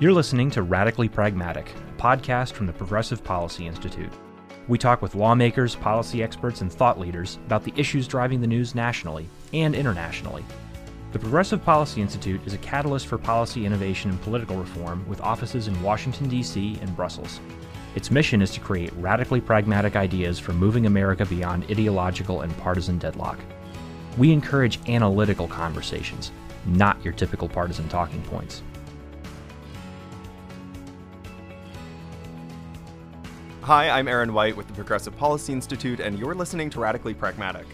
You're 0.00 0.14
listening 0.14 0.50
to 0.52 0.62
Radically 0.62 1.10
Pragmatic, 1.10 1.74
a 1.74 2.00
podcast 2.00 2.52
from 2.52 2.66
the 2.66 2.72
Progressive 2.72 3.22
Policy 3.22 3.66
Institute. 3.66 4.10
We 4.66 4.78
talk 4.78 5.02
with 5.02 5.14
lawmakers, 5.14 5.76
policy 5.76 6.22
experts, 6.22 6.62
and 6.62 6.72
thought 6.72 6.98
leaders 6.98 7.38
about 7.44 7.64
the 7.64 7.74
issues 7.76 8.08
driving 8.08 8.40
the 8.40 8.46
news 8.46 8.74
nationally 8.74 9.28
and 9.52 9.74
internationally. 9.74 10.42
The 11.12 11.18
Progressive 11.18 11.62
Policy 11.62 12.00
Institute 12.00 12.40
is 12.46 12.54
a 12.54 12.58
catalyst 12.58 13.08
for 13.08 13.18
policy 13.18 13.66
innovation 13.66 14.10
and 14.10 14.18
political 14.22 14.56
reform 14.56 15.06
with 15.06 15.20
offices 15.20 15.68
in 15.68 15.82
Washington, 15.82 16.30
D.C. 16.30 16.78
and 16.80 16.96
Brussels. 16.96 17.38
Its 17.94 18.10
mission 18.10 18.40
is 18.40 18.52
to 18.52 18.60
create 18.60 18.94
radically 18.94 19.42
pragmatic 19.42 19.96
ideas 19.96 20.38
for 20.38 20.54
moving 20.54 20.86
America 20.86 21.26
beyond 21.26 21.64
ideological 21.64 22.40
and 22.40 22.56
partisan 22.56 22.96
deadlock. 22.96 23.38
We 24.16 24.32
encourage 24.32 24.80
analytical 24.88 25.46
conversations, 25.46 26.32
not 26.64 27.04
your 27.04 27.12
typical 27.12 27.50
partisan 27.50 27.86
talking 27.90 28.22
points. 28.22 28.62
Hi, 33.64 33.90
I'm 33.90 34.08
Aaron 34.08 34.32
White 34.32 34.56
with 34.56 34.68
the 34.68 34.72
Progressive 34.72 35.14
Policy 35.18 35.52
Institute, 35.52 36.00
and 36.00 36.18
you're 36.18 36.34
listening 36.34 36.70
to 36.70 36.80
Radically 36.80 37.12
Pragmatic. 37.12 37.66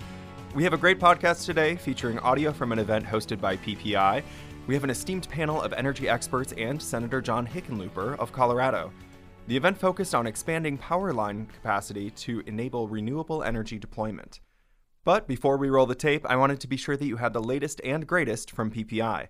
We 0.52 0.64
have 0.64 0.72
a 0.72 0.76
great 0.76 0.98
podcast 0.98 1.46
today 1.46 1.76
featuring 1.76 2.18
audio 2.18 2.52
from 2.52 2.72
an 2.72 2.80
event 2.80 3.06
hosted 3.06 3.40
by 3.40 3.56
PPI. 3.58 4.24
We 4.66 4.74
have 4.74 4.82
an 4.82 4.90
esteemed 4.90 5.28
panel 5.28 5.62
of 5.62 5.72
energy 5.72 6.08
experts 6.08 6.52
and 6.54 6.82
Senator 6.82 7.22
John 7.22 7.46
Hickenlooper 7.46 8.18
of 8.18 8.32
Colorado. 8.32 8.90
The 9.46 9.56
event 9.56 9.78
focused 9.78 10.12
on 10.12 10.26
expanding 10.26 10.76
power 10.76 11.12
line 11.12 11.46
capacity 11.46 12.10
to 12.10 12.42
enable 12.46 12.88
renewable 12.88 13.44
energy 13.44 13.78
deployment. 13.78 14.40
But 15.04 15.28
before 15.28 15.56
we 15.56 15.70
roll 15.70 15.86
the 15.86 15.94
tape, 15.94 16.26
I 16.28 16.34
wanted 16.34 16.58
to 16.60 16.68
be 16.68 16.76
sure 16.76 16.96
that 16.96 17.06
you 17.06 17.18
had 17.18 17.32
the 17.32 17.40
latest 17.40 17.80
and 17.84 18.08
greatest 18.08 18.50
from 18.50 18.72
PPI. 18.72 19.28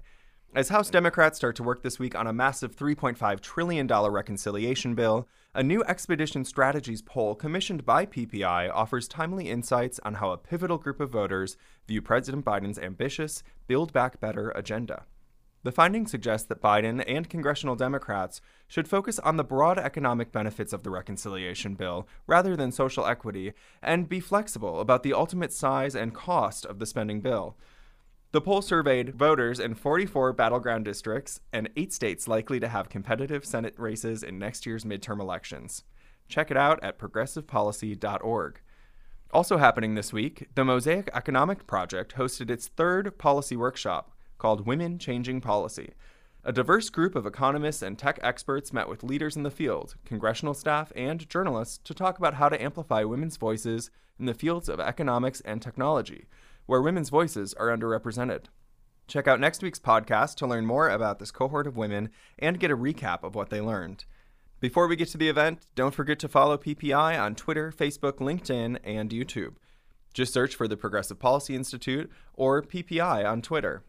As 0.54 0.70
House 0.70 0.88
Democrats 0.88 1.36
start 1.36 1.54
to 1.56 1.62
work 1.62 1.82
this 1.82 1.98
week 1.98 2.14
on 2.14 2.26
a 2.26 2.32
massive 2.32 2.74
$3.5 2.74 3.40
trillion 3.40 3.86
reconciliation 3.86 4.94
bill, 4.94 5.28
a 5.56 5.62
new 5.62 5.82
Expedition 5.84 6.44
Strategies 6.44 7.00
poll 7.00 7.34
commissioned 7.34 7.86
by 7.86 8.04
PPI 8.04 8.70
offers 8.74 9.08
timely 9.08 9.48
insights 9.48 9.98
on 10.04 10.16
how 10.16 10.30
a 10.30 10.36
pivotal 10.36 10.76
group 10.76 11.00
of 11.00 11.08
voters 11.08 11.56
view 11.88 12.02
President 12.02 12.44
Biden's 12.44 12.78
ambitious 12.78 13.42
Build 13.66 13.90
Back 13.90 14.20
Better 14.20 14.50
agenda. 14.50 15.04
The 15.62 15.72
findings 15.72 16.10
suggest 16.10 16.50
that 16.50 16.60
Biden 16.60 17.02
and 17.08 17.30
congressional 17.30 17.74
Democrats 17.74 18.42
should 18.68 18.86
focus 18.86 19.18
on 19.20 19.38
the 19.38 19.44
broad 19.44 19.78
economic 19.78 20.30
benefits 20.30 20.74
of 20.74 20.82
the 20.82 20.90
reconciliation 20.90 21.74
bill 21.74 22.06
rather 22.26 22.54
than 22.54 22.70
social 22.70 23.06
equity 23.06 23.54
and 23.82 24.10
be 24.10 24.20
flexible 24.20 24.78
about 24.78 25.04
the 25.04 25.14
ultimate 25.14 25.54
size 25.54 25.96
and 25.96 26.12
cost 26.12 26.66
of 26.66 26.80
the 26.80 26.86
spending 26.86 27.22
bill. 27.22 27.56
The 28.36 28.42
poll 28.42 28.60
surveyed 28.60 29.14
voters 29.14 29.58
in 29.58 29.74
44 29.74 30.34
battleground 30.34 30.84
districts 30.84 31.40
and 31.54 31.70
eight 31.74 31.90
states 31.90 32.28
likely 32.28 32.60
to 32.60 32.68
have 32.68 32.90
competitive 32.90 33.46
Senate 33.46 33.72
races 33.78 34.22
in 34.22 34.38
next 34.38 34.66
year's 34.66 34.84
midterm 34.84 35.20
elections. 35.20 35.84
Check 36.28 36.50
it 36.50 36.56
out 36.58 36.78
at 36.84 36.98
progressivepolicy.org. 36.98 38.60
Also 39.30 39.56
happening 39.56 39.94
this 39.94 40.12
week, 40.12 40.48
the 40.54 40.66
Mosaic 40.66 41.08
Economic 41.14 41.66
Project 41.66 42.16
hosted 42.16 42.50
its 42.50 42.68
third 42.68 43.16
policy 43.16 43.56
workshop 43.56 44.12
called 44.36 44.66
Women 44.66 44.98
Changing 44.98 45.40
Policy. 45.40 45.94
A 46.44 46.52
diverse 46.52 46.90
group 46.90 47.14
of 47.14 47.24
economists 47.24 47.80
and 47.80 47.98
tech 47.98 48.18
experts 48.22 48.70
met 48.70 48.86
with 48.86 49.02
leaders 49.02 49.36
in 49.36 49.44
the 49.44 49.50
field, 49.50 49.94
congressional 50.04 50.52
staff, 50.52 50.92
and 50.94 51.26
journalists 51.30 51.78
to 51.84 51.94
talk 51.94 52.18
about 52.18 52.34
how 52.34 52.50
to 52.50 52.62
amplify 52.62 53.02
women's 53.02 53.38
voices 53.38 53.90
in 54.18 54.26
the 54.26 54.34
fields 54.34 54.68
of 54.68 54.78
economics 54.78 55.40
and 55.40 55.62
technology, 55.62 56.26
where 56.66 56.82
women's 56.82 57.08
voices 57.08 57.54
are 57.54 57.68
underrepresented. 57.68 58.44
Check 59.06 59.28
out 59.28 59.40
next 59.40 59.62
week's 59.62 59.78
podcast 59.78 60.34
to 60.36 60.46
learn 60.46 60.66
more 60.66 60.88
about 60.88 61.18
this 61.18 61.30
cohort 61.30 61.66
of 61.66 61.76
women 61.76 62.10
and 62.38 62.60
get 62.60 62.70
a 62.70 62.76
recap 62.76 63.22
of 63.22 63.34
what 63.34 63.50
they 63.50 63.60
learned. 63.60 64.04
Before 64.58 64.88
we 64.88 64.96
get 64.96 65.08
to 65.08 65.18
the 65.18 65.28
event, 65.28 65.60
don't 65.74 65.94
forget 65.94 66.18
to 66.20 66.28
follow 66.28 66.56
PPI 66.56 67.20
on 67.20 67.34
Twitter, 67.34 67.70
Facebook, 67.70 68.14
LinkedIn, 68.14 68.78
and 68.82 69.10
YouTube. 69.10 69.54
Just 70.14 70.32
search 70.32 70.54
for 70.54 70.66
the 70.66 70.78
Progressive 70.78 71.18
Policy 71.18 71.54
Institute 71.54 72.10
or 72.34 72.62
PPI 72.62 73.24
on 73.24 73.42
Twitter. 73.42 73.82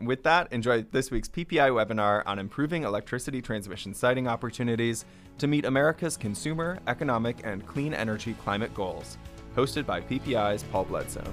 With 0.00 0.22
that, 0.24 0.52
enjoy 0.52 0.82
this 0.82 1.10
week's 1.10 1.28
PPI 1.28 1.70
webinar 1.70 2.22
on 2.26 2.38
improving 2.38 2.82
electricity 2.82 3.40
transmission 3.40 3.94
siting 3.94 4.28
opportunities 4.28 5.04
to 5.38 5.46
meet 5.46 5.64
America's 5.64 6.16
consumer, 6.16 6.78
economic, 6.86 7.38
and 7.44 7.66
clean 7.66 7.94
energy 7.94 8.34
climate 8.44 8.74
goals, 8.74 9.16
hosted 9.56 9.86
by 9.86 10.00
PPI's 10.00 10.64
Paul 10.64 10.84
Bledsoe. 10.84 11.32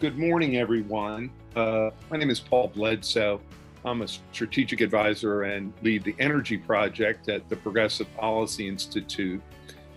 Good 0.00 0.16
morning, 0.16 0.56
everyone. 0.56 1.30
Uh, 1.54 1.90
my 2.10 2.16
name 2.16 2.30
is 2.30 2.40
Paul 2.40 2.68
Bledsoe. 2.68 3.38
I'm 3.84 4.00
a 4.00 4.08
strategic 4.08 4.80
advisor 4.80 5.42
and 5.42 5.74
lead 5.82 6.04
the 6.04 6.16
energy 6.18 6.56
project 6.56 7.28
at 7.28 7.46
the 7.50 7.56
Progressive 7.56 8.06
Policy 8.16 8.66
Institute. 8.66 9.42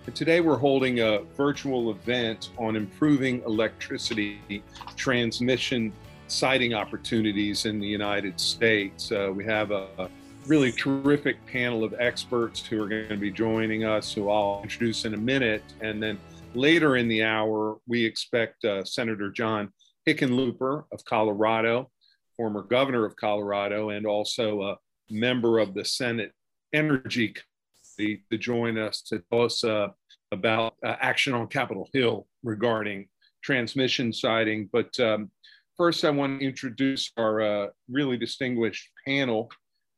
And 0.06 0.14
today 0.14 0.42
we're 0.42 0.58
holding 0.58 1.00
a 1.00 1.20
virtual 1.38 1.90
event 1.90 2.50
on 2.58 2.76
improving 2.76 3.44
electricity 3.44 4.62
transmission 4.98 5.94
siting 6.28 6.74
opportunities 6.74 7.66
in 7.66 7.80
the 7.80 7.88
United 7.88 8.38
States. 8.42 9.10
Uh, 9.10 9.32
we 9.34 9.46
have 9.46 9.72
a, 9.72 10.10
really 10.46 10.74
terrific 10.74 11.38
panel 11.46 11.86
of 11.86 11.96
experts 12.00 12.66
who 12.66 12.84
are 12.84 12.90
going 12.90 13.08
to 13.08 13.16
be 13.16 13.32
joining 13.32 13.86
us, 13.86 14.12
who 14.12 14.30
I'll 14.30 14.60
introduce 14.62 15.06
in 15.06 15.14
a 15.14 15.18
minute. 15.18 15.64
And 15.80 16.04
then 16.04 16.20
later 16.54 16.98
in 16.98 17.08
the 17.08 17.24
hour, 17.24 17.78
we 17.88 18.04
expect 18.04 18.66
uh, 18.66 18.84
Senator 18.84 19.32
John 19.32 19.72
Hickenlooper 20.08 20.86
of 20.92 21.06
Colorado, 21.06 21.90
former 22.36 22.62
governor 22.62 23.06
of 23.06 23.16
Colorado, 23.16 23.90
and 23.90 24.06
also 24.06 24.62
a 24.64 24.78
member 25.10 25.60
of 25.60 25.74
the 25.74 25.86
Senate 25.86 26.34
Energy 26.74 27.34
Committee 27.98 28.24
to 28.32 28.38
join 28.38 28.78
us 28.78 29.02
to 29.04 29.24
tell 29.32 29.44
us 29.44 29.64
uh, 29.64 29.90
about 30.32 30.76
uh, 30.84 30.96
action 31.00 31.34
on 31.34 31.48
Capitol 31.48 31.90
Hill 31.94 32.28
regarding 32.44 33.08
transmission 33.44 34.12
siting. 34.12 34.70
But 34.72 35.00
um, 35.00 35.30
first, 35.78 36.04
I 36.04 36.10
want 36.10 36.40
to 36.40 36.46
introduce 36.46 37.12
our 37.18 37.42
uh, 37.42 37.68
really 37.90 38.18
distinguished 38.18 38.90
panel. 39.06 39.50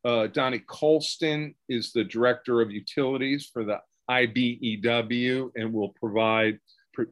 Uh, 0.03 0.27
Donnie 0.27 0.63
Colston 0.67 1.55
is 1.69 1.91
the 1.91 2.03
Director 2.03 2.61
of 2.61 2.71
Utilities 2.71 3.49
for 3.51 3.63
the 3.63 3.79
IBEW 4.09 5.51
and 5.55 5.73
will 5.73 5.89
provide 5.99 6.59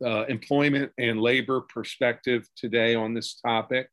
uh, 0.06 0.26
employment 0.26 0.92
and 0.98 1.20
labor 1.22 1.62
perspective 1.62 2.48
today 2.56 2.96
on 2.96 3.14
this 3.14 3.36
topic. 3.36 3.90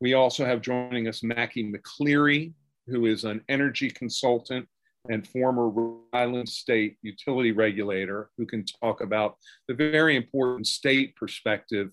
We 0.00 0.14
also 0.14 0.44
have 0.44 0.60
joining 0.60 1.08
us 1.08 1.22
Macky 1.22 1.72
McCleary, 1.72 2.52
who 2.86 3.06
is 3.06 3.24
an 3.24 3.42
energy 3.48 3.90
consultant 3.90 4.68
and 5.08 5.26
former 5.26 5.68
Rhode 5.68 6.00
Island 6.12 6.48
state 6.48 6.96
utility 7.02 7.52
regulator 7.52 8.30
who 8.36 8.46
can 8.46 8.64
talk 8.64 9.00
about 9.00 9.36
the 9.68 9.74
very 9.74 10.16
important 10.16 10.66
state 10.66 11.14
perspective 11.16 11.90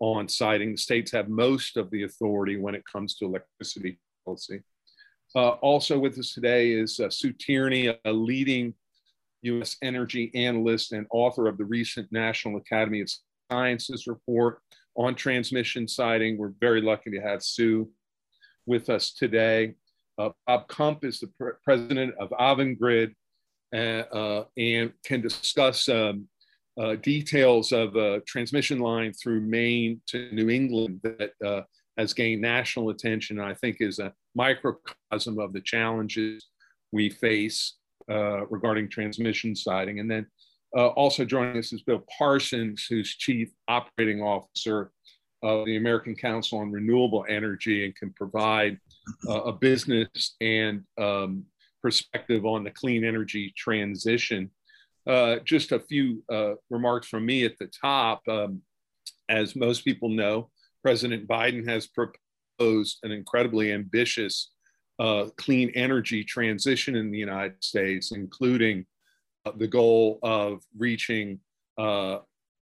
on 0.00 0.28
siting. 0.28 0.76
States 0.76 1.12
have 1.12 1.28
most 1.28 1.76
of 1.76 1.90
the 1.90 2.04
authority 2.04 2.56
when 2.56 2.74
it 2.74 2.84
comes 2.90 3.16
to 3.16 3.26
electricity 3.26 3.98
policy. 4.24 4.62
Uh, 5.34 5.50
also 5.60 5.98
with 5.98 6.18
us 6.18 6.32
today 6.32 6.72
is 6.72 7.00
uh, 7.00 7.10
Sue 7.10 7.32
Tierney, 7.32 7.88
a 8.04 8.12
leading 8.12 8.72
U.S. 9.42 9.76
energy 9.82 10.30
analyst 10.34 10.92
and 10.92 11.06
author 11.10 11.48
of 11.48 11.58
the 11.58 11.64
recent 11.64 12.10
National 12.10 12.56
Academy 12.56 13.00
of 13.00 13.10
Sciences 13.50 14.06
report 14.06 14.60
on 14.96 15.14
transmission 15.14 15.86
siting. 15.86 16.36
We're 16.36 16.52
very 16.60 16.80
lucky 16.80 17.10
to 17.10 17.20
have 17.20 17.42
Sue 17.42 17.88
with 18.66 18.90
us 18.90 19.12
today. 19.12 19.74
Uh, 20.18 20.30
Bob 20.46 20.68
Kump 20.68 21.04
is 21.04 21.20
the 21.20 21.28
pr- 21.38 21.56
president 21.62 22.14
of 22.18 22.30
Avangrid 22.30 23.14
uh, 23.72 23.76
uh, 23.76 24.44
and 24.56 24.92
can 25.04 25.20
discuss 25.20 25.88
um, 25.88 26.28
uh, 26.80 26.96
details 26.96 27.72
of 27.72 27.96
a 27.96 28.20
transmission 28.20 28.80
line 28.80 29.12
through 29.12 29.40
Maine 29.40 30.00
to 30.06 30.30
New 30.32 30.48
England 30.48 31.00
that 31.02 31.32
uh, 31.44 31.62
has 31.96 32.12
gained 32.12 32.40
national 32.40 32.90
attention 32.90 33.38
and 33.38 33.48
I 33.48 33.54
think 33.54 33.78
is 33.80 33.98
a 33.98 34.12
microcosm 34.34 35.38
of 35.38 35.52
the 35.52 35.60
challenges 35.60 36.46
we 36.92 37.10
face 37.10 37.77
uh, 38.10 38.46
regarding 38.46 38.88
transmission 38.88 39.54
siting. 39.54 40.00
And 40.00 40.10
then 40.10 40.26
also 40.74 41.24
joining 41.24 41.56
us 41.58 41.72
is 41.72 41.82
Bill 41.82 42.04
Parsons, 42.18 42.86
who's 42.88 43.16
chief 43.16 43.50
operating 43.68 44.22
officer 44.22 44.90
of 45.42 45.66
the 45.66 45.76
American 45.76 46.14
Council 46.14 46.58
on 46.58 46.72
Renewable 46.72 47.24
Energy 47.28 47.84
and 47.84 47.94
can 47.94 48.12
provide 48.12 48.78
uh, 49.28 49.42
a 49.42 49.52
business 49.52 50.36
and 50.40 50.82
um, 51.00 51.44
perspective 51.82 52.44
on 52.44 52.64
the 52.64 52.70
clean 52.70 53.04
energy 53.04 53.52
transition. 53.56 54.50
Uh, 55.06 55.36
just 55.44 55.72
a 55.72 55.80
few 55.80 56.22
uh, 56.30 56.54
remarks 56.70 57.08
from 57.08 57.24
me 57.24 57.44
at 57.44 57.56
the 57.58 57.68
top. 57.68 58.20
Um, 58.28 58.62
as 59.28 59.56
most 59.56 59.84
people 59.84 60.08
know, 60.08 60.50
President 60.82 61.28
Biden 61.28 61.66
has 61.68 61.86
proposed 61.86 62.98
an 63.02 63.12
incredibly 63.12 63.72
ambitious 63.72 64.50
uh, 64.98 65.26
clean 65.36 65.70
energy 65.70 66.24
transition 66.24 66.96
in 66.96 67.10
the 67.10 67.18
United 67.18 67.62
States, 67.62 68.12
including 68.12 68.84
uh, 69.46 69.52
the 69.56 69.66
goal 69.66 70.18
of 70.22 70.62
reaching 70.76 71.38
uh, 71.78 72.18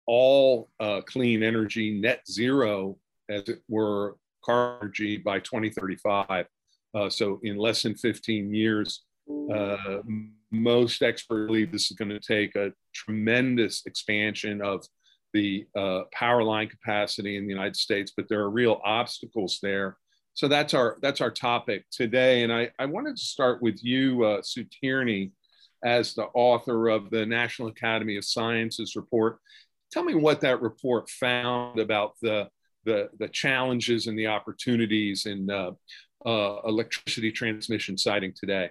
all 0.06 0.68
clean 1.06 1.42
energy 1.42 1.98
net 2.00 2.22
zero, 2.28 2.96
as 3.28 3.48
it 3.48 3.62
were, 3.68 4.16
energy 4.48 5.16
by 5.16 5.38
2035. 5.40 6.46
Uh, 6.94 7.08
so 7.10 7.40
in 7.42 7.56
less 7.56 7.82
than 7.82 7.94
15 7.94 8.52
years, 8.52 9.04
uh, 9.52 9.98
most 10.50 11.02
experts 11.02 11.46
believe 11.46 11.70
this 11.70 11.90
is 11.90 11.96
going 11.96 12.08
to 12.08 12.20
take 12.20 12.56
a 12.56 12.72
tremendous 12.92 13.82
expansion 13.86 14.60
of 14.60 14.84
the 15.32 15.64
uh, 15.76 16.00
power 16.12 16.42
line 16.42 16.68
capacity 16.68 17.36
in 17.36 17.44
the 17.44 17.52
United 17.52 17.76
States, 17.76 18.12
but 18.16 18.28
there 18.28 18.40
are 18.40 18.50
real 18.50 18.80
obstacles 18.84 19.60
there. 19.62 19.96
So 20.40 20.48
that's 20.48 20.72
our 20.72 20.96
that's 21.02 21.20
our 21.20 21.30
topic 21.30 21.84
today, 21.90 22.44
and 22.44 22.50
I, 22.50 22.70
I 22.78 22.86
wanted 22.86 23.14
to 23.18 23.22
start 23.22 23.60
with 23.60 23.84
you, 23.84 24.24
uh, 24.24 24.40
Sue 24.40 24.64
Tierney, 24.64 25.32
as 25.84 26.14
the 26.14 26.28
author 26.32 26.88
of 26.88 27.10
the 27.10 27.26
National 27.26 27.68
Academy 27.68 28.16
of 28.16 28.24
Sciences 28.24 28.96
report. 28.96 29.36
Tell 29.92 30.02
me 30.02 30.14
what 30.14 30.40
that 30.40 30.62
report 30.62 31.10
found 31.10 31.78
about 31.78 32.14
the 32.22 32.48
the, 32.86 33.10
the 33.18 33.28
challenges 33.28 34.06
and 34.06 34.18
the 34.18 34.28
opportunities 34.28 35.26
in 35.26 35.50
uh, 35.50 35.72
uh, 36.24 36.60
electricity 36.66 37.30
transmission 37.30 37.98
siting 37.98 38.32
today. 38.34 38.70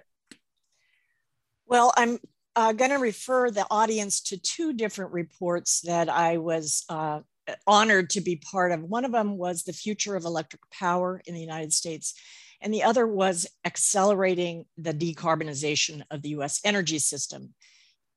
Well, 1.66 1.92
I'm 1.96 2.18
uh, 2.56 2.72
going 2.72 2.90
to 2.90 2.96
refer 2.96 3.52
the 3.52 3.68
audience 3.70 4.22
to 4.22 4.38
two 4.38 4.72
different 4.72 5.12
reports 5.12 5.82
that 5.82 6.08
I 6.08 6.38
was 6.38 6.84
uh, 6.88 7.20
honored 7.66 8.10
to 8.10 8.20
be 8.20 8.36
part 8.36 8.72
of. 8.72 8.82
One 8.82 9.04
of 9.04 9.12
them 9.12 9.36
was 9.36 9.62
the 9.62 9.72
future 9.72 10.16
of 10.16 10.24
electric 10.24 10.62
power 10.70 11.20
in 11.26 11.34
the 11.34 11.40
United 11.40 11.72
States, 11.72 12.14
and 12.60 12.72
the 12.72 12.82
other 12.82 13.06
was 13.06 13.46
accelerating 13.64 14.66
the 14.76 14.92
decarbonization 14.92 16.02
of 16.10 16.22
the 16.22 16.30
US 16.30 16.60
energy 16.64 16.98
system. 16.98 17.54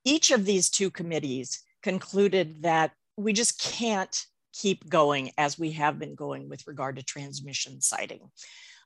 Each 0.06 0.32
of 0.32 0.46
these 0.46 0.70
two 0.70 0.90
committees 0.90 1.62
concluded 1.82 2.64
that 2.64 2.92
we 3.18 3.34
just 3.34 3.62
can't 3.62 4.26
keep 4.54 4.88
going 4.88 5.32
as 5.38 5.58
we 5.58 5.72
have 5.72 6.00
been 6.00 6.16
going 6.16 6.50
with 6.50 6.68
regard 6.68 6.96
to 6.96 7.04
transmission 7.04 7.82
siting. 7.82 8.22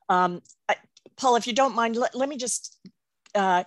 Um, 0.09 0.41
I, 0.69 0.75
Paul, 1.17 1.35
if 1.35 1.47
you 1.47 1.53
don't 1.53 1.75
mind, 1.75 1.95
let, 1.95 2.15
let 2.15 2.29
me 2.29 2.37
just 2.37 2.77
uh, 3.35 3.63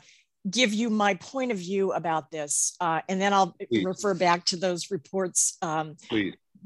give 0.48 0.72
you 0.72 0.88
my 0.90 1.14
point 1.14 1.52
of 1.52 1.58
view 1.58 1.92
about 1.92 2.30
this, 2.30 2.74
uh, 2.80 3.02
and 3.08 3.20
then 3.20 3.32
I'll 3.32 3.54
Please. 3.68 3.84
refer 3.84 4.14
back 4.14 4.44
to 4.46 4.56
those 4.56 4.90
reports. 4.90 5.56
Um. 5.62 5.96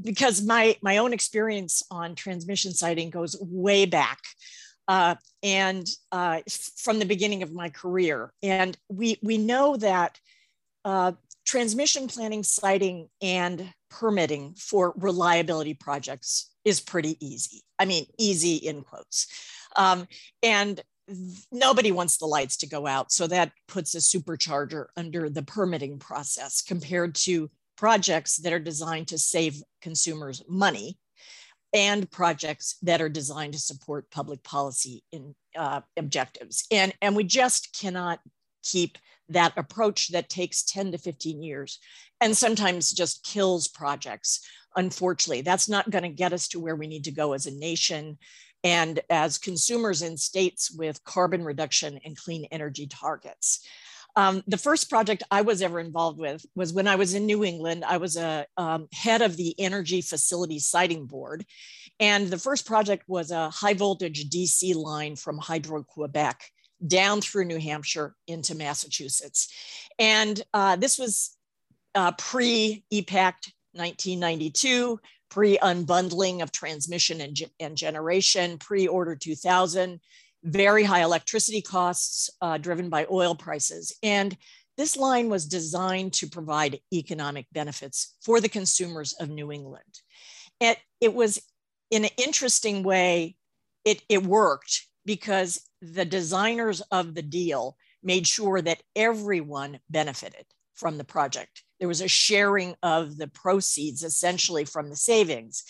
Because 0.03 0.43
my, 0.43 0.77
my 0.83 0.99
own 0.99 1.13
experience 1.13 1.83
on 1.91 2.15
transmission 2.15 2.73
siting 2.73 3.11
goes 3.11 3.37
way 3.41 3.87
back. 3.87 4.19
Uh, 4.87 5.15
and 5.43 5.87
uh, 6.13 6.41
from 6.77 6.99
the 6.99 7.07
beginning 7.07 7.43
of 7.43 7.53
my 7.53 7.71
career. 7.71 8.33
And 8.43 8.77
we, 8.91 9.19
we 9.23 9.39
know 9.39 9.77
that 9.79 10.19
uh, 10.85 11.13
transmission 11.47 12.07
planning, 12.07 12.43
siting, 12.43 13.09
and 13.23 13.73
permitting 13.89 14.55
for 14.59 14.93
reliability 14.97 15.75
projects 15.75 16.51
is 16.65 16.81
pretty 16.81 17.17
easy. 17.25 17.63
I 17.79 17.85
mean, 17.85 18.07
easy 18.19 18.57
in 18.57 18.83
quotes. 18.83 19.27
Um, 19.77 20.07
and 20.43 20.81
nobody 21.53 21.93
wants 21.93 22.17
the 22.17 22.27
lights 22.27 22.57
to 22.59 22.67
go 22.67 22.87
out. 22.87 23.13
So 23.13 23.27
that 23.27 23.53
puts 23.69 23.95
a 23.95 23.99
supercharger 23.99 24.87
under 24.97 25.29
the 25.29 25.43
permitting 25.43 25.99
process 25.99 26.63
compared 26.63 27.15
to 27.17 27.51
projects 27.77 28.37
that 28.39 28.53
are 28.53 28.59
designed 28.59 29.09
to 29.09 29.19
save 29.19 29.63
consumers 29.83 30.43
money 30.49 30.99
and 31.73 32.09
projects 32.11 32.77
that 32.83 33.03
are 33.03 33.09
designed 33.09 33.53
to 33.53 33.59
support 33.59 34.11
public 34.11 34.43
policy 34.45 35.03
in, 35.11 35.35
uh, 35.57 35.81
objectives. 35.97 36.67
And, 36.71 36.95
and 37.03 37.17
we 37.17 37.25
just 37.25 37.77
cannot 37.79 38.21
keep 38.63 38.97
that 39.29 39.53
approach 39.57 40.09
that 40.09 40.29
takes 40.29 40.63
10 40.63 40.93
to 40.93 40.99
15 40.99 41.43
years 41.43 41.79
and 42.21 42.37
sometimes 42.37 42.93
just 42.93 43.25
kills 43.25 43.69
projects. 43.69 44.41
Unfortunately, 44.77 45.43
that's 45.43 45.69
not 45.69 45.91
going 45.91 46.03
to 46.03 46.09
get 46.09 46.33
us 46.33 46.49
to 46.49 46.61
where 46.61 46.77
we 46.77 46.87
need 46.87 47.05
to 47.05 47.11
go 47.11 47.33
as 47.33 47.47
a 47.47 47.51
nation 47.51 48.19
and 48.63 49.01
as 49.11 49.39
consumers 49.39 50.03
in 50.03 50.17
states 50.17 50.71
with 50.71 51.05
carbon 51.05 51.45
reduction 51.45 52.01
and 52.05 52.17
clean 52.17 52.47
energy 52.51 52.87
targets. 52.87 53.61
Um, 54.17 54.43
the 54.47 54.59
first 54.59 54.89
project 54.89 55.23
I 55.31 55.43
was 55.43 55.63
ever 55.63 55.81
involved 55.81 56.19
with 56.19 56.45
was 56.55 56.73
when 56.73 56.87
I 56.87 56.97
was 56.97 57.15
in 57.15 57.27
New 57.27 57.45
England. 57.45 57.85
I 57.85 57.97
was 57.97 58.17
a 58.17 58.47
um, 58.57 58.89
head 58.93 59.23
of 59.23 59.37
the 59.37 59.59
Energy 59.59 60.01
Facility 60.01 60.59
Siting 60.59 61.07
Board. 61.07 61.45
And 61.99 62.29
the 62.29 62.39
first 62.39 62.67
project 62.67 63.05
was 63.09 63.31
a 63.31 63.51
high 63.51 63.75
voltage 63.75 64.29
DC 64.31 64.75
line 64.75 65.17
from 65.17 65.39
Hydro 65.39 65.83
Quebec 65.83 66.43
down 66.87 67.21
through 67.21 67.47
New 67.47 67.59
Hampshire 67.59 68.15
into 68.27 68.55
Massachusetts. 68.55 69.49
And 69.99 70.43
uh, 70.53 70.77
this 70.77 70.99
was 70.99 71.37
uh, 71.95 72.13
pre 72.13 72.85
EPACT 72.93 73.53
1992 73.73 75.01
pre 75.35 75.59
unbundling 75.59 76.43
of 76.43 76.53
transmission 76.53 77.21
and, 77.21 77.37
and 77.59 77.77
generation, 77.77 78.57
pre 78.57 78.87
Order 78.87 79.17
2000, 79.17 80.01
very 80.45 80.85
high 80.85 81.03
electricity 81.03 81.63
costs 81.63 82.31
uh, 82.41 82.59
driven 82.59 82.91
by 82.91 83.07
oil 83.11 83.35
prices. 83.35 83.97
And 84.03 84.37
this 84.77 84.97
line 84.97 85.29
was 85.29 85.47
designed 85.47 86.13
to 86.15 86.29
provide 86.29 86.81
economic 86.93 87.47
benefits 87.53 88.17
for 88.23 88.41
the 88.41 88.49
consumers 88.49 89.15
of 89.15 89.31
New 89.31 89.51
England. 89.51 90.01
It, 90.61 90.79
it 91.01 91.15
was 91.15 91.41
in 91.91 92.05
an 92.05 92.11
interesting 92.17 92.83
way, 92.83 93.37
it, 93.85 94.03
it 94.09 94.25
worked 94.25 94.87
because 95.07 95.63
the 95.81 96.05
designers 96.05 96.81
of 96.91 97.15
the 97.15 97.23
deal 97.23 97.77
made 98.03 98.27
sure 98.27 98.61
that 98.61 98.83
everyone 98.95 99.79
benefited 99.89 100.45
from 100.75 100.99
the 100.99 101.05
project. 101.05 101.63
There 101.79 101.89
was 101.89 102.01
a 102.01 102.09
sharing 102.09 102.75
of 102.83 103.17
the 103.17 103.29
proceeds 103.29 104.03
essentially 104.03 104.65
from 104.65 104.91
the 104.91 104.97
savings. 104.97 105.65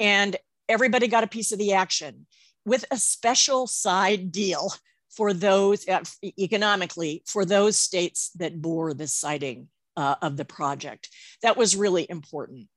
And 0.00 0.36
everybody 0.68 1.08
got 1.08 1.24
a 1.24 1.28
piece 1.28 1.52
of 1.52 1.58
the 1.58 1.74
action 1.74 2.26
with 2.66 2.84
a 2.90 2.98
special 2.98 3.66
side 3.66 4.30
deal 4.30 4.70
for 5.08 5.32
those 5.32 5.88
uh, 5.88 6.02
economically 6.38 7.22
for 7.24 7.46
those 7.46 7.78
states 7.78 8.30
that 8.36 8.60
bore 8.60 8.92
the 8.92 9.06
siting 9.06 9.68
uh, 9.96 10.16
of 10.20 10.36
the 10.36 10.44
project. 10.44 11.08
That 11.42 11.56
was 11.56 11.74
really 11.74 12.06
important. 12.10 12.68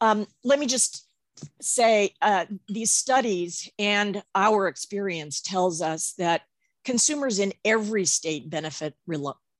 Um, 0.00 0.26
let 0.44 0.60
me 0.60 0.66
just 0.66 1.04
say 1.60 2.14
uh, 2.22 2.44
these 2.68 2.92
studies 2.92 3.68
and 3.78 4.22
our 4.34 4.68
experience 4.68 5.40
tells 5.40 5.82
us 5.82 6.12
that 6.18 6.42
consumers 6.84 7.38
in 7.38 7.52
every 7.64 8.04
state 8.04 8.48
benefit 8.50 8.94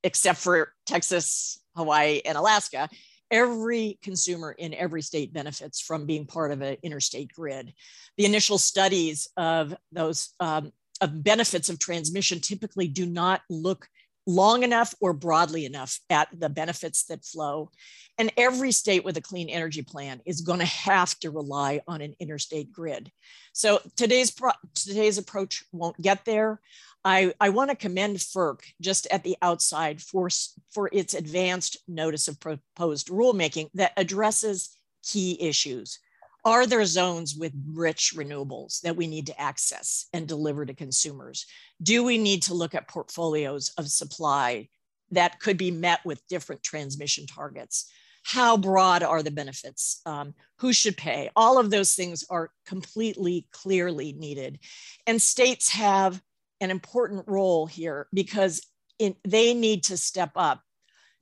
except 0.03 0.39
for 0.39 0.73
Texas, 0.85 1.59
Hawaii, 1.75 2.21
and 2.25 2.37
Alaska, 2.37 2.89
every 3.31 3.97
consumer 4.03 4.51
in 4.51 4.73
every 4.73 5.01
state 5.01 5.33
benefits 5.33 5.79
from 5.79 6.05
being 6.05 6.25
part 6.25 6.51
of 6.51 6.61
an 6.61 6.77
interstate 6.83 7.33
grid. 7.33 7.73
The 8.17 8.25
initial 8.25 8.57
studies 8.57 9.29
of 9.37 9.73
those 9.91 10.33
um, 10.39 10.71
of 10.99 11.23
benefits 11.23 11.69
of 11.69 11.79
transmission 11.79 12.39
typically 12.39 12.87
do 12.87 13.05
not 13.05 13.41
look 13.49 13.87
long 14.27 14.61
enough 14.63 14.93
or 15.01 15.13
broadly 15.13 15.65
enough 15.65 15.99
at 16.09 16.27
the 16.37 16.49
benefits 16.49 17.05
that 17.05 17.25
flow. 17.25 17.71
And 18.17 18.31
every 18.37 18.71
state 18.71 19.03
with 19.03 19.17
a 19.17 19.21
clean 19.21 19.49
energy 19.49 19.81
plan 19.81 20.21
is 20.25 20.41
going 20.41 20.59
to 20.59 20.65
have 20.65 21.17
to 21.19 21.31
rely 21.31 21.81
on 21.87 22.01
an 22.01 22.13
interstate 22.19 22.71
grid. 22.71 23.11
So 23.53 23.81
today's, 23.95 24.31
today's 24.75 25.17
approach 25.17 25.63
won't 25.71 25.99
get 25.99 26.23
there. 26.25 26.61
I, 27.03 27.33
I 27.39 27.49
want 27.49 27.71
to 27.71 27.75
commend 27.75 28.17
FERC 28.17 28.59
just 28.79 29.07
at 29.07 29.23
the 29.23 29.37
outside 29.41 30.01
for, 30.01 30.29
for 30.69 30.89
its 30.91 31.13
advanced 31.13 31.77
notice 31.87 32.27
of 32.27 32.39
proposed 32.39 33.07
rulemaking 33.07 33.69
that 33.73 33.93
addresses 33.97 34.75
key 35.03 35.37
issues. 35.41 35.99
Are 36.43 36.65
there 36.65 36.85
zones 36.85 37.35
with 37.35 37.53
rich 37.73 38.13
renewables 38.15 38.81
that 38.81 38.95
we 38.95 39.07
need 39.07 39.27
to 39.27 39.39
access 39.39 40.07
and 40.13 40.27
deliver 40.27 40.65
to 40.65 40.73
consumers? 40.73 41.45
Do 41.81 42.03
we 42.03 42.17
need 42.17 42.43
to 42.43 42.55
look 42.55 42.73
at 42.73 42.87
portfolios 42.87 43.71
of 43.77 43.87
supply 43.87 44.69
that 45.11 45.39
could 45.39 45.57
be 45.57 45.71
met 45.71 46.03
with 46.03 46.25
different 46.27 46.63
transmission 46.63 47.27
targets? 47.27 47.91
How 48.23 48.57
broad 48.57 49.03
are 49.03 49.23
the 49.23 49.31
benefits? 49.31 50.01
Um, 50.05 50.33
who 50.57 50.73
should 50.73 50.97
pay? 50.97 51.29
All 51.35 51.59
of 51.59 51.69
those 51.69 51.93
things 51.93 52.23
are 52.29 52.51
completely 52.65 53.47
clearly 53.51 54.13
needed. 54.13 54.59
And 55.05 55.21
states 55.21 55.69
have 55.69 56.21
an 56.61 56.71
important 56.71 57.25
role 57.27 57.65
here 57.65 58.07
because 58.13 58.65
in, 58.99 59.15
they 59.27 59.53
need 59.53 59.83
to 59.83 59.97
step 59.97 60.31
up 60.35 60.61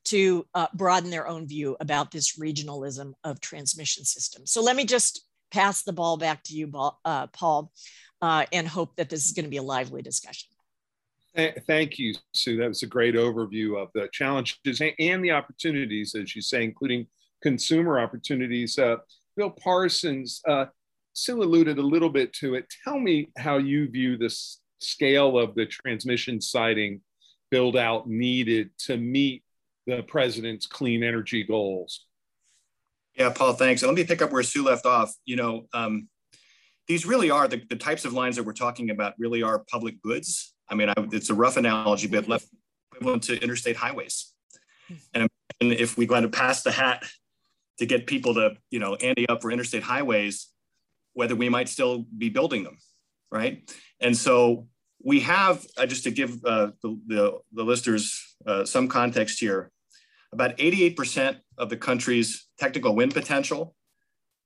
to 0.05 0.45
uh, 0.53 0.67
broaden 0.73 1.09
their 1.09 1.27
own 1.27 1.47
view 1.47 1.75
about 1.79 2.11
this 2.11 2.37
regionalism 2.37 3.13
of 3.23 3.39
transmission 3.39 4.03
systems. 4.03 4.51
So 4.51 4.61
let 4.61 4.75
me 4.75 4.85
just 4.85 5.25
pass 5.51 5.83
the 5.83 5.93
ball 5.93 6.17
back 6.17 6.43
to 6.43 6.53
you, 6.53 6.71
uh, 7.05 7.27
Paul, 7.27 7.71
uh, 8.21 8.45
and 8.51 8.67
hope 8.67 8.95
that 8.97 9.09
this 9.09 9.25
is 9.25 9.31
going 9.31 9.45
to 9.45 9.49
be 9.49 9.57
a 9.57 9.63
lively 9.63 10.01
discussion. 10.01 10.49
Thank 11.67 11.99
you, 11.99 12.15
Sue. 12.33 12.57
That 12.57 12.67
was 12.67 12.83
a 12.83 12.87
great 12.87 13.15
overview 13.15 13.81
of 13.81 13.89
the 13.93 14.09
challenges 14.11 14.81
and 14.99 15.23
the 15.23 15.31
opportunities, 15.31 16.15
as 16.15 16.35
you 16.35 16.41
say, 16.41 16.63
including 16.63 17.07
consumer 17.41 17.99
opportunities. 17.99 18.77
Uh, 18.77 18.97
Bill 19.37 19.51
Parsons, 19.51 20.41
uh, 20.47 20.65
Sue 21.13 21.41
alluded 21.41 21.77
a 21.77 21.83
little 21.83 22.09
bit 22.09 22.33
to 22.33 22.55
it. 22.55 22.65
Tell 22.83 22.99
me 22.99 23.31
how 23.37 23.57
you 23.57 23.87
view 23.87 24.17
this 24.17 24.59
scale 24.79 25.37
of 25.37 25.55
the 25.55 25.65
transmission 25.65 26.41
siting 26.41 27.01
build 27.51 27.75
out 27.75 28.07
needed 28.07 28.69
to 28.77 28.97
meet 28.97 29.43
the 29.87 30.03
president's 30.03 30.67
clean 30.67 31.03
energy 31.03 31.43
goals? 31.43 32.05
Yeah, 33.15 33.31
Paul, 33.31 33.53
thanks. 33.53 33.83
let 33.83 33.93
me 33.93 34.03
pick 34.03 34.21
up 34.21 34.31
where 34.31 34.43
Sue 34.43 34.63
left 34.63 34.85
off. 34.85 35.13
You 35.25 35.35
know, 35.35 35.65
um, 35.73 36.07
these 36.87 37.05
really 37.05 37.29
are 37.29 37.47
the, 37.47 37.61
the 37.69 37.75
types 37.75 38.05
of 38.05 38.13
lines 38.13 38.35
that 38.35 38.43
we're 38.43 38.53
talking 38.53 38.89
about 38.89 39.13
really 39.17 39.43
are 39.43 39.59
public 39.59 40.01
goods. 40.01 40.53
I 40.69 40.75
mean, 40.75 40.89
I, 40.89 40.93
it's 41.11 41.29
a 41.29 41.33
rough 41.33 41.57
analogy, 41.57 42.07
but 42.07 42.27
left 42.27 42.47
equivalent 42.91 43.23
to 43.23 43.41
interstate 43.41 43.75
highways. 43.75 44.33
And 45.13 45.29
if 45.59 45.97
we're 45.97 46.07
going 46.07 46.23
to 46.23 46.29
pass 46.29 46.63
the 46.63 46.71
hat 46.71 47.03
to 47.77 47.85
get 47.85 48.07
people 48.07 48.33
to, 48.35 48.55
you 48.71 48.79
know, 48.79 48.95
ante 48.95 49.27
up 49.27 49.41
for 49.41 49.51
interstate 49.51 49.83
highways, 49.83 50.47
whether 51.13 51.35
we 51.35 51.49
might 51.49 51.69
still 51.69 52.05
be 52.17 52.29
building 52.29 52.63
them, 52.63 52.77
right? 53.31 53.69
And 53.99 54.15
so 54.15 54.67
we 55.03 55.21
have, 55.21 55.65
uh, 55.77 55.85
just 55.85 56.03
to 56.03 56.11
give 56.11 56.43
uh, 56.45 56.71
the, 56.81 56.99
the, 57.07 57.39
the, 57.53 57.63
listeners 57.63 58.35
uh, 58.45 58.65
some 58.65 58.87
context 58.87 59.39
here, 59.39 59.71
about 60.33 60.57
88% 60.57 61.37
of 61.57 61.69
the 61.69 61.77
country's 61.77 62.47
technical 62.57 62.95
wind 62.95 63.13
potential 63.13 63.75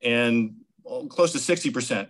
and 0.01 0.55
close 1.09 1.31
to 1.31 1.37
60%, 1.37 2.09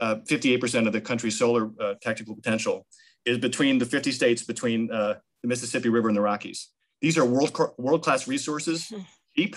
58% 0.00 0.74
uh, 0.84 0.86
of 0.86 0.92
the 0.92 1.00
country's 1.00 1.38
solar 1.38 1.70
uh, 1.80 1.94
technical 2.00 2.34
potential 2.34 2.86
is 3.24 3.38
between 3.38 3.78
the 3.78 3.86
50 3.86 4.12
states 4.12 4.42
between 4.42 4.90
uh, 4.90 5.14
the 5.42 5.48
Mississippi 5.48 5.88
River 5.88 6.08
and 6.08 6.16
the 6.16 6.22
Rockies. 6.22 6.68
These 7.00 7.16
are 7.18 7.24
world, 7.24 7.56
world-class 7.78 8.28
resources, 8.28 8.88
hmm. 8.88 9.00
cheap. 9.36 9.56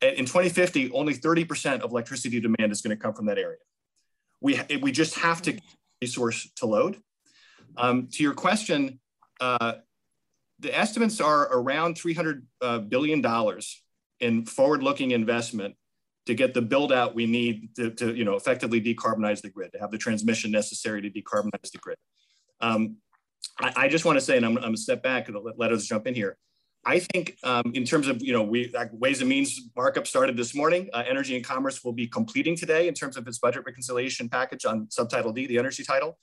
In 0.00 0.26
2050, 0.26 0.92
only 0.92 1.14
30% 1.14 1.80
of 1.80 1.90
electricity 1.90 2.40
demand 2.40 2.72
is 2.72 2.82
gonna 2.82 2.96
come 2.96 3.14
from 3.14 3.26
that 3.26 3.38
area. 3.38 3.58
We, 4.44 4.60
we 4.82 4.92
just 4.92 5.14
have 5.20 5.40
to 5.42 5.58
resource 6.02 6.50
to 6.56 6.66
load. 6.66 7.00
Um, 7.78 8.08
to 8.12 8.22
your 8.22 8.34
question, 8.34 9.00
uh, 9.40 9.76
the 10.58 10.78
estimates 10.78 11.18
are 11.18 11.48
around 11.50 11.96
$300 11.96 12.42
uh, 12.60 13.60
in 14.20 14.44
forward-looking 14.44 15.12
investment 15.12 15.76
to 16.26 16.34
get 16.34 16.52
the 16.52 16.60
build 16.60 16.92
out 16.92 17.14
we 17.14 17.24
need 17.24 17.74
to, 17.76 17.90
to, 17.92 18.14
you 18.14 18.26
know, 18.26 18.34
effectively 18.34 18.82
decarbonize 18.82 19.40
the 19.40 19.48
grid, 19.48 19.72
to 19.72 19.78
have 19.78 19.90
the 19.90 19.98
transmission 19.98 20.50
necessary 20.50 21.00
to 21.00 21.08
decarbonize 21.08 21.70
the 21.72 21.78
grid. 21.78 21.96
Um, 22.60 22.96
I, 23.58 23.72
I, 23.76 23.88
just 23.88 24.04
want 24.04 24.18
to 24.18 24.24
say, 24.24 24.36
and 24.36 24.44
I'm, 24.44 24.58
I'm 24.58 24.64
gonna 24.64 24.76
step 24.76 25.02
back 25.02 25.28
and 25.28 25.38
let, 25.42 25.58
let 25.58 25.72
us 25.72 25.86
jump 25.86 26.06
in 26.06 26.14
here. 26.14 26.36
I 26.86 26.98
think 26.98 27.36
um, 27.42 27.72
in 27.74 27.84
terms 27.84 28.08
of, 28.08 28.22
you 28.22 28.32
know, 28.32 28.42
we 28.42 28.70
like 28.74 28.90
Ways 28.92 29.20
and 29.20 29.28
Means 29.28 29.70
markup 29.74 30.06
started 30.06 30.36
this 30.36 30.54
morning. 30.54 30.90
Uh, 30.92 31.02
Energy 31.08 31.34
and 31.36 31.44
Commerce 31.44 31.82
will 31.82 31.92
be 31.92 32.06
completing 32.06 32.56
today 32.56 32.88
in 32.88 32.94
terms 32.94 33.16
of 33.16 33.26
its 33.26 33.38
budget 33.38 33.64
reconciliation 33.64 34.28
package 34.28 34.64
on 34.64 34.90
subtitle 34.90 35.32
D, 35.32 35.46
the 35.46 35.58
energy 35.58 35.82
title. 35.82 36.18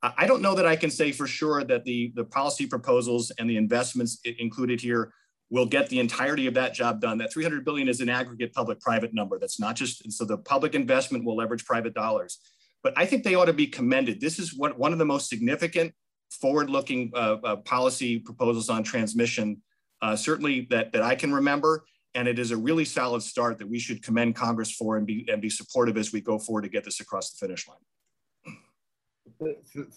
I 0.00 0.28
don't 0.28 0.42
know 0.42 0.54
that 0.54 0.64
I 0.64 0.76
can 0.76 0.90
say 0.90 1.10
for 1.10 1.26
sure 1.26 1.64
that 1.64 1.84
the, 1.84 2.12
the 2.14 2.24
policy 2.24 2.66
proposals 2.66 3.32
and 3.38 3.50
the 3.50 3.56
investments 3.56 4.20
included 4.38 4.80
here 4.80 5.12
will 5.50 5.66
get 5.66 5.88
the 5.88 5.98
entirety 5.98 6.46
of 6.46 6.54
that 6.54 6.72
job 6.72 7.00
done. 7.00 7.18
That 7.18 7.32
300 7.32 7.64
billion 7.64 7.88
is 7.88 8.00
an 8.00 8.08
aggregate 8.08 8.52
public-private 8.52 9.12
number. 9.12 9.38
That's 9.40 9.58
not 9.58 9.74
just, 9.74 10.10
so 10.12 10.24
the 10.24 10.38
public 10.38 10.74
investment 10.74 11.24
will 11.24 11.36
leverage 11.36 11.64
private 11.64 11.94
dollars. 11.94 12.38
But 12.82 12.94
I 12.96 13.06
think 13.06 13.24
they 13.24 13.34
ought 13.34 13.46
to 13.46 13.52
be 13.52 13.66
commended. 13.66 14.20
This 14.20 14.38
is 14.38 14.54
what, 14.56 14.78
one 14.78 14.92
of 14.92 14.98
the 14.98 15.04
most 15.04 15.28
significant 15.28 15.92
forward-looking 16.30 17.10
uh, 17.14 17.36
uh, 17.42 17.56
policy 17.56 18.20
proposals 18.20 18.68
on 18.68 18.84
transmission, 18.84 19.60
uh, 20.02 20.16
certainly 20.16 20.66
that, 20.70 20.92
that 20.92 21.02
I 21.02 21.14
can 21.14 21.32
remember. 21.32 21.84
And 22.14 22.26
it 22.26 22.38
is 22.38 22.50
a 22.50 22.56
really 22.56 22.84
solid 22.84 23.22
start 23.22 23.58
that 23.58 23.68
we 23.68 23.78
should 23.78 24.02
commend 24.02 24.34
Congress 24.34 24.72
for 24.72 24.96
and 24.96 25.06
be, 25.06 25.28
and 25.30 25.40
be 25.40 25.50
supportive 25.50 25.96
as 25.96 26.12
we 26.12 26.20
go 26.20 26.38
forward 26.38 26.62
to 26.62 26.68
get 26.68 26.84
this 26.84 27.00
across 27.00 27.30
the 27.30 27.46
finish 27.46 27.68
line 27.68 27.78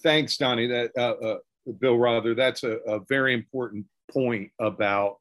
thanks, 0.04 0.38
Donnie. 0.38 0.68
That 0.68 0.92
uh, 0.98 1.14
uh, 1.26 1.38
Bill 1.80 1.98
Rother. 1.98 2.36
That's 2.36 2.64
a, 2.64 2.78
a, 2.88 3.00
very 3.08 3.34
important 3.34 3.86
point 4.12 4.52
about 4.60 5.18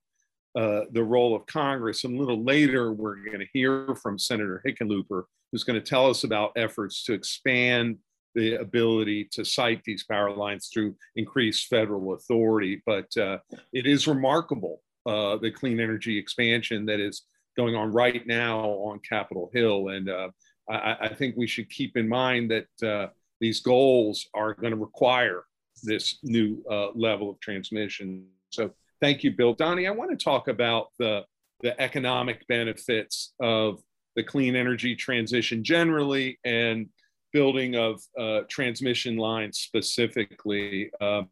uh, 0.57 0.83
the 0.93 1.03
role 1.03 1.35
of 1.35 1.47
Congress. 1.47 2.05
And 2.05 2.17
a 2.17 2.19
little 2.19 2.43
later, 2.43 2.93
we're 2.93 3.17
going 3.17 3.41
to 3.41 3.47
hear 3.53 3.95
from 3.97 4.19
Senator 4.19 4.63
Hickenlooper, 4.67 5.25
who's 5.51 5.65
going 5.65 5.81
to 5.81 5.87
tell 5.87 6.09
us 6.09 6.25
about 6.25 6.53
efforts 6.57 7.05
to 7.05 7.13
expand 7.13 7.99
the 8.35 8.55
ability 8.55 9.29
to 9.33 9.45
site 9.45 9.83
these 9.85 10.05
power 10.05 10.35
lines 10.35 10.71
through 10.73 10.95
increased 11.17 11.69
federal 11.69 12.15
authority. 12.15 12.83
But 12.87 13.15
uh, 13.17 13.39
it 13.73 13.87
is 13.87 14.07
remarkable 14.07 14.83
uh, 15.07 15.37
the 15.39 15.51
clean 15.51 15.81
energy 15.81 16.19
expansion 16.19 16.87
that 16.87 17.01
is 17.01 17.23
going 17.57 17.75
on 17.75 17.93
right 17.93 18.27
now 18.27 18.61
on 18.61 19.01
Capitol 19.01 19.51
Hill. 19.53 19.89
And 19.89 20.09
uh, 20.09 20.29
I, 20.69 20.97
I, 21.01 21.15
think 21.15 21.37
we 21.37 21.47
should 21.47 21.69
keep 21.69 21.97
in 21.97 22.09
mind 22.09 22.51
that 22.51 23.11
these 23.41 23.61
goals 23.61 24.29
are 24.35 24.55
going 24.55 24.73
to 24.73 24.77
require 24.77 25.45
this 25.83 26.19
new 26.23 26.63
uh, 26.71 26.89
level 26.95 27.31
of 27.31 27.41
transmission. 27.41 28.27
So 28.51 28.71
thank 29.01 29.25
you, 29.25 29.33
Bill. 29.33 29.55
Donnie, 29.55 29.87
I 29.87 29.91
want 29.91 30.11
to 30.11 30.23
talk 30.23 30.49
about 30.49 30.89
the, 30.99 31.25
the 31.63 31.81
economic 31.81 32.47
benefits 32.49 33.33
of 33.41 33.81
the 34.17 34.23
clean 34.23 34.57
energy 34.57 34.95
transition 34.95 35.65
generally 35.65 36.39
and 36.45 36.89
building 37.33 37.77
of 37.77 38.01
uh, 38.19 38.41
transmission 38.49 39.17
lines 39.17 39.59
specifically. 39.59 40.91
Uh, 41.01 41.23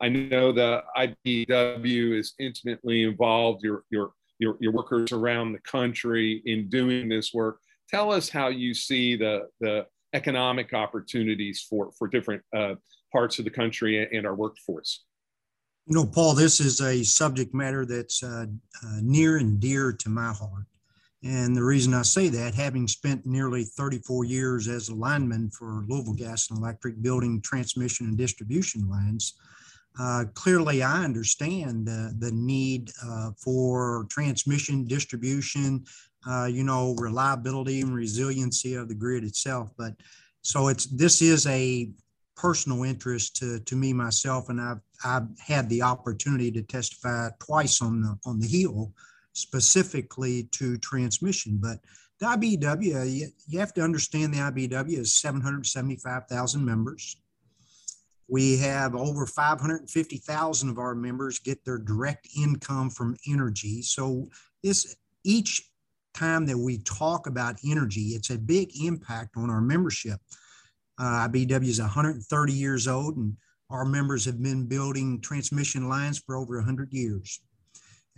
I 0.00 0.08
know 0.08 0.52
the 0.52 0.82
IBEW 0.96 2.18
is 2.18 2.34
intimately 2.38 3.02
involved, 3.02 3.62
your, 3.62 3.84
your, 3.90 4.12
your, 4.38 4.56
your 4.60 4.72
workers 4.72 5.12
around 5.12 5.52
the 5.52 5.60
country 5.60 6.42
in 6.46 6.68
doing 6.68 7.08
this 7.08 7.34
work. 7.34 7.58
Tell 7.88 8.12
us 8.12 8.28
how 8.28 8.48
you 8.48 8.74
see 8.74 9.16
the, 9.16 9.48
the 9.60 9.86
economic 10.12 10.72
opportunities 10.72 11.66
for, 11.68 11.90
for 11.98 12.06
different 12.06 12.42
uh, 12.54 12.74
parts 13.12 13.38
of 13.38 13.44
the 13.44 13.50
country 13.50 14.08
and 14.16 14.26
our 14.26 14.34
workforce. 14.34 15.04
You 15.86 15.96
know, 15.96 16.06
Paul, 16.06 16.34
this 16.34 16.60
is 16.60 16.80
a 16.80 17.02
subject 17.02 17.54
matter 17.54 17.86
that's 17.86 18.22
uh, 18.22 18.46
uh, 18.84 18.98
near 19.02 19.38
and 19.38 19.58
dear 19.58 19.92
to 19.92 20.08
my 20.10 20.32
heart. 20.32 20.66
And 21.24 21.56
the 21.56 21.64
reason 21.64 21.94
I 21.94 22.02
say 22.02 22.28
that, 22.28 22.54
having 22.54 22.86
spent 22.86 23.26
nearly 23.26 23.64
34 23.64 24.24
years 24.24 24.68
as 24.68 24.88
a 24.88 24.94
lineman 24.94 25.50
for 25.50 25.84
Louisville 25.88 26.14
Gas 26.14 26.50
and 26.50 26.58
Electric 26.58 27.02
building 27.02 27.40
transmission 27.40 28.06
and 28.06 28.16
distribution 28.16 28.88
lines, 28.88 29.34
uh, 29.98 30.26
clearly 30.34 30.82
I 30.82 31.02
understand 31.04 31.86
the, 31.86 32.14
the 32.18 32.30
need 32.30 32.92
uh, 33.04 33.32
for 33.36 34.06
transmission, 34.08 34.86
distribution, 34.86 35.84
uh, 36.28 36.44
you 36.44 36.62
know, 36.62 36.94
reliability 36.98 37.80
and 37.80 37.94
resiliency 37.94 38.74
of 38.74 38.88
the 38.88 38.94
grid 38.94 39.24
itself. 39.24 39.70
But 39.76 39.94
so 40.42 40.68
it's 40.68 40.86
this 40.86 41.20
is 41.20 41.46
a 41.46 41.90
personal 42.36 42.84
interest 42.84 43.34
to, 43.36 43.58
to 43.60 43.74
me 43.74 43.92
myself, 43.92 44.48
and 44.50 44.60
I've 44.60 44.80
I've 45.04 45.28
had 45.40 45.68
the 45.68 45.82
opportunity 45.82 46.52
to 46.52 46.62
testify 46.62 47.30
twice 47.40 47.82
on 47.82 48.00
the 48.00 48.16
on 48.24 48.38
the 48.38 48.46
Hill, 48.46 48.92
specifically 49.38 50.44
to 50.52 50.76
transmission. 50.78 51.58
But 51.60 51.78
the 52.20 52.26
IBEW, 52.26 53.30
you, 53.46 53.58
have 53.58 53.72
to 53.74 53.82
understand 53.82 54.34
the 54.34 54.38
IBEW 54.38 54.98
is 54.98 55.14
775,000 55.14 56.64
members. 56.64 57.16
We 58.28 58.58
have 58.58 58.94
over 58.94 59.24
550,000 59.24 60.68
of 60.68 60.78
our 60.78 60.94
members 60.94 61.38
get 61.38 61.64
their 61.64 61.78
direct 61.78 62.28
income 62.36 62.90
from 62.90 63.16
energy. 63.26 63.82
So 63.82 64.28
this 64.62 64.96
each 65.24 65.70
time 66.12 66.44
that 66.46 66.58
we 66.58 66.78
talk 66.78 67.26
about 67.26 67.56
energy, 67.64 68.08
it's 68.08 68.30
a 68.30 68.38
big 68.38 68.70
impact 68.82 69.36
on 69.36 69.48
our 69.48 69.60
membership. 69.60 70.20
Uh, 70.98 71.28
IBEW 71.28 71.68
is 71.68 71.80
130 71.80 72.52
years 72.52 72.88
old, 72.88 73.16
and 73.16 73.36
our 73.70 73.84
members 73.84 74.24
have 74.24 74.42
been 74.42 74.66
building 74.66 75.20
transmission 75.20 75.88
lines 75.88 76.18
for 76.18 76.36
over 76.36 76.56
100 76.56 76.92
years. 76.92 77.40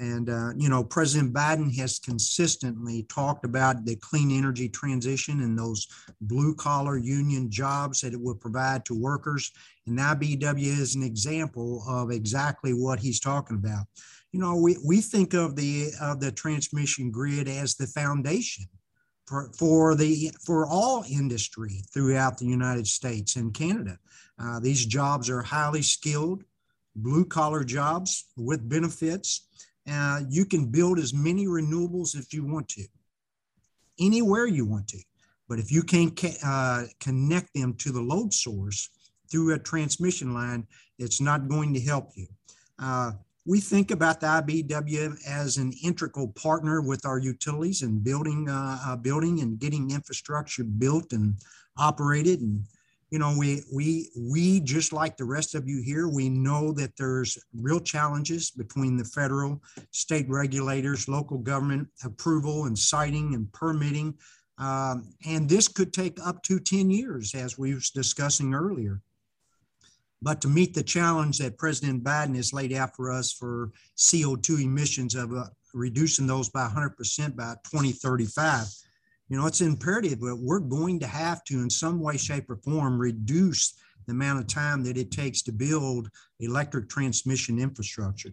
And, 0.00 0.28
uh, 0.28 0.52
you 0.56 0.68
know, 0.68 0.82
President 0.82 1.32
Biden 1.32 1.72
has 1.76 2.00
consistently 2.00 3.04
talked 3.04 3.44
about 3.44 3.84
the 3.84 3.96
clean 3.96 4.30
energy 4.32 4.68
transition 4.68 5.42
and 5.42 5.56
those 5.56 5.86
blue 6.22 6.54
collar 6.54 6.98
union 6.98 7.50
jobs 7.50 8.00
that 8.00 8.14
it 8.14 8.20
will 8.20 8.34
provide 8.34 8.84
to 8.86 9.00
workers. 9.00 9.52
And 9.86 9.96
now 9.96 10.14
IBEW 10.14 10.80
is 10.80 10.94
an 10.94 11.02
example 11.02 11.84
of 11.86 12.10
exactly 12.10 12.72
what 12.72 12.98
he's 12.98 13.20
talking 13.20 13.56
about 13.56 13.86
you 14.32 14.40
know, 14.40 14.56
we, 14.56 14.76
we 14.84 15.00
think 15.00 15.34
of 15.34 15.56
the 15.56 15.90
of 16.00 16.20
the 16.20 16.30
transmission 16.30 17.10
grid 17.10 17.48
as 17.48 17.74
the 17.74 17.86
foundation 17.86 18.64
for, 19.26 19.50
for 19.58 19.94
the 19.94 20.30
for 20.44 20.66
all 20.66 21.04
industry 21.10 21.82
throughout 21.92 22.38
the 22.38 22.46
United 22.46 22.86
States 22.86 23.36
and 23.36 23.52
Canada. 23.52 23.98
Uh, 24.40 24.60
these 24.60 24.86
jobs 24.86 25.28
are 25.28 25.42
highly 25.42 25.82
skilled, 25.82 26.44
blue 26.96 27.24
collar 27.24 27.64
jobs 27.64 28.26
with 28.36 28.68
benefits. 28.68 29.46
Uh, 29.90 30.20
you 30.28 30.44
can 30.44 30.66
build 30.66 30.98
as 30.98 31.12
many 31.12 31.46
renewables 31.46 32.16
if 32.16 32.32
you 32.32 32.44
want 32.44 32.68
to, 32.68 32.84
anywhere 33.98 34.46
you 34.46 34.64
want 34.64 34.88
to. 34.88 34.98
But 35.48 35.58
if 35.58 35.72
you 35.72 35.82
can't 35.82 36.18
uh, 36.44 36.84
connect 37.00 37.52
them 37.54 37.74
to 37.78 37.90
the 37.90 38.00
load 38.00 38.32
source 38.32 38.88
through 39.30 39.54
a 39.54 39.58
transmission 39.58 40.32
line, 40.32 40.66
it's 40.98 41.20
not 41.20 41.48
going 41.48 41.74
to 41.74 41.80
help 41.80 42.10
you. 42.14 42.28
Uh, 42.78 43.12
we 43.46 43.58
think 43.58 43.90
about 43.90 44.20
the 44.20 44.26
IBEW 44.26 45.16
as 45.26 45.56
an 45.56 45.72
integral 45.82 46.28
partner 46.28 46.80
with 46.80 47.04
our 47.04 47.18
utilities 47.18 47.82
and 47.82 48.04
building, 48.04 48.48
uh, 48.48 48.96
building 48.96 49.40
and 49.40 49.58
getting 49.58 49.90
infrastructure 49.90 50.62
built 50.62 51.12
and 51.12 51.34
operated. 51.78 52.40
And 52.40 52.62
you 53.10 53.18
know, 53.18 53.34
we 53.36 53.62
we 53.72 54.10
we 54.16 54.60
just 54.60 54.92
like 54.92 55.16
the 55.16 55.24
rest 55.24 55.54
of 55.54 55.68
you 55.68 55.82
here, 55.82 56.08
we 56.08 56.28
know 56.28 56.72
that 56.72 56.96
there's 56.96 57.36
real 57.54 57.80
challenges 57.80 58.50
between 58.52 58.96
the 58.96 59.04
federal, 59.04 59.60
state 59.90 60.28
regulators, 60.28 61.08
local 61.08 61.38
government 61.38 61.88
approval 62.04 62.66
and 62.66 62.78
siting 62.78 63.34
and 63.34 63.52
permitting. 63.52 64.14
Um, 64.58 65.14
and 65.26 65.48
this 65.48 65.68
could 65.68 65.92
take 65.92 66.18
up 66.24 66.42
to 66.44 66.60
10 66.60 66.90
years, 66.90 67.34
as 67.34 67.58
we 67.58 67.74
was 67.74 67.90
discussing 67.90 68.54
earlier. 68.54 69.00
But 70.22 70.42
to 70.42 70.48
meet 70.48 70.74
the 70.74 70.82
challenge 70.82 71.38
that 71.38 71.56
President 71.56 72.04
Biden 72.04 72.36
has 72.36 72.52
laid 72.52 72.74
out 72.74 72.94
for 72.94 73.10
us 73.10 73.32
for 73.32 73.72
CO2 73.96 74.62
emissions 74.62 75.14
of 75.14 75.34
uh, 75.34 75.46
reducing 75.72 76.26
those 76.26 76.50
by 76.50 76.68
100% 76.68 77.34
by 77.34 77.54
2035, 77.64 78.66
you 79.30 79.38
know, 79.38 79.46
it's 79.46 79.60
imperative 79.60 80.18
that 80.20 80.36
we're 80.36 80.58
going 80.58 80.98
to 80.98 81.06
have 81.06 81.44
to, 81.44 81.54
in 81.54 81.70
some 81.70 82.00
way, 82.00 82.16
shape, 82.16 82.50
or 82.50 82.56
form, 82.56 82.98
reduce 82.98 83.74
the 84.06 84.12
amount 84.12 84.40
of 84.40 84.48
time 84.48 84.82
that 84.82 84.96
it 84.96 85.12
takes 85.12 85.40
to 85.42 85.52
build 85.52 86.10
electric 86.40 86.88
transmission 86.88 87.60
infrastructure. 87.60 88.30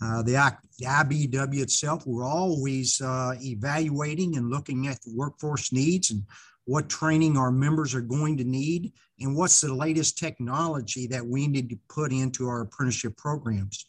Uh, 0.00 0.22
the, 0.22 0.32
the, 0.78 0.86
IBEW 0.86 1.60
itself, 1.60 2.06
we're 2.06 2.24
always 2.24 3.00
uh, 3.02 3.34
evaluating 3.42 4.36
and 4.36 4.48
looking 4.48 4.86
at 4.86 5.02
the 5.02 5.12
workforce 5.14 5.70
needs 5.70 6.12
and 6.12 6.22
what 6.64 6.88
training 6.88 7.36
our 7.36 7.50
members 7.50 7.94
are 7.94 8.00
going 8.00 8.36
to 8.38 8.44
need 8.44 8.92
and 9.20 9.36
what's 9.36 9.60
the 9.60 9.72
latest 9.72 10.16
technology 10.16 11.06
that 11.08 11.26
we 11.26 11.46
need 11.46 11.68
to 11.68 11.78
put 11.88 12.12
into 12.12 12.46
our 12.46 12.62
apprenticeship 12.62 13.16
programs. 13.16 13.84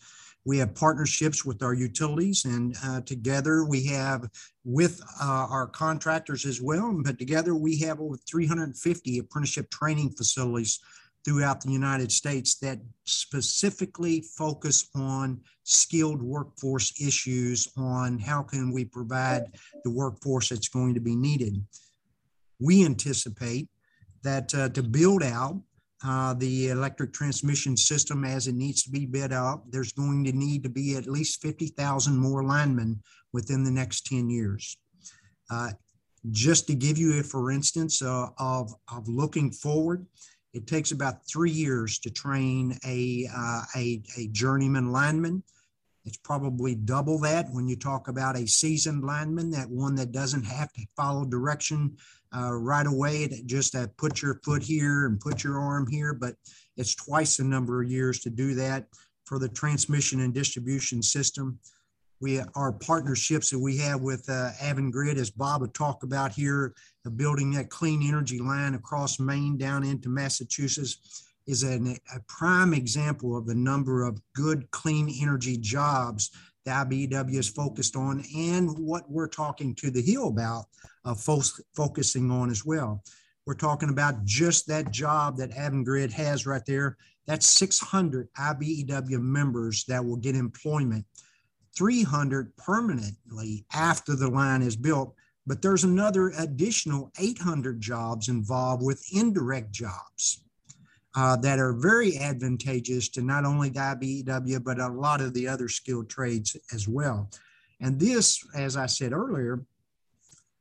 We 0.46 0.58
have 0.60 0.74
partnerships 0.74 1.46
with 1.46 1.62
our 1.62 1.74
utilities, 1.74 2.46
and 2.46 2.76
uh, 2.84 3.02
together 3.02 3.66
we 3.66 3.86
have 3.88 4.30
with 4.64 5.02
uh, 5.22 5.48
our 5.50 5.68
contractors 5.68 6.46
as 6.46 6.62
well. 6.62 6.98
But 7.04 7.20
together 7.20 7.56
we 7.56 7.78
have 7.80 8.00
over 8.00 8.18
350 8.30 9.20
apprenticeship 9.20 9.70
training 9.70 10.12
facilities 10.12 10.80
throughout 11.26 11.62
the 11.62 11.72
United 11.72 12.12
States 12.12 12.58
that 12.60 12.80
specifically 13.04 14.22
focus 14.38 14.90
on 14.96 15.42
skilled 15.64 16.22
workforce 16.22 16.94
issues 17.00 17.68
on 17.78 18.18
how 18.18 18.42
can 18.42 18.72
we 18.72 18.86
provide 18.86 19.44
the 19.84 19.92
workforce 19.92 20.50
that's 20.50 20.70
going 20.70 20.94
to 20.94 21.02
be 21.02 21.16
needed. 21.16 21.62
We 22.60 22.86
anticipate 22.86 23.70
that 24.24 24.54
uh, 24.56 24.70
to 24.70 24.84
build 24.84 25.24
out 25.24 25.62
uh, 26.06 26.34
the 26.34 26.70
electric 26.70 27.12
transmission 27.14 27.76
system 27.76 28.24
as 28.24 28.48
it 28.48 28.56
needs 28.56 28.84
to 28.84 28.90
be 28.90 29.06
bid 29.06 29.34
out, 29.34 29.70
there's 29.70 29.92
going 29.92 30.24
to 30.24 30.32
need 30.32 30.64
to 30.64 30.70
be 30.70 30.96
at 30.96 31.08
least 31.08 31.42
50,000 31.42 32.18
more 32.18 32.44
linemen 32.44 33.02
within 33.34 33.64
the 33.64 33.72
next 33.72 34.06
10 34.06 34.30
years. 34.30 34.78
Uh, 35.52 35.72
just 36.32 36.68
to 36.68 36.76
give 36.76 36.98
you 36.98 37.20
a 37.20 37.24
for 37.24 37.52
instance 37.52 38.02
uh, 38.02 38.28
of, 38.38 38.74
of 38.94 39.08
looking 39.08 39.52
forward, 39.52 40.06
it 40.54 40.68
takes 40.68 40.92
about 40.92 41.28
three 41.28 41.52
years 41.52 42.00
to 42.00 42.10
train 42.10 42.78
a, 42.86 43.28
uh, 43.36 43.62
a, 43.76 44.02
a 44.18 44.28
journeyman 44.28 44.92
lineman. 44.92 45.44
It's 46.06 46.18
probably 46.18 46.76
double 46.76 47.20
that 47.20 47.48
when 47.52 47.68
you 47.68 47.76
talk 47.76 48.08
about 48.08 48.38
a 48.38 48.48
seasoned 48.48 49.04
lineman, 49.04 49.52
that 49.52 49.70
one 49.70 49.96
that 49.96 50.12
doesn't 50.12 50.46
have 50.46 50.72
to 50.74 50.86
follow 50.96 51.26
direction 51.26 51.98
uh, 52.36 52.54
right 52.54 52.86
away, 52.86 53.28
that 53.28 53.46
just 53.46 53.76
uh, 53.76 53.88
put 53.98 54.22
your 54.22 54.40
foot 54.44 54.62
here 54.62 55.06
and 55.06 55.20
put 55.20 55.44
your 55.44 55.58
arm 55.58 55.88
here, 55.90 56.14
but 56.14 56.36
it's 56.78 56.96
twice 56.96 57.38
the 57.38 57.44
number 57.44 57.82
of 57.82 57.90
years 57.90 58.20
to 58.22 58.30
do 58.30 58.54
that 58.56 58.86
for 59.26 59.40
the 59.40 59.50
transmission 59.50 60.22
and 60.22 60.34
distribution 60.34 61.02
system. 61.02 61.60
We 62.22 62.42
our 62.56 62.74
partnerships 62.74 63.50
that 63.50 63.60
we 63.60 63.78
have 63.78 64.02
with 64.02 64.28
uh, 64.30 64.52
Avangrid, 64.62 65.16
as 65.16 65.32
Bob 65.32 65.62
had 65.62 65.74
talked 65.74 66.04
about 66.04 66.34
here, 66.34 66.74
of 67.06 67.18
building 67.18 67.52
that 67.52 67.70
clean 67.70 68.08
energy 68.08 68.40
line 68.40 68.76
across 68.76 69.20
Maine 69.20 69.58
down 69.58 69.84
into 69.84 70.10
Massachusetts, 70.10 71.24
is 71.48 71.64
an, 71.64 71.98
a 72.14 72.20
prime 72.28 72.74
example 72.74 73.38
of 73.38 73.48
the 73.48 73.56
number 73.56 74.04
of 74.04 74.22
good 74.36 74.70
clean 74.72 75.10
energy 75.22 75.58
jobs 75.58 76.30
the 76.70 76.76
IBEW 76.76 77.40
is 77.40 77.50
focused 77.50 77.96
on, 77.96 78.24
and 78.36 78.78
what 78.78 79.10
we're 79.10 79.28
talking 79.28 79.74
to 79.76 79.90
the 79.90 80.02
Hill 80.02 80.28
about, 80.28 80.66
uh, 81.04 81.16
fo- 81.16 81.42
focusing 81.76 82.30
on 82.30 82.50
as 82.50 82.64
well. 82.64 83.04
We're 83.48 83.56
talking 83.56 83.90
about 83.90 84.24
just 84.26 84.68
that 84.68 84.92
job 84.92 85.38
that 85.38 85.52
Avangrid 85.52 86.12
has 86.12 86.46
right 86.46 86.62
there. 86.68 86.98
That's 87.26 87.48
600 87.48 88.30
IBEW 88.38 89.20
members 89.20 89.84
that 89.86 90.04
will 90.04 90.18
get 90.18 90.36
employment 90.36 91.06
300 91.76 92.56
permanently 92.58 93.66
after 93.74 94.16
the 94.16 94.30
line 94.30 94.62
is 94.62 94.76
built, 94.76 95.16
but 95.48 95.62
there's 95.62 95.84
another 95.84 96.34
additional 96.38 97.12
800 97.20 97.80
jobs 97.80 98.28
involved 98.28 98.84
with 98.84 99.04
indirect 99.12 99.72
jobs 99.72 100.44
uh, 101.16 101.36
that 101.38 101.60
are 101.60 101.74
very 101.74 102.18
advantageous 102.18 103.10
to 103.10 103.22
not 103.22 103.46
only 103.46 103.70
the 103.70 103.80
IBEW, 103.80 104.64
but 104.64 104.80
a 104.80 104.88
lot 104.88 105.22
of 105.22 105.34
the 105.34 105.48
other 105.48 105.68
skilled 105.68 106.10
trades 106.10 106.56
as 106.74 106.88
well. 106.88 107.30
And 107.82 108.00
this, 108.00 108.46
as 108.56 108.78
I 108.78 108.86
said 108.86 109.14
earlier, 109.14 109.64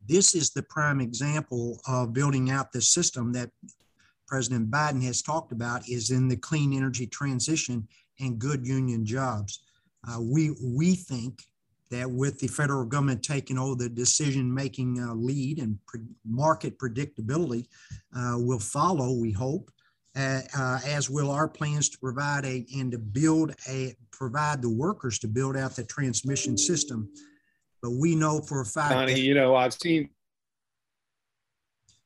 this 0.06 0.34
is 0.34 0.50
the 0.50 0.62
prime 0.62 1.00
example 1.00 1.80
of 1.86 2.14
building 2.14 2.50
out 2.50 2.72
the 2.72 2.80
system 2.80 3.32
that 3.32 3.50
President 4.26 4.70
Biden 4.70 5.02
has 5.04 5.22
talked 5.22 5.52
about 5.52 5.88
is 5.88 6.10
in 6.10 6.28
the 6.28 6.36
clean 6.36 6.72
energy 6.72 7.06
transition 7.06 7.86
and 8.20 8.38
good 8.38 8.66
union 8.66 9.04
jobs. 9.04 9.60
Uh, 10.08 10.20
we, 10.20 10.54
we 10.62 10.94
think 10.94 11.42
that 11.90 12.10
with 12.10 12.38
the 12.38 12.46
federal 12.46 12.84
government 12.84 13.22
taking 13.22 13.58
over 13.58 13.74
the 13.74 13.88
decision 13.88 14.52
making 14.52 15.00
uh, 15.00 15.14
lead 15.14 15.58
and 15.58 15.78
pre- 15.86 16.00
market 16.26 16.78
predictability 16.78 17.66
uh, 18.16 18.36
will 18.36 18.58
follow, 18.58 19.12
we 19.12 19.32
hope, 19.32 19.70
uh, 20.18 20.40
uh, 20.56 20.80
as 20.86 21.08
will 21.08 21.30
our 21.30 21.48
plans 21.48 21.88
to 21.90 21.98
provide 21.98 22.44
a 22.44 22.66
and 22.76 22.92
to 22.92 22.98
build 22.98 23.54
a 23.68 23.94
provide 24.10 24.60
the 24.62 24.70
workers 24.70 25.18
to 25.20 25.28
build 25.28 25.56
out 25.56 25.76
the 25.76 25.84
transmission 25.84 26.58
system. 26.58 27.08
But 27.82 27.92
we 27.92 28.16
know 28.16 28.40
for 28.40 28.60
a 28.60 28.64
fact, 28.64 28.90
Donnie, 28.90 29.20
you 29.20 29.34
know, 29.34 29.54
I've 29.54 29.74
seen. 29.74 30.10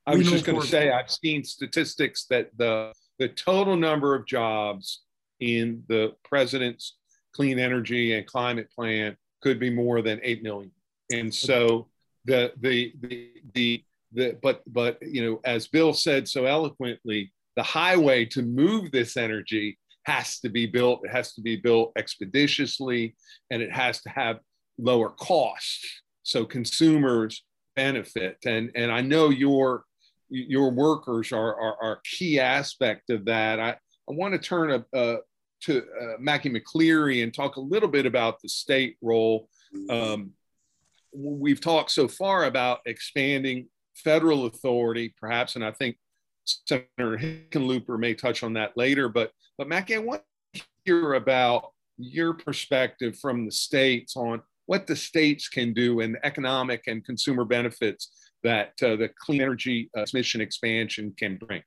I 0.04 0.16
was 0.16 0.28
just 0.28 0.44
going 0.44 0.60
to 0.60 0.66
say, 0.66 0.90
I've 0.90 1.10
seen 1.10 1.44
statistics 1.44 2.26
that 2.28 2.50
the 2.58 2.92
the 3.18 3.28
total 3.28 3.76
number 3.76 4.14
of 4.14 4.26
jobs 4.26 5.02
in 5.40 5.82
the 5.88 6.12
president's 6.24 6.96
clean 7.32 7.58
energy 7.58 8.14
and 8.14 8.26
climate 8.26 8.70
plan 8.74 9.16
could 9.42 9.58
be 9.58 9.70
more 9.70 10.02
than 10.02 10.20
8 10.22 10.42
million. 10.42 10.70
And 11.10 11.34
so 11.34 11.88
the, 12.24 12.52
the, 12.60 12.92
the, 13.00 13.30
the, 13.54 13.84
the, 14.12 14.38
but, 14.42 14.62
but, 14.66 14.98
you 15.02 15.24
know, 15.24 15.40
as 15.44 15.66
Bill 15.66 15.92
said 15.92 16.28
so 16.28 16.46
eloquently, 16.46 17.32
the 17.56 17.62
highway 17.62 18.24
to 18.26 18.42
move 18.42 18.90
this 18.90 19.16
energy 19.16 19.78
has 20.04 20.40
to 20.40 20.48
be 20.48 20.66
built. 20.66 21.00
It 21.04 21.10
has 21.10 21.34
to 21.34 21.40
be 21.40 21.56
built 21.56 21.92
expeditiously 21.96 23.14
and 23.50 23.62
it 23.62 23.72
has 23.72 24.02
to 24.02 24.10
have 24.10 24.38
lower 24.78 25.10
costs. 25.10 26.02
So 26.22 26.44
consumers 26.44 27.44
benefit. 27.76 28.38
And, 28.44 28.70
and 28.74 28.90
I 28.90 29.00
know 29.00 29.30
your, 29.30 29.84
your 30.28 30.70
workers 30.70 31.32
are, 31.32 31.54
are, 31.54 31.76
are 31.82 31.92
a 31.92 32.00
key 32.04 32.40
aspect 32.40 33.10
of 33.10 33.24
that. 33.26 33.60
I, 33.60 33.70
I 33.70 34.12
want 34.12 34.34
to 34.34 34.38
turn 34.38 34.72
a, 34.72 34.84
a, 34.98 35.18
to 35.62 35.78
uh, 35.78 36.14
Macky 36.18 36.50
McCleary 36.50 37.22
and 37.22 37.32
talk 37.32 37.56
a 37.56 37.60
little 37.60 37.88
bit 37.88 38.06
about 38.06 38.40
the 38.42 38.48
state 38.48 38.96
role. 39.00 39.48
Um, 39.88 40.32
we've 41.14 41.60
talked 41.60 41.90
so 41.90 42.08
far 42.08 42.44
about 42.44 42.80
expanding 42.86 43.68
federal 43.94 44.46
authority, 44.46 45.14
perhaps, 45.20 45.54
and 45.54 45.64
I 45.64 45.70
think 45.70 45.96
Senator 46.44 46.88
Hickenlooper 47.18 47.98
may 47.98 48.14
touch 48.14 48.42
on 48.42 48.52
that 48.54 48.76
later. 48.76 49.08
But 49.08 49.32
but 49.58 49.68
Macky, 49.68 49.94
I 49.94 49.98
want 49.98 50.22
to 50.54 50.62
hear 50.84 51.14
about 51.14 51.72
your 51.98 52.34
perspective 52.34 53.18
from 53.18 53.44
the 53.44 53.52
states 53.52 54.16
on 54.16 54.42
what 54.66 54.86
the 54.86 54.96
states 54.96 55.48
can 55.48 55.72
do 55.72 56.00
and 56.00 56.14
the 56.14 56.26
economic 56.26 56.84
and 56.86 57.04
consumer 57.04 57.44
benefits 57.44 58.12
that 58.42 58.72
uh, 58.82 58.96
the 58.96 59.10
clean 59.20 59.40
energy 59.40 59.90
uh, 59.96 60.04
expansion 60.12 61.14
can 61.18 61.36
bring. 61.36 61.62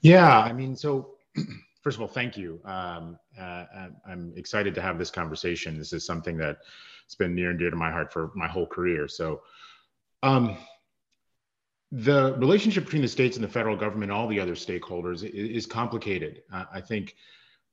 Yeah, 0.00 0.40
I 0.40 0.52
mean, 0.52 0.76
so 0.76 1.14
first 1.82 1.96
of 1.96 2.02
all, 2.02 2.08
thank 2.08 2.36
you. 2.36 2.60
Um, 2.64 3.18
uh, 3.40 3.64
I'm 4.06 4.32
excited 4.36 4.74
to 4.74 4.82
have 4.82 4.98
this 4.98 5.10
conversation. 5.10 5.78
This 5.78 5.92
is 5.92 6.04
something 6.04 6.36
that 6.38 6.58
has 7.06 7.14
been 7.18 7.34
near 7.34 7.50
and 7.50 7.58
dear 7.58 7.70
to 7.70 7.76
my 7.76 7.90
heart 7.90 8.12
for 8.12 8.30
my 8.34 8.46
whole 8.46 8.66
career. 8.66 9.08
So, 9.08 9.42
um, 10.22 10.56
the 11.92 12.34
relationship 12.38 12.84
between 12.84 13.02
the 13.02 13.08
states 13.08 13.36
and 13.36 13.44
the 13.44 13.48
federal 13.48 13.76
government, 13.76 14.10
all 14.10 14.26
the 14.26 14.40
other 14.40 14.54
stakeholders, 14.54 15.22
is, 15.22 15.66
complicated. 15.66 16.42
Uh, 16.52 16.64
I 16.72 16.80
think 16.80 17.14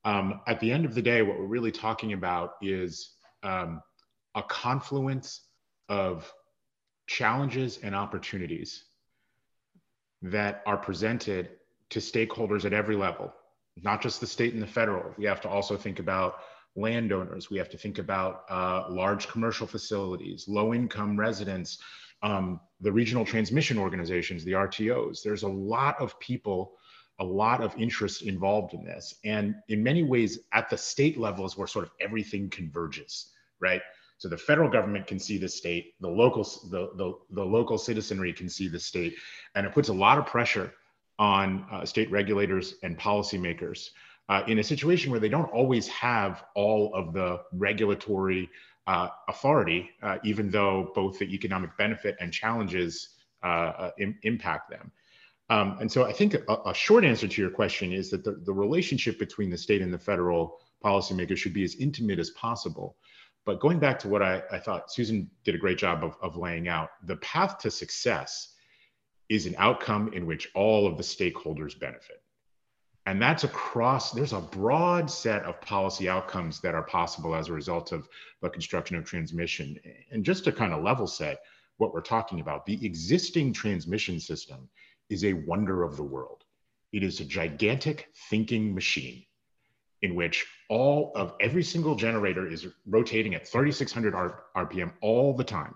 um, 0.04 0.42
at 0.46 0.60
the 0.60 0.72
end 0.72 0.86
of 0.86 0.94
the 0.94 1.02
day, 1.02 1.22
what 1.22 1.40
we're 1.40 1.46
really 1.46 1.72
talking 1.72 2.14
about 2.14 2.54
is 2.62 3.16
um, 3.44 3.82
a 4.36 4.44
confluence 4.44 5.48
of 5.88 6.32
challenges 7.08 7.80
and 7.82 7.96
opportunities 7.96 8.84
that 10.22 10.62
are 10.68 10.78
presented 10.78 11.50
to 11.90 12.00
stakeholders 12.00 12.66
at 12.66 12.74
every 12.74 12.96
level 12.96 13.34
not 13.84 14.02
just 14.02 14.20
the 14.20 14.28
state 14.28 14.54
and 14.54 14.62
the 14.62 14.68
federal. 14.68 15.14
We 15.18 15.26
have 15.26 15.42
to 15.42 15.50
also 15.50 15.76
think 15.76 16.00
about 16.00 16.40
landowners. 16.76 17.50
We 17.50 17.58
have 17.58 17.70
to 17.70 17.78
think 17.78 17.98
about 17.98 18.44
uh, 18.50 18.86
large 18.90 19.28
commercial 19.28 19.68
facilities, 19.68 20.48
low 20.48 20.74
income 20.74 21.20
residents, 21.20 21.80
um, 22.22 22.60
the 22.82 22.92
regional 22.92 23.26
transmission 23.26 23.78
organizations, 23.78 24.44
the 24.44 24.54
RTOs. 24.54 25.22
There's 25.24 25.44
a 25.44 25.48
lot 25.48 26.00
of 26.00 26.20
people, 26.20 26.74
a 27.20 27.24
lot 27.24 27.62
of 27.62 27.76
interest 27.78 28.22
involved 28.22 28.74
in 28.74 28.84
this. 28.84 29.16
And 29.26 29.56
in 29.68 29.84
many 29.84 30.04
ways, 30.04 30.40
at 30.54 30.70
the 30.70 30.78
state 30.78 31.18
level 31.18 31.46
is 31.46 31.58
where 31.58 31.68
sort 31.68 31.86
of 31.86 31.92
everything 32.00 32.50
converges, 32.50 33.32
right? 33.60 33.82
So 34.18 34.28
the 34.28 34.38
federal 34.38 34.70
government 34.70 35.08
can 35.08 35.20
see 35.20 35.38
the 35.38 35.48
state, 35.48 35.94
the 36.02 36.10
local, 36.10 36.44
the, 36.44 36.90
the, 36.96 37.14
the 37.32 37.44
local 37.44 37.78
citizenry 37.78 38.34
can 38.34 38.50
see 38.50 38.68
the 38.68 38.80
state, 38.80 39.16
and 39.56 39.66
it 39.66 39.74
puts 39.74 39.90
a 39.90 39.94
lot 39.94 40.18
of 40.18 40.26
pressure 40.26 40.74
on 41.18 41.66
uh, 41.72 41.86
state 41.86 42.12
regulators 42.12 42.76
and 42.84 42.98
policymakers 42.98 43.90
uh, 44.30 44.44
in 44.48 44.60
a 44.60 44.64
situation 44.64 45.12
where 45.12 45.20
they 45.20 45.30
don't 45.30 45.52
always 45.52 45.88
have 45.88 46.44
all 46.56 46.94
of 46.94 47.14
the 47.14 47.42
regulatory 47.54 48.50
uh, 48.90 49.08
authority, 49.28 49.88
uh, 50.02 50.18
even 50.24 50.50
though 50.50 50.92
both 50.96 51.20
the 51.20 51.32
economic 51.32 51.78
benefit 51.78 52.18
and 52.20 52.34
challenges 52.34 53.10
uh, 53.44 53.72
uh, 53.84 53.92
Im 54.00 54.18
impact 54.24 54.72
them. 54.72 54.92
Um, 55.52 55.78
and 55.80 55.92
so 55.92 56.06
I 56.06 56.12
think 56.12 56.34
a, 56.34 56.58
a, 56.66 56.74
short 56.74 57.06
answer 57.06 57.28
to 57.28 57.42
your 57.42 57.52
question 57.52 57.94
is 57.94 58.10
that 58.10 58.24
the, 58.24 58.42
the 58.44 58.52
relationship 58.52 59.20
between 59.20 59.52
the 59.52 59.58
state 59.58 59.84
and 59.84 59.94
the 59.94 60.00
federal 60.00 60.58
policymakers 60.84 61.38
should 61.38 61.54
be 61.54 61.64
as 61.64 61.76
intimate 61.76 62.18
as 62.18 62.32
possible. 62.32 62.98
But 63.46 63.60
going 63.60 63.78
back 63.78 64.00
to 64.00 64.08
what 64.08 64.24
I, 64.24 64.42
I 64.52 64.58
thought 64.58 64.92
Susan 64.92 65.30
did 65.44 65.54
a 65.54 65.60
great 65.60 65.78
job 65.78 66.04
of, 66.04 66.16
of 66.24 66.36
laying 66.36 66.68
out, 66.68 66.90
the 67.04 67.18
path 67.18 67.60
to 67.60 67.70
success 67.70 68.56
is 69.30 69.46
an 69.46 69.54
outcome 69.60 70.12
in 70.14 70.26
which 70.26 70.50
all 70.56 70.88
of 70.88 70.98
the 70.98 71.04
stakeholders 71.04 71.80
benefit. 71.80 72.19
And 73.10 73.20
that's 73.20 73.44
across, 73.44 74.12
there's 74.12 74.34
a 74.34 74.40
broad 74.40 75.10
set 75.10 75.42
of 75.42 75.60
policy 75.62 76.08
outcomes 76.08 76.60
that 76.60 76.76
are 76.76 76.84
possible 76.84 77.34
as 77.34 77.50
a 77.50 77.54
result 77.54 77.92
of 77.92 78.08
the 78.44 78.52
construction 78.52 78.96
of 78.96 79.04
transmission. 79.04 79.80
And 80.12 80.24
just 80.24 80.44
to 80.44 80.52
kind 80.52 80.74
of 80.74 80.84
level 80.84 81.08
set 81.08 81.40
what 81.78 81.92
we're 81.92 82.02
talking 82.02 82.40
about, 82.40 82.68
the 82.68 82.86
existing 82.86 83.52
transmission 83.52 84.20
system 84.20 84.70
is 85.10 85.26
a 85.26 85.34
wonder 85.34 85.82
of 85.82 85.98
the 85.98 86.04
world. 86.04 86.44
It 86.92 87.02
is 87.02 87.20
a 87.20 87.26
gigantic 87.26 88.10
thinking 88.30 88.76
machine 88.76 89.26
in 90.04 90.14
which 90.14 90.46
all 90.70 91.12
of 91.16 91.34
every 91.40 91.64
single 91.64 91.96
generator 91.96 92.48
is 92.48 92.68
rotating 92.86 93.34
at 93.34 93.48
3600 93.48 94.14
RPM 94.56 94.92
all 95.02 95.36
the 95.36 95.44
time. 95.44 95.74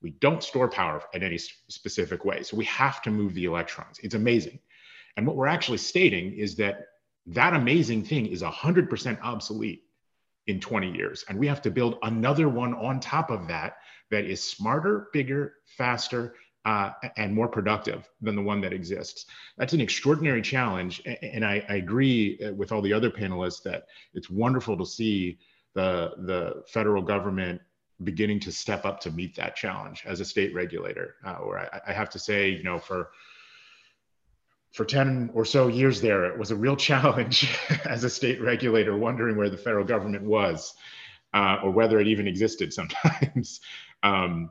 We 0.00 0.12
don't 0.20 0.42
store 0.42 0.70
power 0.70 1.02
in 1.12 1.22
any 1.22 1.36
specific 1.36 2.24
way. 2.24 2.42
So 2.42 2.56
we 2.56 2.64
have 2.64 3.02
to 3.02 3.10
move 3.10 3.34
the 3.34 3.44
electrons. 3.44 3.98
It's 4.02 4.14
amazing. 4.14 4.58
And 5.16 5.26
what 5.26 5.36
we're 5.36 5.46
actually 5.46 5.78
stating 5.78 6.32
is 6.34 6.56
that 6.56 6.86
that 7.26 7.54
amazing 7.54 8.04
thing 8.04 8.26
is 8.26 8.42
100% 8.42 9.20
obsolete 9.22 9.84
in 10.46 10.58
20 10.58 10.90
years. 10.90 11.24
And 11.28 11.38
we 11.38 11.46
have 11.46 11.62
to 11.62 11.70
build 11.70 11.98
another 12.02 12.48
one 12.48 12.74
on 12.74 12.98
top 12.98 13.30
of 13.30 13.46
that 13.48 13.76
that 14.10 14.24
is 14.24 14.42
smarter, 14.42 15.08
bigger, 15.12 15.54
faster, 15.76 16.34
uh, 16.64 16.90
and 17.16 17.34
more 17.34 17.48
productive 17.48 18.08
than 18.20 18.36
the 18.36 18.42
one 18.42 18.60
that 18.60 18.72
exists. 18.72 19.26
That's 19.58 19.72
an 19.72 19.80
extraordinary 19.80 20.42
challenge. 20.42 21.02
And 21.04 21.44
I, 21.44 21.64
I, 21.68 21.74
agree 21.76 22.38
uh, 22.40 22.52
with 22.52 22.70
all 22.70 22.80
the 22.80 22.92
other 22.92 23.10
panelists 23.10 23.64
that 23.64 23.86
it's 24.14 24.30
wonderful 24.30 24.78
to 24.78 24.86
see 24.86 25.38
the, 25.74 26.12
the 26.18 26.62
federal 26.68 27.02
government 27.02 27.60
beginning 28.04 28.38
to 28.40 28.52
step 28.52 28.84
up 28.84 29.00
to 29.00 29.10
meet 29.10 29.34
that 29.36 29.56
challenge 29.56 30.04
as 30.06 30.20
a 30.20 30.24
state 30.24 30.54
regulator. 30.54 31.16
Uh, 31.26 31.34
or 31.34 31.58
I, 31.58 31.80
I 31.88 31.92
have 31.92 32.10
to 32.10 32.18
say, 32.18 32.50
you 32.50 32.62
know, 32.62 32.78
for 32.78 33.10
for 34.72 34.84
10 34.84 35.30
or 35.34 35.44
so 35.44 35.68
years 35.68 36.00
there, 36.00 36.24
it 36.24 36.38
was 36.38 36.50
a 36.50 36.56
real 36.56 36.76
challenge 36.76 37.56
as 37.84 38.04
a 38.04 38.10
state 38.10 38.40
regulator, 38.40 38.96
wondering 38.96 39.36
where 39.36 39.50
the 39.50 39.56
federal 39.56 39.84
government 39.84 40.24
was 40.24 40.74
uh, 41.34 41.58
or 41.62 41.70
whether 41.70 42.00
it 42.00 42.08
even 42.08 42.26
existed 42.26 42.72
sometimes. 42.72 43.60
um, 44.02 44.50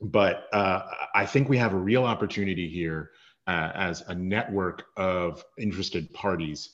but 0.00 0.46
uh, 0.52 0.82
I 1.14 1.26
think 1.26 1.48
we 1.48 1.56
have 1.58 1.72
a 1.72 1.78
real 1.78 2.04
opportunity 2.04 2.68
here 2.68 3.10
uh, 3.46 3.70
as 3.74 4.02
a 4.08 4.14
network 4.14 4.86
of 4.96 5.44
interested 5.58 6.12
parties 6.12 6.70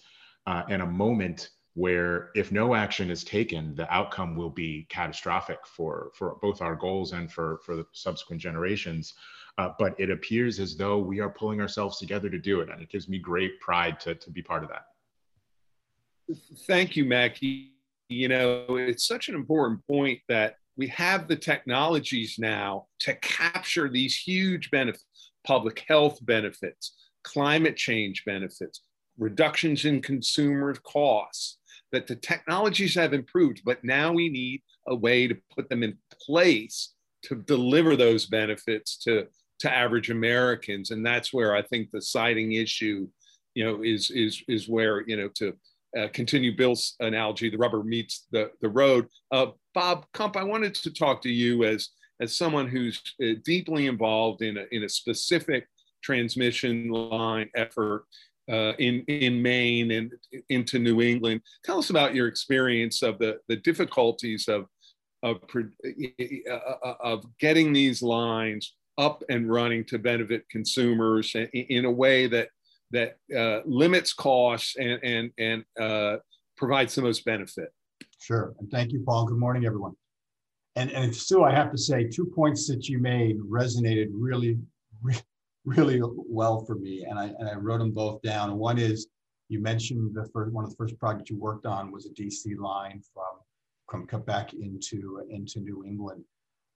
uh, 0.47 0.63
and 0.69 0.83
a 0.83 0.87
moment 0.87 1.51
where 1.75 2.31
if 2.35 2.53
no 2.53 2.75
action 2.75 3.11
is 3.11 3.25
taken, 3.25 3.75
the 3.75 3.91
outcome 3.93 4.37
will 4.37 4.51
be 4.51 4.87
catastrophic 4.91 5.59
for, 5.67 6.11
for 6.15 6.37
both 6.43 6.61
our 6.61 6.75
goals 6.75 7.13
and 7.13 7.33
for, 7.33 7.61
for 7.65 7.77
the 7.77 7.87
subsequent 7.93 8.43
generations. 8.43 9.15
Uh, 9.59 9.71
but 9.79 9.95
it 9.99 10.11
appears 10.11 10.59
as 10.59 10.77
though 10.77 10.99
we 10.99 11.21
are 11.21 11.29
pulling 11.29 11.61
ourselves 11.61 11.99
together 11.99 12.31
to 12.31 12.38
do 12.38 12.61
it. 12.61 12.71
And 12.71 12.81
it 12.81 12.88
gives 12.88 13.09
me 13.09 13.19
great 13.19 13.61
pride 13.61 14.01
to, 14.01 14.15
to 14.15 14.31
be 14.31 14.43
part 14.43 14.62
of 14.62 14.71
that. 14.71 14.87
Thank 16.67 16.97
you, 16.97 17.05
Macky. 17.05 17.73
You 18.09 18.29
know, 18.29 18.65
it's 18.71 19.07
such 19.07 19.29
an 19.29 19.35
important 19.35 19.87
point 19.87 20.21
that 20.29 20.57
we 20.77 20.87
have 20.88 21.29
the 21.29 21.37
technologies 21.37 22.37
now 22.38 22.87
to 23.01 23.15
capture 23.17 23.88
these 23.88 24.17
huge 24.17 24.71
benefits, 24.71 25.33
public 25.45 25.85
health 25.87 26.19
benefits, 26.23 26.95
climate 27.23 27.77
change 27.77 28.25
benefits, 28.25 28.81
reductions 29.19 29.85
in 29.85 30.01
consumer 30.01 30.75
costs, 30.75 31.59
that 31.93 32.07
the 32.07 32.17
technologies 32.17 32.95
have 32.95 33.12
improved, 33.12 33.61
but 33.65 33.85
now 33.85 34.12
we 34.12 34.29
need 34.31 34.62
a 34.88 34.95
way 34.95 35.29
to 35.29 35.37
put 35.55 35.69
them 35.69 35.83
in 35.83 35.97
place 36.21 36.95
to 37.25 37.37
deliver 37.37 37.95
those 37.95 38.27
benefits 38.27 38.97
to, 38.97 39.27
to 39.62 39.72
average 39.72 40.11
Americans. 40.11 40.90
And 40.90 41.07
that's 41.07 41.33
where 41.33 41.55
I 41.55 41.62
think 41.62 41.90
the 41.92 42.03
siting 42.03 42.53
issue, 42.53 43.07
you 43.55 43.64
know, 43.64 43.83
is, 43.85 44.11
is, 44.11 44.42
is 44.48 44.68
where, 44.68 45.07
you 45.09 45.16
know, 45.16 45.29
to 45.37 45.55
uh, 45.96 46.09
continue 46.12 46.57
Bill's 46.57 46.96
analogy, 46.98 47.48
the 47.48 47.57
rubber 47.59 47.85
meets 47.85 48.27
the, 48.33 48.51
the 48.61 48.68
road. 48.68 49.07
Uh, 49.31 49.46
Bob 49.72 50.05
Kump, 50.14 50.37
I 50.37 50.42
wanted 50.42 50.75
to 50.75 50.92
talk 50.92 51.22
to 51.22 51.31
you 51.31 51.62
as, 51.62 51.90
as 52.20 52.37
someone 52.37 52.66
who's 52.66 53.01
uh, 53.22 53.35
deeply 53.44 53.87
involved 53.87 54.42
in 54.42 54.57
a, 54.57 54.64
in 54.72 54.83
a 54.83 54.88
specific 54.88 55.68
transmission 56.03 56.88
line 56.88 57.48
effort 57.55 58.07
uh, 58.51 58.72
in, 58.81 59.05
in 59.07 59.40
Maine 59.40 59.92
and 59.92 60.12
into 60.48 60.81
New 60.81 61.03
England. 61.03 61.40
Tell 61.64 61.79
us 61.79 61.90
about 61.90 62.16
your 62.16 62.27
experience 62.27 63.03
of 63.03 63.20
the, 63.20 63.38
the 63.46 63.57
difficulties 63.57 64.48
of, 64.48 64.66
of, 65.22 65.37
uh, 65.55 66.94
of 67.01 67.25
getting 67.38 67.72
these 67.72 68.03
lines 68.03 68.75
up 68.99 69.23
and 69.29 69.51
running 69.51 69.85
to 69.87 69.99
benefit 69.99 70.49
consumers 70.49 71.35
in, 71.35 71.47
in 71.47 71.85
a 71.85 71.91
way 71.91 72.27
that 72.27 72.49
that 72.91 73.17
uh, 73.37 73.61
limits 73.65 74.13
costs 74.13 74.77
and 74.77 75.03
and 75.03 75.31
and 75.39 75.65
uh, 75.81 76.17
provides 76.57 76.95
the 76.95 77.03
most 77.03 77.25
benefit. 77.25 77.73
Sure, 78.19 78.55
and 78.59 78.71
thank 78.71 78.93
you, 78.93 79.03
Paul. 79.07 79.27
Good 79.27 79.39
morning, 79.39 79.65
everyone. 79.65 79.95
And 80.77 80.91
and 80.91 81.15
Sue, 81.15 81.43
I 81.43 81.53
have 81.55 81.71
to 81.73 81.79
say, 81.79 82.05
two 82.05 82.27
points 82.35 82.67
that 82.69 82.89
you 82.89 82.99
made 82.99 83.39
resonated 83.41 84.09
really, 84.13 84.59
really 85.65 86.01
well 86.03 86.65
for 86.65 86.77
me, 86.77 87.05
and 87.09 87.19
I 87.19 87.33
and 87.39 87.49
I 87.49 87.55
wrote 87.55 87.79
them 87.79 87.93
both 87.93 88.23
down. 88.23 88.57
One 88.57 88.79
is 88.79 89.09
you 89.49 89.61
mentioned 89.61 90.15
the 90.15 90.29
first 90.33 90.53
one 90.53 90.65
of 90.65 90.71
the 90.71 90.77
first 90.77 90.99
projects 90.99 91.31
you 91.31 91.39
worked 91.39 91.67
on 91.67 91.93
was 91.93 92.07
a 92.07 92.11
DC 92.11 92.59
line 92.59 93.03
from 93.13 93.41
from 93.89 94.07
Quebec 94.07 94.55
into 94.55 95.23
into 95.29 95.61
New 95.61 95.85
England. 95.85 96.25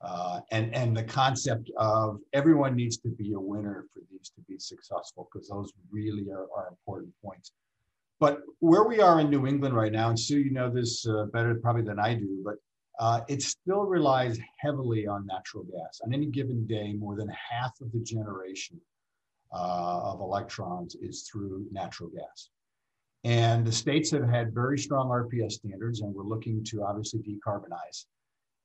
Uh, 0.03 0.41
and 0.51 0.75
and 0.75 0.97
the 0.97 1.03
concept 1.03 1.71
of 1.79 2.21
everyone 2.33 2.77
needs 2.77 2.99
to 2.99 3.09
be 3.09 3.33
a 3.33 3.41
winner 3.41 3.87
for 3.93 4.01
these 4.11 4.31
to 4.31 4.41
be 4.43 4.59
successful 4.59 5.29
because 5.33 5.49
those 5.49 5.73
really 5.91 6.31
are, 6.31 6.47
are 6.55 6.69
important 6.69 7.13
points. 7.25 7.53
But 8.21 8.41
where 8.61 8.85
we 8.85 9.01
are 9.01 9.21
in 9.21 9.31
New 9.31 9.47
England 9.47 9.75
right 9.75 9.93
now, 9.93 10.09
and 10.09 10.19
Sue, 10.19 10.39
you 10.39 10.51
know 10.51 10.71
this 10.71 11.07
uh, 11.07 11.27
better 11.33 11.55
probably 11.55 11.83
than 11.83 11.99
I 11.99 12.15
do, 12.15 12.43
but 12.45 12.57
uh, 12.99 13.21
it 13.29 13.43
still 13.43 13.83
relies 13.83 14.39
heavily 14.59 15.07
on 15.07 15.27
natural 15.27 15.65
gas. 15.65 16.01
On 16.05 16.13
any 16.15 16.27
given 16.27 16.67
day, 16.67 16.95
more 16.95 17.15
than 17.15 17.29
half 17.29 17.73
of 17.81 17.93
the 17.93 18.01
generation 18.01 18.81
uh, 19.53 20.13
of 20.13 20.21
electrons 20.21 20.95
is 21.01 21.29
through 21.31 21.67
natural 21.71 22.09
gas. 22.09 22.51
And 23.25 23.67
the 23.67 23.73
states 23.73 24.11
have 24.13 24.29
had 24.29 24.55
very 24.55 24.79
strong 24.79 25.09
RPS 25.09 25.53
standards, 25.53 26.01
and 26.01 26.15
we're 26.15 26.23
looking 26.23 26.65
to 26.65 26.85
obviously 26.85 27.21
decarbonize. 27.21 28.07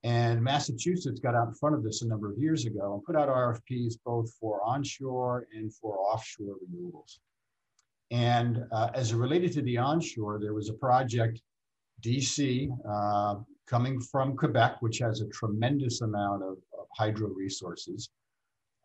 And 0.03 0.41
Massachusetts 0.41 1.19
got 1.19 1.35
out 1.35 1.47
in 1.47 1.53
front 1.53 1.75
of 1.75 1.83
this 1.83 2.01
a 2.01 2.07
number 2.07 2.31
of 2.31 2.37
years 2.37 2.65
ago 2.65 2.95
and 2.95 3.03
put 3.03 3.15
out 3.15 3.29
RFPs 3.29 3.95
both 4.03 4.33
for 4.39 4.59
onshore 4.63 5.47
and 5.53 5.73
for 5.73 5.97
offshore 5.99 6.55
renewables. 6.55 7.19
And 8.09 8.65
uh, 8.71 8.89
as 8.93 9.13
related 9.13 9.53
to 9.53 9.61
the 9.61 9.77
onshore, 9.77 10.39
there 10.39 10.53
was 10.53 10.69
a 10.69 10.73
project, 10.73 11.41
DC, 12.03 12.69
uh, 12.89 13.35
coming 13.67 14.01
from 14.01 14.35
Quebec, 14.35 14.81
which 14.81 14.97
has 14.99 15.21
a 15.21 15.29
tremendous 15.29 16.01
amount 16.01 16.43
of, 16.43 16.57
of 16.77 16.87
hydro 16.97 17.29
resources, 17.29 18.09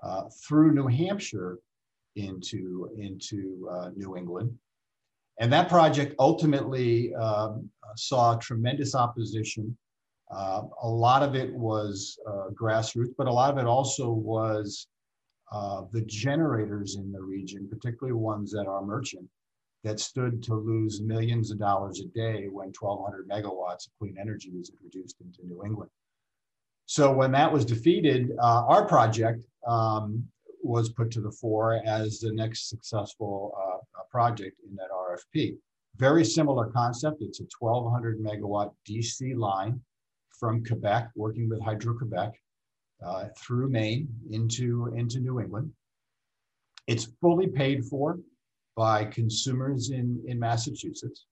uh, 0.03 0.25
through 0.47 0.75
New 0.75 0.87
Hampshire 0.87 1.59
into, 2.15 2.91
into 2.99 3.69
uh, 3.73 3.91
New 3.97 4.17
England. 4.17 4.55
And 5.41 5.53
that 5.53 5.69
project 5.69 6.15
ultimately 6.19 7.15
um, 7.15 7.69
saw 7.97 8.37
tremendous 8.37 8.95
opposition 8.95 9.77
uh, 10.31 10.63
a 10.83 10.89
lot 10.89 11.23
of 11.23 11.35
it 11.35 11.53
was 11.55 12.19
uh, 12.27 12.49
grassroots, 12.51 13.15
but 13.17 13.27
a 13.27 13.33
lot 13.33 13.51
of 13.51 13.59
it 13.59 13.67
also 13.67 14.11
was 14.11 14.89
uh, 15.53 15.83
the 15.93 16.03
generators 16.03 16.97
in 16.97 17.13
the 17.13 17.23
region, 17.23 17.69
particularly 17.69 18.13
ones 18.13 18.51
that 18.51 18.67
are 18.67 18.85
merchant, 18.85 19.29
that 19.85 20.01
stood 20.01 20.43
to 20.43 20.55
lose 20.55 21.01
millions 21.01 21.53
of 21.53 21.59
dollars 21.59 22.01
a 22.01 22.07
day 22.07 22.49
when 22.49 22.73
1,200 22.79 23.29
megawatts 23.29 23.87
of 23.87 23.93
clean 24.01 24.17
energy 24.21 24.51
was 24.51 24.71
introduced 24.71 25.21
into 25.21 25.47
New 25.47 25.65
England. 25.65 25.91
So 26.87 27.13
when 27.13 27.31
that 27.33 27.53
was 27.53 27.65
defeated, 27.65 28.33
uh, 28.41 28.65
our 28.67 28.85
project 28.87 29.45
um, 29.67 30.27
was 30.63 30.89
put 30.89 31.13
to 31.13 31.21
the 31.21 31.31
fore 31.31 31.81
as 31.87 32.19
the 32.19 32.33
next 32.33 32.69
successful 32.69 33.57
uh, 33.57 34.03
project 34.11 34.57
in 34.69 34.75
that 34.77 34.89
RFP. 34.91 35.57
Very 35.97 36.25
similar 36.25 36.67
concept. 36.67 37.19
It's 37.23 37.41
a 37.41 37.47
1,200 37.59 38.19
megawatt 38.19 38.73
DC 38.89 39.37
line 39.37 39.81
from 40.39 40.65
Quebec, 40.65 41.11
working 41.15 41.49
with 41.49 41.63
Hydro-Quebec 41.63 42.33
uh, 43.05 43.25
through 43.39 43.69
Maine 43.69 44.09
into, 44.31 44.93
into 44.97 45.21
New 45.21 45.41
England. 45.41 45.71
It's 46.87 47.09
fully 47.21 47.49
paid 47.49 47.85
for 47.85 48.19
by 48.77 49.05
consumers 49.05 49.91
in, 49.91 50.23
in 50.27 50.39
Massachusetts. 50.39 51.27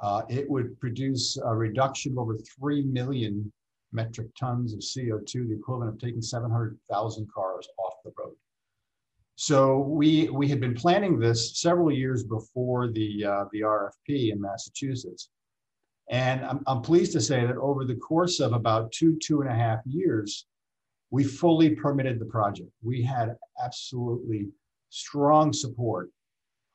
Uh, 0.00 0.22
it 0.28 0.48
would 0.48 0.78
produce 0.80 1.36
a 1.44 1.54
reduction 1.54 2.12
of 2.12 2.18
over 2.18 2.38
3 2.58 2.84
million 2.84 3.52
metric 3.92 4.28
tons 4.38 4.72
of 4.72 4.80
CO2, 4.80 5.48
the 5.48 5.54
equivalent 5.54 5.92
of 5.92 6.00
taking 6.00 6.22
700,000 6.22 7.28
cars 7.32 7.68
off 7.78 7.94
the 8.04 8.12
road. 8.18 8.34
So 9.34 9.78
we, 9.78 10.28
we 10.30 10.48
had 10.48 10.60
been 10.60 10.74
planning 10.74 11.18
this 11.18 11.60
several 11.60 11.92
years 11.92 12.24
before 12.24 12.88
the, 12.88 13.24
uh, 13.24 13.44
the 13.52 13.60
RFP 13.60 14.32
in 14.32 14.40
Massachusetts. 14.40 15.30
And 16.10 16.44
I'm, 16.44 16.62
I'm 16.66 16.80
pleased 16.80 17.12
to 17.12 17.20
say 17.20 17.44
that 17.46 17.56
over 17.56 17.84
the 17.84 17.96
course 17.96 18.40
of 18.40 18.52
about 18.52 18.92
two, 18.92 19.18
two 19.22 19.42
and 19.42 19.50
a 19.50 19.54
half 19.54 19.80
years, 19.84 20.46
we 21.10 21.24
fully 21.24 21.74
permitted 21.74 22.18
the 22.18 22.24
project. 22.26 22.70
We 22.82 23.02
had 23.02 23.36
absolutely 23.62 24.48
strong 24.90 25.52
support 25.52 26.10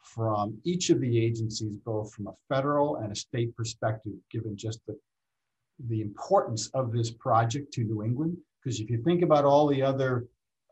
from 0.04 0.58
each 0.64 0.90
of 0.90 1.00
the 1.00 1.24
agencies, 1.24 1.78
both 1.78 2.14
from 2.14 2.28
a 2.28 2.34
federal 2.50 2.98
and 2.98 3.12
a 3.12 3.16
state 3.16 3.56
perspective, 3.56 4.14
given 4.32 4.56
just 4.56 4.80
the, 4.86 4.98
the 5.88 6.02
importance 6.02 6.70
of 6.74 6.92
this 6.92 7.12
project 7.12 7.74
to 7.74 7.84
New 7.84 8.04
England. 8.04 8.38
Because 8.64 8.80
if 8.80 8.90
you 8.90 9.02
think 9.04 9.24
about 9.24 9.46
all 9.46 9.68
the 9.68 9.82
other 9.82 10.26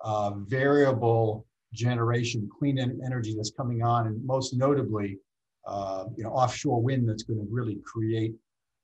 uh, 0.04 0.32
variable 0.36 1.46
generation, 1.74 2.50
clean 2.60 2.78
energy 2.80 3.36
that's 3.36 3.52
coming 3.52 3.82
on, 3.82 4.08
and 4.08 4.24
most 4.26 4.54
notably, 4.54 5.18
uh, 5.66 6.06
you 6.16 6.24
know, 6.24 6.32
offshore 6.32 6.82
wind 6.82 7.08
that's 7.08 7.24
going 7.24 7.40
to 7.40 7.48
really 7.50 7.80
create 7.86 8.36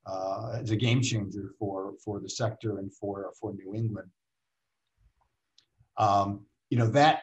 uh, 0.08 0.58
as 0.60 0.70
a 0.70 0.76
game 0.76 1.02
changer 1.02 1.52
for, 1.58 1.92
for 2.04 2.20
the 2.20 2.28
sector 2.28 2.78
and 2.78 2.92
for, 2.94 3.30
for 3.40 3.52
New 3.52 3.74
England. 3.74 4.08
Um, 5.96 6.46
you 6.70 6.78
know, 6.78 6.86
that 6.88 7.22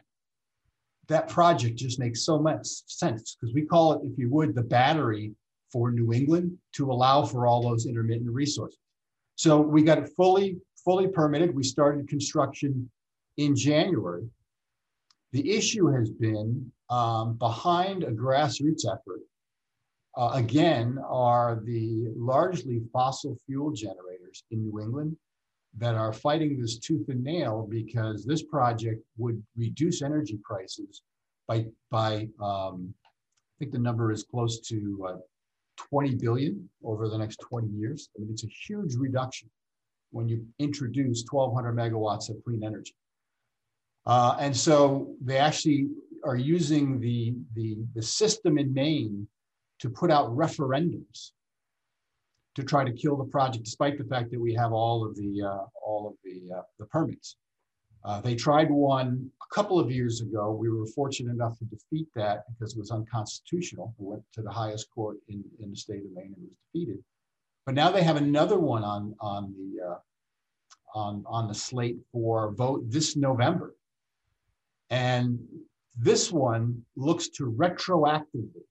that 1.07 1.27
project 1.27 1.77
just 1.77 1.99
makes 1.99 2.25
so 2.25 2.39
much 2.39 2.65
sense 2.87 3.37
because 3.39 3.53
we 3.53 3.63
call 3.63 3.93
it, 3.93 4.01
if 4.03 4.17
you 4.17 4.29
would, 4.31 4.55
the 4.55 4.63
battery 4.63 5.33
for 5.71 5.91
New 5.91 6.13
England 6.13 6.57
to 6.73 6.91
allow 6.91 7.23
for 7.23 7.45
all 7.45 7.61
those 7.61 7.85
intermittent 7.85 8.31
resources. 8.31 8.79
So 9.35 9.59
we 9.59 9.83
got 9.83 9.97
it 9.97 10.09
fully, 10.15 10.57
fully 10.83 11.07
permitted. 11.07 11.53
We 11.53 11.63
started 11.63 12.07
construction 12.07 12.89
in 13.37 13.55
January. 13.55 14.27
The 15.31 15.51
issue 15.51 15.87
has 15.87 16.09
been 16.09 16.71
um, 16.89 17.35
behind 17.35 18.03
a 18.03 18.11
grassroots 18.11 18.85
effort, 18.87 19.19
uh, 20.17 20.31
again, 20.33 20.97
are 21.07 21.61
the 21.65 22.07
largely 22.15 22.81
fossil 22.93 23.37
fuel 23.45 23.71
generators 23.71 24.43
in 24.51 24.63
New 24.63 24.79
England 24.79 25.15
that 25.77 25.95
are 25.95 26.13
fighting 26.13 26.59
this 26.59 26.79
tooth 26.79 27.09
and 27.09 27.23
nail 27.23 27.67
because 27.69 28.25
this 28.25 28.43
project 28.43 29.03
would 29.17 29.41
reduce 29.57 30.01
energy 30.01 30.39
prices 30.43 31.01
by 31.47 31.65
by 31.91 32.29
um, 32.41 32.93
I 33.03 33.59
think 33.59 33.71
the 33.71 33.79
number 33.79 34.11
is 34.11 34.23
close 34.23 34.59
to 34.67 35.07
uh, 35.09 35.17
20 35.89 36.15
billion 36.15 36.69
over 36.83 37.09
the 37.09 37.17
next 37.17 37.37
20 37.37 37.67
years. 37.69 38.09
I 38.15 38.21
mean, 38.21 38.31
it's 38.31 38.43
a 38.43 38.49
huge 38.67 38.95
reduction 38.95 39.49
when 40.11 40.27
you 40.27 40.45
introduce 40.59 41.25
1,200 41.29 41.75
megawatts 41.75 42.29
of 42.29 42.43
clean 42.43 42.63
energy. 42.63 42.95
Uh, 44.05 44.35
and 44.39 44.55
so 44.55 45.15
they 45.21 45.37
actually 45.37 45.87
are 46.23 46.35
using 46.35 46.99
the, 46.99 47.33
the, 47.55 47.77
the 47.95 48.01
system 48.01 48.57
in 48.57 48.73
Maine 48.73 49.27
to 49.79 49.89
put 49.89 50.11
out 50.11 50.35
referendums 50.35 51.31
to 52.55 52.63
try 52.63 52.85
to 52.85 52.91
kill 52.91 53.17
the 53.17 53.25
project, 53.25 53.65
despite 53.65 53.97
the 53.97 54.05
fact 54.05 54.31
that 54.31 54.39
we 54.39 54.53
have 54.53 54.71
all 54.71 55.05
of 55.05 55.15
the 55.15 55.41
uh, 55.43 55.65
all 55.85 56.07
of 56.07 56.13
the 56.23 56.55
uh, 56.55 56.61
the 56.79 56.85
permits. 56.85 57.35
Uh, 58.03 58.21
they 58.21 58.35
tried 58.35 58.69
one 58.69 59.29
a 59.41 59.53
couple 59.53 59.79
of 59.79 59.91
years 59.91 60.21
ago. 60.21 60.51
We 60.51 60.69
were 60.69 60.85
fortunate 60.85 61.31
enough 61.31 61.57
to 61.57 61.65
defeat 61.65 62.07
that 62.15 62.43
because 62.51 62.75
it 62.75 62.79
was 62.79 62.91
unconstitutional. 62.91 63.93
We 63.97 64.07
went 64.11 64.23
to 64.33 64.43
the 64.43 64.51
highest 64.51 64.89
court 64.93 65.17
in, 65.27 65.43
in 65.59 65.71
the 65.71 65.75
state 65.75 66.03
of 66.05 66.11
Maine 66.13 66.35
and 66.37 66.47
was 66.47 66.57
defeated. 66.71 67.03
But 67.65 67.73
now 67.73 67.89
they 67.89 68.03
have 68.03 68.17
another 68.17 68.59
one 68.59 68.83
on 68.83 69.15
on 69.19 69.53
the 69.57 69.83
uh, 69.83 69.97
on 70.93 71.23
on 71.27 71.47
the 71.47 71.55
slate 71.55 71.97
for 72.11 72.51
vote 72.53 72.83
this 72.89 73.15
November, 73.15 73.75
and 74.89 75.39
this 75.97 76.31
one 76.31 76.83
looks 76.95 77.29
to 77.29 77.51
retroactively 77.51 78.63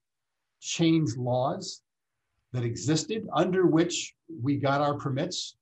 change 0.65 1.15
laws 1.15 1.81
that 2.51 2.63
existed 2.63 3.27
under 3.33 3.67
which 3.67 4.15
we 4.41 4.57
got 4.57 4.81
our 4.81 4.95
permits 4.95 5.57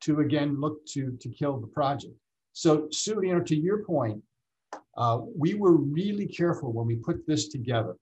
to 0.00 0.20
again 0.20 0.58
look 0.58 0.84
to 0.86 1.16
to 1.20 1.28
kill 1.28 1.58
the 1.58 1.66
project. 1.66 2.14
So 2.52 2.88
Sue, 2.90 3.20
you 3.22 3.34
know, 3.34 3.44
to 3.44 3.56
your 3.56 3.84
point, 3.84 4.22
uh, 4.96 5.20
we 5.36 5.54
were 5.54 5.76
really 5.76 6.26
careful 6.26 6.72
when 6.72 6.86
we 6.86 6.96
put 6.96 7.26
this 7.26 7.48
together 7.48 7.96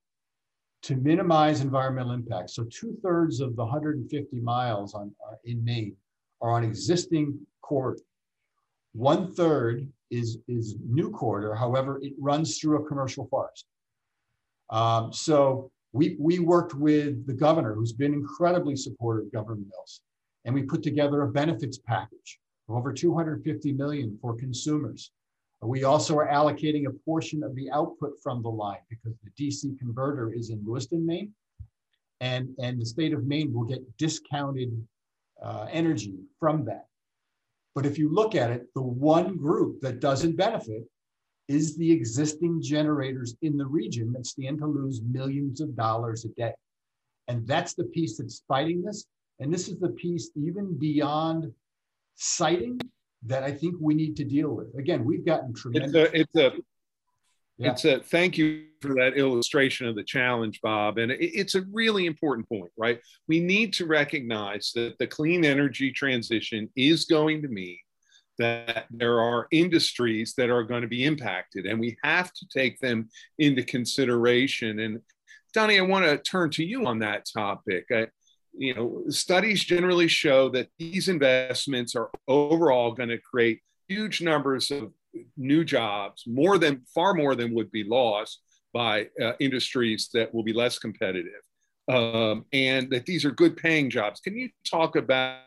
to 0.82 0.94
minimize 0.96 1.60
environmental 1.60 2.12
impact. 2.12 2.50
So 2.50 2.64
two 2.70 2.96
thirds 3.02 3.40
of 3.40 3.56
the 3.56 3.64
150 3.64 4.40
miles 4.40 4.94
on 4.94 5.12
uh, 5.28 5.34
in 5.44 5.64
Maine 5.64 5.96
are 6.40 6.52
on 6.52 6.62
existing 6.62 7.38
corridor. 7.62 8.02
One 8.92 9.32
third 9.32 9.88
is 10.10 10.38
is 10.46 10.76
new 10.88 11.10
corridor. 11.10 11.54
However, 11.54 11.98
it 12.00 12.12
runs 12.18 12.58
through 12.58 12.82
a 12.82 12.86
commercial 12.86 13.26
forest. 13.26 13.66
Um, 14.70 15.12
so 15.12 15.70
we, 15.92 16.16
we 16.18 16.38
worked 16.38 16.74
with 16.74 17.26
the 17.26 17.32
governor, 17.32 17.74
who's 17.74 17.92
been 17.92 18.12
incredibly 18.12 18.76
supportive 18.76 19.26
of 19.26 19.32
Governor 19.32 19.60
Mills, 19.60 20.00
and 20.44 20.54
we 20.54 20.62
put 20.62 20.82
together 20.82 21.22
a 21.22 21.28
benefits 21.28 21.78
package 21.78 22.38
of 22.68 22.76
over 22.76 22.92
250 22.92 23.72
million 23.72 24.18
for 24.20 24.36
consumers. 24.36 25.10
We 25.60 25.84
also 25.84 26.16
are 26.18 26.28
allocating 26.28 26.86
a 26.86 26.92
portion 27.04 27.42
of 27.42 27.54
the 27.56 27.70
output 27.70 28.12
from 28.22 28.42
the 28.42 28.48
line 28.48 28.78
because 28.88 29.14
the 29.24 29.30
DC 29.44 29.78
converter 29.78 30.32
is 30.32 30.50
in 30.50 30.62
Lewiston, 30.64 31.04
Maine, 31.04 31.32
and, 32.20 32.50
and 32.60 32.80
the 32.80 32.86
state 32.86 33.12
of 33.12 33.26
Maine 33.26 33.52
will 33.52 33.64
get 33.64 33.80
discounted 33.96 34.70
uh, 35.42 35.66
energy 35.70 36.14
from 36.38 36.64
that. 36.66 36.86
But 37.74 37.86
if 37.86 37.98
you 37.98 38.12
look 38.12 38.34
at 38.34 38.50
it, 38.50 38.66
the 38.74 38.82
one 38.82 39.36
group 39.36 39.80
that 39.80 40.00
doesn't 40.00 40.36
benefit 40.36 40.84
is 41.48 41.76
the 41.76 41.90
existing 41.90 42.60
generators 42.62 43.34
in 43.42 43.56
the 43.56 43.66
region 43.66 44.12
that 44.12 44.26
stand 44.26 44.58
to 44.58 44.66
lose 44.66 45.00
millions 45.02 45.60
of 45.60 45.74
dollars 45.74 46.24
a 46.24 46.28
day. 46.28 46.52
And 47.26 47.46
that's 47.46 47.74
the 47.74 47.84
piece 47.84 48.18
that's 48.18 48.42
fighting 48.46 48.82
this. 48.82 49.04
And 49.40 49.52
this 49.52 49.68
is 49.68 49.78
the 49.78 49.90
piece 49.90 50.30
even 50.36 50.78
beyond 50.78 51.52
siting 52.16 52.78
that 53.26 53.42
I 53.44 53.52
think 53.52 53.76
we 53.80 53.94
need 53.94 54.16
to 54.16 54.24
deal 54.24 54.50
with. 54.50 54.74
Again, 54.76 55.04
we've 55.04 55.24
gotten 55.24 55.54
tremendous. 55.54 55.94
It's 55.94 56.14
a, 56.14 56.20
it's 56.20 56.36
a, 56.36 56.58
yeah. 57.56 57.70
it's 57.70 57.84
a 57.84 58.00
thank 58.00 58.36
you 58.36 58.64
for 58.80 58.94
that 58.94 59.14
illustration 59.16 59.86
of 59.86 59.96
the 59.96 60.04
challenge, 60.04 60.60
Bob. 60.60 60.98
And 60.98 61.10
it, 61.10 61.18
it's 61.20 61.54
a 61.54 61.62
really 61.72 62.06
important 62.06 62.48
point, 62.48 62.70
right? 62.76 63.00
We 63.26 63.40
need 63.40 63.72
to 63.74 63.86
recognize 63.86 64.72
that 64.74 64.98
the 64.98 65.06
clean 65.06 65.44
energy 65.44 65.92
transition 65.92 66.68
is 66.76 67.04
going 67.04 67.42
to 67.42 67.48
mean 67.48 67.78
that 68.38 68.86
there 68.90 69.20
are 69.20 69.48
industries 69.50 70.34
that 70.36 70.50
are 70.50 70.62
going 70.62 70.82
to 70.82 70.88
be 70.88 71.04
impacted, 71.04 71.66
and 71.66 71.78
we 71.78 71.96
have 72.02 72.32
to 72.32 72.46
take 72.52 72.78
them 72.80 73.08
into 73.38 73.62
consideration. 73.62 74.80
And 74.80 75.00
Donnie, 75.54 75.78
I 75.78 75.82
want 75.82 76.04
to 76.04 76.18
turn 76.18 76.50
to 76.50 76.64
you 76.64 76.86
on 76.86 76.98
that 77.00 77.26
topic. 77.32 77.86
I, 77.90 78.08
you 78.52 78.74
know, 78.74 79.04
studies 79.08 79.64
generally 79.64 80.08
show 80.08 80.48
that 80.50 80.68
these 80.78 81.08
investments 81.08 81.94
are 81.94 82.10
overall 82.26 82.92
going 82.92 83.10
to 83.10 83.18
create 83.18 83.60
huge 83.88 84.20
numbers 84.20 84.70
of 84.70 84.92
new 85.36 85.64
jobs, 85.64 86.24
more 86.26 86.58
than 86.58 86.82
far 86.94 87.14
more 87.14 87.34
than 87.34 87.54
would 87.54 87.70
be 87.70 87.84
lost 87.84 88.40
by 88.72 89.08
uh, 89.22 89.32
industries 89.40 90.10
that 90.12 90.32
will 90.34 90.44
be 90.44 90.52
less 90.52 90.78
competitive, 90.78 91.42
um, 91.90 92.44
and 92.52 92.90
that 92.90 93.06
these 93.06 93.24
are 93.24 93.30
good 93.30 93.56
paying 93.56 93.88
jobs. 93.88 94.20
Can 94.20 94.36
you 94.36 94.50
talk 94.70 94.96
about 94.96 95.40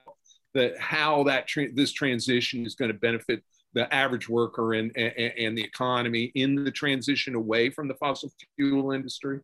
that 0.53 0.77
how 0.77 1.23
that 1.23 1.47
tra- 1.47 1.71
this 1.71 1.91
transition 1.91 2.65
is 2.65 2.75
going 2.75 2.91
to 2.91 2.97
benefit 2.97 3.43
the 3.73 3.93
average 3.93 4.27
worker 4.27 4.73
and, 4.73 4.91
and, 4.97 5.33
and 5.37 5.57
the 5.57 5.63
economy 5.63 6.31
in 6.35 6.63
the 6.63 6.71
transition 6.71 7.35
away 7.35 7.69
from 7.69 7.87
the 7.87 7.95
fossil 7.95 8.31
fuel 8.55 8.91
industry? 8.91 9.39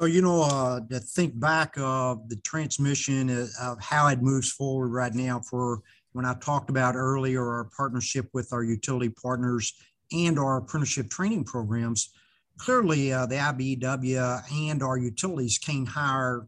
Oh, 0.00 0.06
you 0.06 0.22
know, 0.22 0.42
uh, 0.42 0.80
to 0.90 1.00
think 1.00 1.38
back 1.40 1.74
of 1.76 2.28
the 2.28 2.36
transmission 2.36 3.48
of 3.60 3.80
how 3.80 4.06
it 4.08 4.22
moves 4.22 4.52
forward 4.52 4.90
right 4.90 5.12
now 5.12 5.40
for 5.40 5.82
when 6.12 6.24
I 6.24 6.34
talked 6.34 6.70
about 6.70 6.94
earlier 6.94 7.42
our 7.42 7.68
partnership 7.76 8.28
with 8.32 8.52
our 8.52 8.62
utility 8.62 9.08
partners 9.08 9.74
and 10.12 10.38
our 10.38 10.58
apprenticeship 10.58 11.10
training 11.10 11.44
programs, 11.44 12.10
clearly 12.58 13.12
uh, 13.12 13.26
the 13.26 13.36
IBEW 13.36 14.68
and 14.70 14.82
our 14.82 14.98
utilities 14.98 15.58
can't 15.58 15.88
hire 15.88 16.46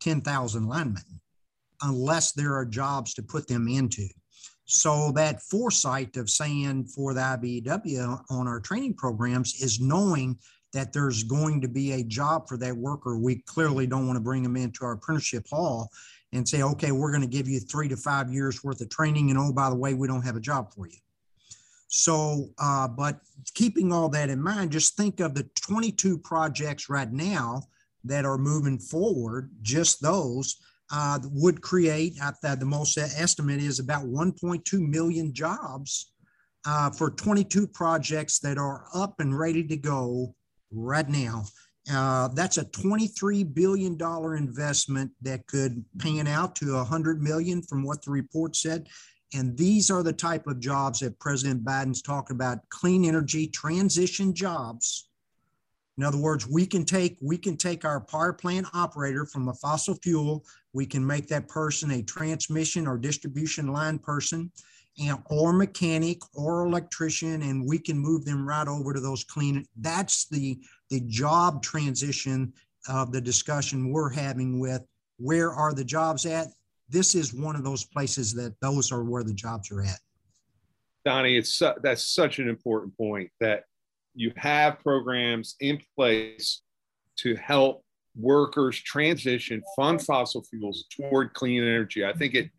10,000 0.00 0.66
linemen 0.66 1.19
unless 1.82 2.32
there 2.32 2.54
are 2.54 2.64
jobs 2.64 3.14
to 3.14 3.22
put 3.22 3.48
them 3.48 3.68
into. 3.68 4.06
So 4.66 5.10
that 5.16 5.42
foresight 5.42 6.16
of 6.16 6.30
saying 6.30 6.84
for 6.84 7.12
the 7.12 7.20
IBEW 7.20 8.22
on 8.30 8.46
our 8.46 8.60
training 8.60 8.94
programs 8.94 9.60
is 9.60 9.80
knowing 9.80 10.38
that 10.72 10.92
there's 10.92 11.24
going 11.24 11.60
to 11.60 11.68
be 11.68 11.92
a 11.92 12.04
job 12.04 12.48
for 12.48 12.56
that 12.58 12.76
worker. 12.76 13.18
We 13.18 13.42
clearly 13.46 13.86
don't 13.86 14.06
want 14.06 14.16
to 14.16 14.22
bring 14.22 14.44
them 14.44 14.56
into 14.56 14.84
our 14.84 14.92
apprenticeship 14.92 15.46
hall 15.50 15.90
and 16.32 16.48
say, 16.48 16.62
okay, 16.62 16.92
we're 16.92 17.10
going 17.10 17.22
to 17.22 17.26
give 17.26 17.48
you 17.48 17.58
three 17.58 17.88
to 17.88 17.96
five 17.96 18.32
years 18.32 18.62
worth 18.62 18.80
of 18.80 18.88
training. 18.88 19.30
And 19.30 19.38
oh, 19.38 19.52
by 19.52 19.68
the 19.68 19.76
way, 19.76 19.94
we 19.94 20.06
don't 20.06 20.22
have 20.22 20.36
a 20.36 20.40
job 20.40 20.72
for 20.72 20.86
you. 20.86 20.98
So, 21.88 22.50
uh, 22.58 22.86
but 22.86 23.18
keeping 23.54 23.92
all 23.92 24.08
that 24.10 24.30
in 24.30 24.40
mind, 24.40 24.70
just 24.70 24.96
think 24.96 25.18
of 25.18 25.34
the 25.34 25.50
22 25.60 26.18
projects 26.18 26.88
right 26.88 27.10
now 27.10 27.62
that 28.04 28.24
are 28.24 28.38
moving 28.38 28.78
forward, 28.78 29.50
just 29.62 30.00
those 30.00 30.60
uh, 30.92 31.18
would 31.24 31.60
create, 31.60 32.14
uh, 32.22 32.54
the 32.54 32.64
most 32.64 32.98
estimate 32.98 33.60
is 33.60 33.78
about 33.78 34.04
1.2 34.04 34.88
million 34.88 35.32
jobs 35.32 36.12
uh, 36.66 36.90
for 36.90 37.10
22 37.10 37.66
projects 37.66 38.38
that 38.40 38.58
are 38.58 38.84
up 38.94 39.20
and 39.20 39.38
ready 39.38 39.64
to 39.66 39.76
go 39.76 40.34
right 40.72 41.08
now. 41.08 41.44
Uh, 41.90 42.28
that's 42.28 42.58
a 42.58 42.64
$23 42.66 43.54
billion 43.54 43.98
investment 44.36 45.10
that 45.22 45.46
could 45.46 45.84
pan 45.98 46.26
out 46.26 46.54
to 46.56 46.74
100 46.74 47.22
million 47.22 47.62
from 47.62 47.82
what 47.82 48.02
the 48.04 48.10
report 48.10 48.54
said. 48.54 48.86
And 49.32 49.56
these 49.56 49.90
are 49.90 50.02
the 50.02 50.12
type 50.12 50.46
of 50.46 50.60
jobs 50.60 51.00
that 51.00 51.18
President 51.20 51.64
Biden's 51.64 52.02
talking 52.02 52.34
about, 52.34 52.68
clean 52.68 53.04
energy 53.04 53.46
transition 53.46 54.34
jobs. 54.34 55.09
In 56.00 56.06
other 56.06 56.16
words, 56.16 56.48
we 56.48 56.64
can 56.64 56.86
take 56.86 57.18
we 57.20 57.36
can 57.36 57.58
take 57.58 57.84
our 57.84 58.00
power 58.00 58.32
plant 58.32 58.66
operator 58.72 59.26
from 59.26 59.48
a 59.48 59.52
fossil 59.52 59.96
fuel, 59.96 60.46
we 60.72 60.86
can 60.86 61.06
make 61.06 61.28
that 61.28 61.46
person 61.46 61.90
a 61.90 62.02
transmission 62.02 62.86
or 62.86 62.96
distribution 62.96 63.70
line 63.70 63.98
person 63.98 64.50
and 64.98 65.18
or 65.26 65.52
mechanic 65.52 66.22
or 66.34 66.64
electrician 66.64 67.42
and 67.42 67.68
we 67.68 67.78
can 67.78 67.98
move 67.98 68.24
them 68.24 68.48
right 68.48 68.66
over 68.66 68.94
to 68.94 69.00
those 69.00 69.24
clean 69.24 69.66
that's 69.76 70.26
the 70.28 70.58
the 70.88 71.00
job 71.00 71.62
transition 71.62 72.50
of 72.88 73.12
the 73.12 73.20
discussion 73.20 73.92
we're 73.92 74.08
having 74.08 74.58
with 74.58 74.82
where 75.18 75.52
are 75.52 75.74
the 75.74 75.84
jobs 75.84 76.24
at? 76.24 76.46
This 76.88 77.14
is 77.14 77.34
one 77.34 77.56
of 77.56 77.62
those 77.62 77.84
places 77.84 78.32
that 78.36 78.58
those 78.62 78.90
are 78.90 79.04
where 79.04 79.22
the 79.22 79.34
jobs 79.34 79.70
are 79.70 79.82
at. 79.82 79.98
Donnie 81.04 81.36
it's 81.36 81.60
that's 81.82 82.06
such 82.06 82.38
an 82.38 82.48
important 82.48 82.96
point 82.96 83.30
that 83.38 83.64
you 84.14 84.32
have 84.36 84.80
programs 84.80 85.56
in 85.60 85.80
place 85.96 86.62
to 87.16 87.34
help 87.36 87.84
workers 88.16 88.78
transition 88.78 89.62
from 89.74 89.98
fossil 89.98 90.42
fuels 90.42 90.86
toward 90.90 91.32
clean 91.34 91.62
energy 91.62 92.04
i 92.04 92.12
think 92.12 92.34
it 92.34 92.50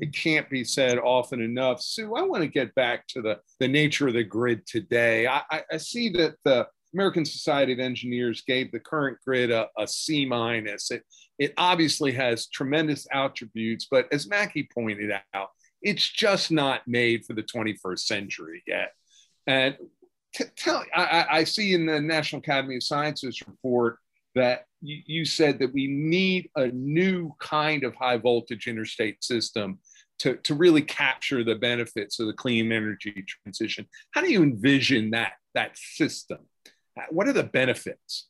it 0.00 0.12
can't 0.12 0.48
be 0.48 0.64
said 0.64 0.98
often 0.98 1.40
enough. 1.40 1.80
Sue, 1.80 2.14
I 2.14 2.22
want 2.22 2.42
to 2.42 2.48
get 2.48 2.74
back 2.74 3.06
to 3.08 3.22
the, 3.22 3.40
the 3.58 3.68
nature 3.68 4.08
of 4.08 4.14
the 4.14 4.24
grid 4.24 4.66
today. 4.66 5.26
I, 5.26 5.42
I 5.50 5.76
see 5.76 6.08
that 6.10 6.36
the 6.44 6.68
American 6.94 7.24
Society 7.24 7.72
of 7.72 7.80
Engineers 7.80 8.42
gave 8.46 8.70
the 8.70 8.80
current 8.80 9.18
grid 9.24 9.50
a, 9.50 9.68
a 9.78 9.86
C 9.86 10.24
minus. 10.24 10.90
It, 10.90 11.02
it 11.38 11.52
obviously 11.58 12.12
has 12.12 12.46
tremendous 12.48 13.06
attributes, 13.12 13.86
but 13.90 14.06
as 14.12 14.28
Macky 14.28 14.68
pointed 14.72 15.10
out, 15.34 15.48
it's 15.82 16.08
just 16.08 16.50
not 16.50 16.82
made 16.86 17.24
for 17.24 17.34
the 17.34 17.42
21st 17.42 17.98
century 17.98 18.62
yet. 18.66 18.92
And 19.46 19.76
t- 20.36 20.44
tell, 20.56 20.84
I, 20.94 21.26
I 21.30 21.44
see 21.44 21.74
in 21.74 21.86
the 21.86 22.00
National 22.00 22.40
Academy 22.40 22.76
of 22.76 22.82
Sciences 22.82 23.40
report 23.46 23.98
that 24.34 24.66
you, 24.82 25.02
you 25.06 25.24
said 25.24 25.58
that 25.58 25.72
we 25.72 25.86
need 25.86 26.50
a 26.56 26.68
new 26.68 27.32
kind 27.40 27.84
of 27.84 27.94
high 27.94 28.18
voltage 28.18 28.68
interstate 28.68 29.24
system 29.24 29.78
to, 30.18 30.36
to 30.36 30.54
really 30.54 30.82
capture 30.82 31.42
the 31.42 31.54
benefits 31.54 32.20
of 32.20 32.26
the 32.26 32.32
clean 32.32 32.70
energy 32.70 33.24
transition. 33.26 33.86
How 34.12 34.20
do 34.20 34.30
you 34.30 34.42
envision 34.42 35.10
that, 35.10 35.32
that 35.54 35.76
system? 35.76 36.38
What 37.10 37.28
are 37.28 37.32
the 37.32 37.42
benefits? 37.42 38.28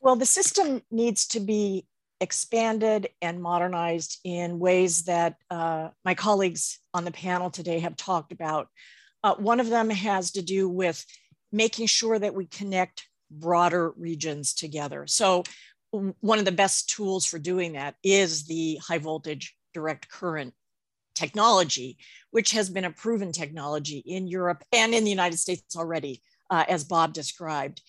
Well, 0.00 0.16
the 0.16 0.26
system 0.26 0.82
needs 0.90 1.26
to 1.28 1.40
be 1.40 1.86
expanded 2.20 3.08
and 3.22 3.42
modernized 3.42 4.20
in 4.24 4.58
ways 4.58 5.04
that 5.04 5.36
uh, 5.50 5.88
my 6.04 6.14
colleagues 6.14 6.78
on 6.92 7.04
the 7.04 7.10
panel 7.10 7.50
today 7.50 7.78
have 7.80 7.96
talked 7.96 8.32
about. 8.32 8.68
Uh, 9.24 9.34
one 9.36 9.58
of 9.58 9.70
them 9.70 9.88
has 9.88 10.30
to 10.32 10.42
do 10.42 10.68
with 10.68 11.04
making 11.50 11.86
sure 11.86 12.18
that 12.18 12.34
we 12.34 12.44
connect 12.44 13.08
broader 13.30 13.92
regions 13.96 14.52
together. 14.52 15.06
So 15.06 15.44
one 16.20 16.38
of 16.38 16.44
the 16.44 16.52
best 16.52 16.90
tools 16.90 17.24
for 17.24 17.38
doing 17.38 17.72
that 17.72 17.94
is 18.02 18.44
the 18.44 18.78
high 18.86 18.98
voltage 18.98 19.56
direct 19.72 20.08
current 20.10 20.52
technology, 21.14 21.96
which 22.32 22.50
has 22.50 22.68
been 22.68 22.84
a 22.84 22.90
proven 22.90 23.32
technology 23.32 23.98
in 23.98 24.26
Europe 24.28 24.62
and 24.72 24.94
in 24.94 25.04
the 25.04 25.10
United 25.10 25.38
States 25.38 25.74
already, 25.74 26.20
uh, 26.50 26.64
as 26.68 26.84
Bob 26.84 27.14
described. 27.14 27.80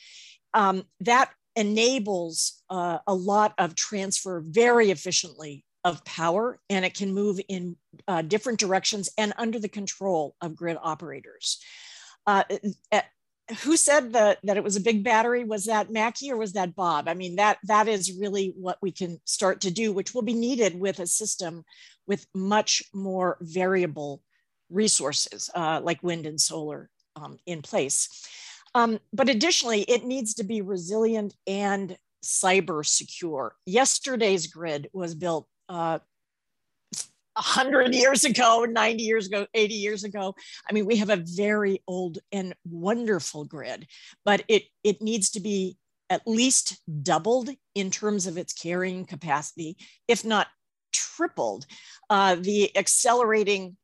Um, 0.54 0.84
that 1.02 1.32
enables 1.58 2.64
uh, 2.70 3.00
a 3.08 3.14
lot 3.14 3.54
of 3.58 3.76
transfer 3.76 4.42
very 4.46 4.90
efficiently 4.90 5.65
of 5.86 6.04
power, 6.04 6.60
and 6.70 6.84
it 6.84 6.96
can 6.96 7.14
move 7.14 7.40
in 7.48 7.78
uh, 8.08 8.24
different 8.24 8.60
directions 8.60 9.10
and 9.18 9.34
under 9.38 9.60
the 9.60 9.70
control 9.70 10.36
of 10.42 10.56
grid 10.56 10.78
operators. 10.82 11.60
Uh, 12.28 12.44
who 13.62 13.78
said 13.78 14.14
that 14.14 14.40
that 14.44 14.58
it 14.58 14.64
was 14.64 14.76
a 14.76 14.82
big 14.82 15.04
battery? 15.04 15.44
Was 15.44 15.66
that 15.66 15.92
Macky 15.92 16.32
or 16.32 16.38
was 16.38 16.54
that 16.54 16.76
bob? 16.76 17.08
I 17.08 17.14
mean 17.14 17.36
that 17.36 17.60
that 17.66 17.88
is 17.88 18.18
really 18.18 18.54
what 18.58 18.80
we 18.82 18.92
can 18.92 19.22
start 19.26 19.62
to 19.62 19.72
do 19.72 19.94
which 19.94 20.16
will 20.16 20.24
be 20.24 20.34
needed 20.34 20.80
with 20.80 21.00
a 21.00 21.06
system 21.06 21.64
with 22.08 22.26
much 22.34 22.82
more 22.94 23.38
variable 23.42 24.24
resources 24.72 25.50
uh, 25.54 25.80
like 25.84 26.02
wind 26.02 26.26
and 26.26 26.42
solar 26.42 26.90
um, 27.16 27.38
in 27.46 27.62
place. 27.62 28.10
Um, 28.74 29.00
but 29.14 29.30
additionally 29.30 29.82
it 29.82 30.06
needs 30.06 30.34
to 30.36 30.44
be 30.44 30.62
resilient 30.62 31.36
and 31.46 31.96
cyber 32.24 32.84
secure. 32.84 33.56
Yesterday's 33.68 34.48
grid 34.48 34.90
was 34.92 35.14
built 35.14 35.48
uh, 35.70 36.00
100 37.36 37.94
years 37.94 38.24
ago, 38.24 38.66
90 38.70 39.04
years 39.04 39.28
ago, 39.28 39.46
80 39.54 39.74
years 39.74 40.04
ago. 40.04 40.36
I 40.70 40.74
mean, 40.74 40.86
we 40.86 40.96
have 40.98 41.10
a 41.10 41.18
very 41.18 41.84
old 41.88 42.20
and 42.32 42.56
wonderful 42.66 43.44
grid, 43.44 43.88
but 44.24 44.44
it, 44.48 44.64
it 44.84 45.02
needs 45.02 45.30
to 45.32 45.42
be 45.42 45.78
at 46.10 46.28
least 46.28 46.82
doubled 47.04 47.50
in 47.74 47.92
terms 47.92 48.28
of 48.28 48.38
its 48.38 48.54
carrying 48.54 49.06
capacity, 49.06 49.76
if 50.08 50.24
not 50.24 50.48
tripled. 50.94 51.66
Uh, 52.10 52.36
the 52.36 52.76
accelerating 52.78 53.76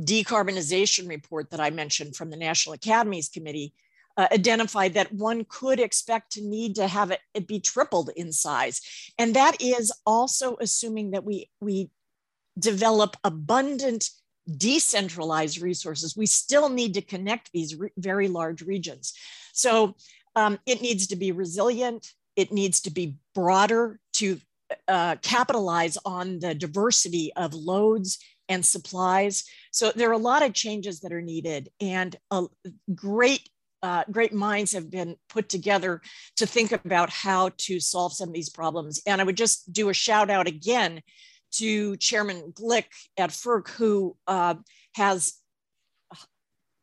decarbonization 0.00 1.08
report 1.08 1.50
that 1.50 1.60
I 1.60 1.70
mentioned 1.70 2.16
from 2.16 2.30
the 2.30 2.36
National 2.36 2.74
Academies 2.74 3.28
Committee 3.28 3.72
uh, 4.16 4.28
identified 4.32 4.94
that 4.94 5.12
one 5.12 5.44
could 5.48 5.80
expect 5.80 6.32
to 6.32 6.42
need 6.42 6.76
to 6.76 6.86
have 6.86 7.10
it, 7.10 7.20
it, 7.34 7.46
be 7.46 7.60
tripled 7.60 8.10
in 8.16 8.32
size. 8.32 8.80
And 9.18 9.34
that 9.34 9.60
is 9.60 9.92
also 10.06 10.56
assuming 10.60 11.12
that 11.12 11.24
we, 11.24 11.50
we 11.60 11.90
develop 12.58 13.16
abundant 13.24 14.10
decentralized 14.56 15.60
resources, 15.60 16.16
we 16.16 16.26
still 16.26 16.68
need 16.68 16.94
to 16.94 17.02
connect 17.02 17.50
these 17.52 17.76
very 17.96 18.28
large 18.28 18.62
regions. 18.62 19.14
So 19.52 19.96
um, 20.36 20.58
it 20.66 20.82
needs 20.82 21.06
to 21.08 21.16
be 21.16 21.32
resilient, 21.32 22.12
it 22.36 22.52
needs 22.52 22.80
to 22.82 22.90
be 22.90 23.16
broader 23.34 23.98
to 24.14 24.38
uh, 24.88 25.16
capitalize 25.22 25.96
on 26.04 26.40
the 26.40 26.54
diversity 26.54 27.32
of 27.34 27.54
loads 27.54 28.18
and 28.48 28.64
supplies. 28.64 29.44
So 29.70 29.92
there 29.94 30.10
are 30.10 30.12
a 30.12 30.18
lot 30.18 30.42
of 30.42 30.52
changes 30.52 31.00
that 31.00 31.12
are 31.12 31.22
needed, 31.22 31.70
and 31.80 32.14
a 32.30 32.44
great 32.94 33.48
uh, 33.84 34.02
great 34.10 34.32
minds 34.32 34.72
have 34.72 34.90
been 34.90 35.14
put 35.28 35.50
together 35.50 36.00
to 36.36 36.46
think 36.46 36.72
about 36.72 37.10
how 37.10 37.50
to 37.58 37.78
solve 37.78 38.14
some 38.14 38.30
of 38.30 38.34
these 38.34 38.48
problems. 38.48 39.02
And 39.06 39.20
I 39.20 39.24
would 39.24 39.36
just 39.36 39.70
do 39.74 39.90
a 39.90 39.94
shout 39.94 40.30
out 40.30 40.46
again 40.46 41.02
to 41.56 41.94
Chairman 41.98 42.54
Glick 42.54 42.86
at 43.18 43.28
FERC, 43.28 43.68
who 43.68 44.16
uh, 44.26 44.54
has 44.94 45.34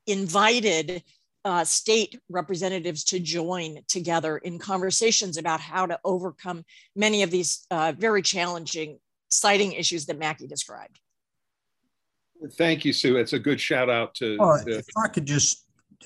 invited 0.05 1.01
uh, 1.43 1.63
state 1.63 2.19
representatives 2.29 3.03
to 3.05 3.19
join 3.19 3.79
together 3.87 4.37
in 4.37 4.59
conversations 4.59 5.37
about 5.37 5.59
how 5.59 5.87
to 5.87 5.99
overcome 6.05 6.63
many 6.95 7.23
of 7.23 7.31
these 7.31 7.65
uh, 7.71 7.93
very 7.97 8.21
challenging 8.21 8.99
siting 9.29 9.71
issues 9.71 10.05
that 10.05 10.19
Macky 10.19 10.45
described. 10.45 10.99
Thank 12.57 12.85
you, 12.85 12.93
Sue. 12.93 13.17
It's 13.17 13.33
a 13.33 13.39
good 13.39 13.59
shout 13.59 13.89
out 13.89 14.13
to. 14.15 14.37
the- 14.37 14.77
if 14.77 14.85
I 15.03 15.07
could 15.07 15.25
just 15.25 15.65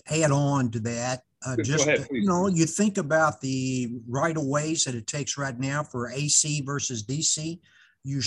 add 0.09 0.31
on 0.31 0.71
to 0.71 0.79
that, 0.81 1.21
uh, 1.45 1.55
just 1.63 1.85
ahead, 1.85 2.07
you 2.11 2.25
know, 2.25 2.47
you 2.47 2.65
think 2.65 2.97
about 2.97 3.41
the 3.41 3.99
right 4.07 4.35
of 4.35 4.45
ways 4.45 4.85
that 4.85 4.95
it 4.95 5.07
takes 5.07 5.37
right 5.37 5.59
now 5.59 5.83
for 5.83 6.09
AC 6.09 6.61
versus 6.61 7.03
DC 7.03 7.59
you 8.05 8.21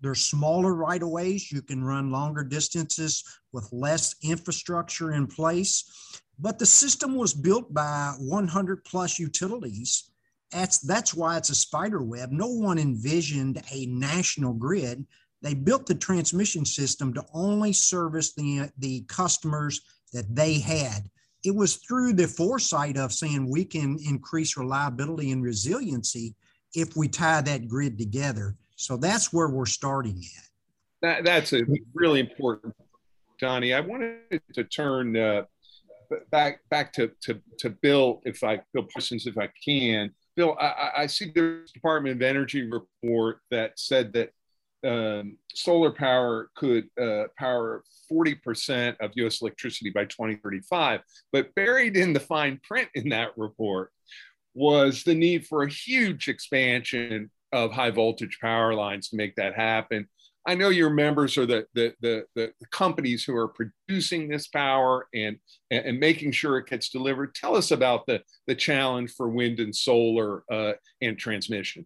there's 0.00 0.24
smaller 0.24 0.74
right 0.74 1.02
of 1.02 1.10
ways. 1.10 1.50
You 1.50 1.60
can 1.60 1.84
run 1.84 2.12
longer 2.12 2.44
distances 2.44 3.24
with 3.52 3.68
less 3.72 4.14
infrastructure 4.22 5.12
in 5.12 5.26
place. 5.26 6.20
But 6.38 6.58
the 6.58 6.66
system 6.66 7.16
was 7.16 7.34
built 7.34 7.74
by 7.74 8.14
100 8.18 8.84
plus 8.84 9.18
utilities. 9.18 10.10
That's 10.52 10.78
that's 10.78 11.12
why 11.12 11.36
it's 11.36 11.50
a 11.50 11.56
spider 11.56 12.02
web. 12.02 12.30
No 12.30 12.46
one 12.46 12.78
envisioned 12.78 13.60
a 13.72 13.86
national 13.86 14.54
grid. 14.54 15.04
They 15.42 15.54
built 15.54 15.86
the 15.86 15.94
transmission 15.94 16.64
system 16.64 17.12
to 17.14 17.24
only 17.34 17.72
service 17.72 18.32
the 18.34 18.70
the 18.78 19.02
customers 19.08 19.80
that 20.12 20.34
they 20.34 20.58
had 20.58 21.08
it 21.46 21.54
was 21.54 21.76
through 21.76 22.12
the 22.12 22.26
foresight 22.26 22.96
of 22.96 23.12
saying 23.12 23.48
we 23.48 23.64
can 23.64 23.98
increase 24.04 24.56
reliability 24.56 25.30
and 25.30 25.42
resiliency 25.42 26.34
if 26.74 26.96
we 26.96 27.06
tie 27.06 27.40
that 27.40 27.68
grid 27.68 27.96
together 27.96 28.56
So 28.74 28.96
that's 28.96 29.32
where 29.32 29.48
we're 29.48 29.66
starting 29.66 30.22
at. 30.36 30.44
That, 31.02 31.24
that's 31.24 31.52
a 31.52 31.62
really 31.94 32.20
important, 32.20 32.74
Johnny. 33.38 33.72
I 33.72 33.80
wanted 33.80 34.42
to 34.54 34.64
turn 34.64 35.16
uh, 35.16 35.44
back 36.30 36.60
back 36.68 36.92
to, 36.94 37.10
to 37.22 37.40
to 37.58 37.70
Bill, 37.70 38.20
if 38.24 38.42
I 38.42 38.60
Bill 38.72 38.86
Parsons, 38.92 39.26
if 39.26 39.38
I 39.38 39.48
can. 39.64 40.10
Bill, 40.36 40.56
I, 40.60 40.90
I 40.96 41.06
see 41.06 41.30
the 41.34 41.66
Department 41.72 42.16
of 42.16 42.22
Energy 42.22 42.68
report 42.70 43.38
that 43.50 43.78
said 43.78 44.12
that 44.14 44.30
um, 44.86 45.38
solar 45.54 45.90
power 45.90 46.50
could 46.56 46.88
uh, 47.00 47.24
power 47.38 47.82
40% 48.10 48.96
of 49.00 49.12
US 49.16 49.42
electricity 49.42 49.90
by 49.90 50.04
2035. 50.04 51.00
But 51.32 51.54
buried 51.54 51.96
in 51.96 52.12
the 52.12 52.20
fine 52.20 52.60
print 52.62 52.88
in 52.94 53.08
that 53.10 53.36
report 53.36 53.90
was 54.54 55.02
the 55.02 55.14
need 55.14 55.46
for 55.46 55.62
a 55.62 55.70
huge 55.70 56.28
expansion 56.28 57.30
of 57.52 57.72
high 57.72 57.90
voltage 57.90 58.38
power 58.40 58.74
lines 58.74 59.08
to 59.10 59.16
make 59.16 59.36
that 59.36 59.54
happen. 59.54 60.08
I 60.48 60.54
know 60.54 60.68
your 60.68 60.90
members 60.90 61.36
are 61.36 61.46
the, 61.46 61.66
the, 61.74 61.92
the, 62.00 62.24
the, 62.36 62.52
companies 62.70 63.24
who 63.24 63.34
are 63.34 63.48
producing 63.48 64.28
this 64.28 64.46
power 64.46 65.08
and, 65.12 65.38
and 65.72 65.98
making 65.98 66.32
sure 66.32 66.56
it 66.56 66.68
gets 66.68 66.88
delivered. 66.88 67.34
Tell 67.34 67.56
us 67.56 67.72
about 67.72 68.06
the, 68.06 68.22
the 68.46 68.54
challenge 68.54 69.12
for 69.12 69.28
wind 69.28 69.58
and 69.58 69.74
solar 69.74 70.44
uh, 70.50 70.74
and 71.02 71.18
transmission. 71.18 71.84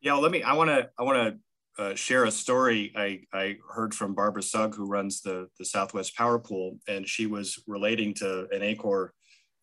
Yeah, 0.00 0.14
let 0.14 0.30
me, 0.30 0.42
I 0.42 0.54
want 0.54 0.70
to, 0.70 0.88
I 0.98 1.02
want 1.02 1.18
to 1.18 1.38
uh, 1.78 1.94
share 1.94 2.24
a 2.24 2.30
story 2.30 2.92
I, 2.96 3.20
I 3.32 3.58
heard 3.70 3.94
from 3.94 4.14
Barbara 4.14 4.42
Sugg, 4.42 4.74
who 4.74 4.86
runs 4.86 5.20
the, 5.20 5.48
the 5.58 5.64
Southwest 5.64 6.16
Power 6.16 6.38
Pool, 6.38 6.78
and 6.88 7.08
she 7.08 7.26
was 7.26 7.62
relating 7.66 8.14
to 8.14 8.48
an 8.50 8.62
ACORE 8.62 9.12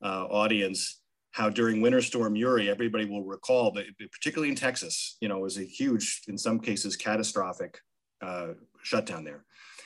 uh, 0.04 0.26
audience 0.26 1.02
how 1.34 1.50
during 1.50 1.82
Winter 1.82 2.02
Storm 2.02 2.36
Uri, 2.36 2.70
everybody 2.70 3.06
will 3.06 3.24
recall 3.24 3.72
that, 3.72 3.86
particularly 4.12 4.50
in 4.50 4.56
Texas, 4.56 5.18
you 5.20 5.28
know, 5.28 5.40
was 5.40 5.58
a 5.58 5.64
huge, 5.64 6.22
in 6.28 6.38
some 6.38 6.60
cases, 6.60 6.96
catastrophic 6.96 7.80
uh, 8.22 8.50
shutdown 8.84 9.24
there. 9.24 9.44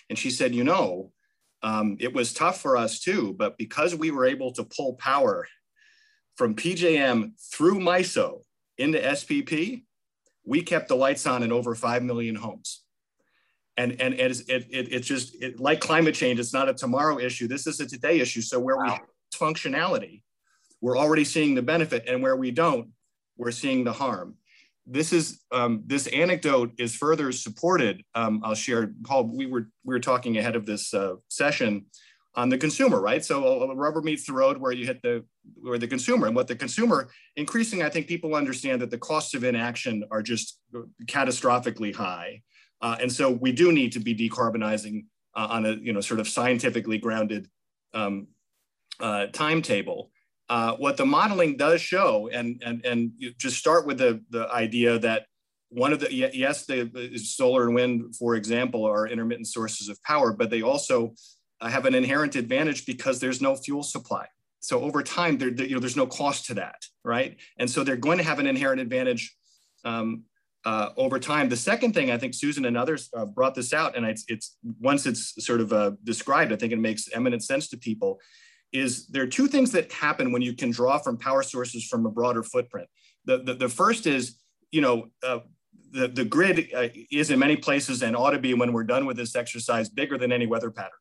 And 0.09 0.19
she 0.19 0.29
said, 0.29 0.53
you 0.53 0.65
know, 0.65 1.13
um, 1.63 1.95
it 2.01 2.13
was 2.13 2.33
tough 2.33 2.59
for 2.59 2.75
us 2.75 2.99
too, 2.99 3.33
but 3.39 3.57
because 3.57 3.95
we 3.95 4.11
were 4.11 4.25
able 4.25 4.51
to 4.53 4.65
pull 4.65 4.95
power 4.95 5.47
from 6.35 6.53
PJM 6.53 7.31
through 7.53 7.79
MISO 7.79 8.41
into 8.77 8.99
SPP, 8.99 9.83
we 10.47 10.61
kept 10.61 10.87
the 10.87 10.95
lights 10.95 11.27
on 11.27 11.43
in 11.43 11.51
over 11.51 11.75
5 11.75 12.03
million 12.03 12.35
homes. 12.35 12.83
And, 13.75 14.01
and 14.01 14.13
it, 14.15 14.39
it, 14.49 14.67
it, 14.71 14.93
it's 14.93 15.05
just 15.05 15.35
it, 15.41 15.59
like 15.59 15.81
climate 15.81 16.15
change, 16.15 16.39
it's 16.39 16.53
not 16.53 16.69
a 16.69 16.73
tomorrow 16.73 17.19
issue. 17.19 17.47
This 17.47 17.67
is 17.67 17.79
a 17.79 17.85
today 17.85 18.19
issue. 18.19 18.41
So 18.41 18.59
where 18.59 18.77
wow. 18.77 18.83
we 18.83 18.89
have 18.91 19.01
functionality, 19.35 20.23
we're 20.81 20.97
already 20.97 21.25
seeing 21.25 21.53
the 21.53 21.61
benefit. 21.61 22.05
And 22.07 22.23
where 22.23 22.35
we 22.35 22.49
don't, 22.49 22.89
we're 23.37 23.51
seeing 23.51 23.83
the 23.83 23.93
harm. 23.93 24.35
This 24.89 25.11
is 25.11 25.41
um, 25.51 25.83
this 25.85 26.07
anecdote 26.07 26.71
is 26.79 26.95
further 26.95 27.33
supported. 27.33 28.03
Um, 28.15 28.41
I'll 28.41 28.55
share. 28.55 28.93
Paul, 29.03 29.25
we 29.25 29.45
were 29.45 29.67
we 29.83 29.93
were 29.93 29.99
talking 29.99 30.37
ahead 30.37 30.55
of 30.55 30.65
this 30.65 30.93
uh, 30.93 31.15
session 31.27 31.87
on 32.37 32.49
the 32.49 32.57
consumer, 32.57 33.01
right? 33.01 33.25
So 33.25 33.73
rubber 33.73 34.01
meets 34.01 34.27
the 34.27 34.33
road 34.33 34.57
where 34.59 34.71
you 34.71 34.85
hit 34.85 35.01
the 35.01 35.25
where 35.59 35.79
the 35.79 35.87
consumer 35.87 36.27
and 36.27 36.35
what 36.35 36.47
the 36.47 36.55
consumer 36.55 37.09
increasing. 37.35 37.81
I 37.81 37.89
think 37.89 38.07
people 38.07 38.35
understand 38.35 38.81
that 38.83 38.91
the 38.91 38.97
costs 38.99 39.33
of 39.33 39.43
inaction 39.43 40.03
are 40.11 40.21
just 40.21 40.59
catastrophically 41.05 41.95
high, 41.95 42.43
uh, 42.79 42.95
and 43.01 43.11
so 43.11 43.31
we 43.31 43.51
do 43.51 43.71
need 43.71 43.91
to 43.93 43.99
be 43.99 44.15
decarbonizing 44.15 45.05
uh, 45.35 45.47
on 45.49 45.65
a 45.65 45.73
you 45.73 45.91
know 45.91 45.99
sort 45.99 46.19
of 46.19 46.27
scientifically 46.27 46.99
grounded 46.99 47.49
um, 47.95 48.27
uh, 48.99 49.25
timetable. 49.33 50.11
Uh, 50.47 50.73
what 50.75 50.95
the 50.95 51.05
modeling 51.05 51.57
does 51.57 51.81
show, 51.81 52.29
and 52.31 52.61
and 52.63 52.85
and 52.85 53.11
just 53.39 53.57
start 53.57 53.87
with 53.87 53.97
the 53.97 54.23
the 54.29 54.47
idea 54.51 54.99
that 54.99 55.25
one 55.69 55.91
of 55.91 55.99
the 55.99 56.13
yes 56.13 56.65
the 56.67 57.17
solar 57.17 57.65
and 57.65 57.75
wind 57.75 58.15
for 58.15 58.35
example 58.35 58.85
are 58.85 59.05
intermittent 59.05 59.45
sources 59.45 59.89
of 59.89 60.01
power 60.03 60.31
but 60.31 60.49
they 60.49 60.61
also 60.61 61.13
uh, 61.61 61.67
have 61.67 61.85
an 61.85 61.95
inherent 61.95 62.35
advantage 62.35 62.85
because 62.85 63.19
there's 63.19 63.41
no 63.41 63.55
fuel 63.55 63.83
supply. 63.83 64.27
So 64.59 64.81
over 64.81 65.03
time, 65.03 65.37
there, 65.37 65.49
you 65.49 65.75
know, 65.75 65.79
there's 65.79 65.95
no 65.95 66.07
cost 66.07 66.45
to 66.47 66.55
that, 66.55 66.85
right? 67.03 67.37
And 67.57 67.69
so 67.69 67.83
they're 67.83 67.95
going 67.95 68.17
to 68.17 68.23
have 68.23 68.39
an 68.39 68.47
inherent 68.47 68.81
advantage 68.81 69.35
um, 69.85 70.23
uh, 70.65 70.89
over 70.97 71.19
time. 71.19 71.47
The 71.47 71.55
second 71.55 71.93
thing, 71.93 72.11
I 72.11 72.17
think 72.17 72.33
Susan 72.33 72.65
and 72.65 72.77
others 72.77 73.09
uh, 73.15 73.25
brought 73.25 73.55
this 73.55 73.73
out, 73.73 73.95
and 73.95 74.05
it's, 74.05 74.25
it's 74.27 74.57
once 74.81 75.05
it's 75.05 75.33
sort 75.45 75.61
of 75.61 75.71
uh, 75.71 75.91
described, 76.03 76.51
I 76.51 76.55
think 76.55 76.73
it 76.73 76.79
makes 76.79 77.07
eminent 77.13 77.43
sense 77.43 77.69
to 77.69 77.77
people, 77.77 78.19
is 78.73 79.07
there 79.07 79.23
are 79.23 79.27
two 79.27 79.47
things 79.47 79.71
that 79.71 79.91
happen 79.91 80.31
when 80.31 80.41
you 80.41 80.53
can 80.53 80.71
draw 80.71 80.97
from 80.97 81.17
power 81.17 81.43
sources 81.43 81.87
from 81.87 82.05
a 82.05 82.09
broader 82.11 82.43
footprint. 82.43 82.89
The, 83.25 83.37
the, 83.37 83.53
the 83.53 83.69
first 83.69 84.05
is, 84.05 84.37
you 84.71 84.81
know, 84.81 85.07
uh, 85.23 85.39
the, 85.91 86.09
the 86.09 86.25
grid 86.25 86.67
uh, 86.75 86.89
is 87.09 87.31
in 87.31 87.39
many 87.39 87.55
places 87.55 88.03
and 88.03 88.15
ought 88.15 88.31
to 88.31 88.39
be 88.39 88.53
when 88.53 88.73
we're 88.73 88.83
done 88.83 89.05
with 89.05 89.15
this 89.15 89.35
exercise 89.35 89.87
bigger 89.87 90.17
than 90.17 90.33
any 90.33 90.45
weather 90.45 90.69
pattern 90.69 90.91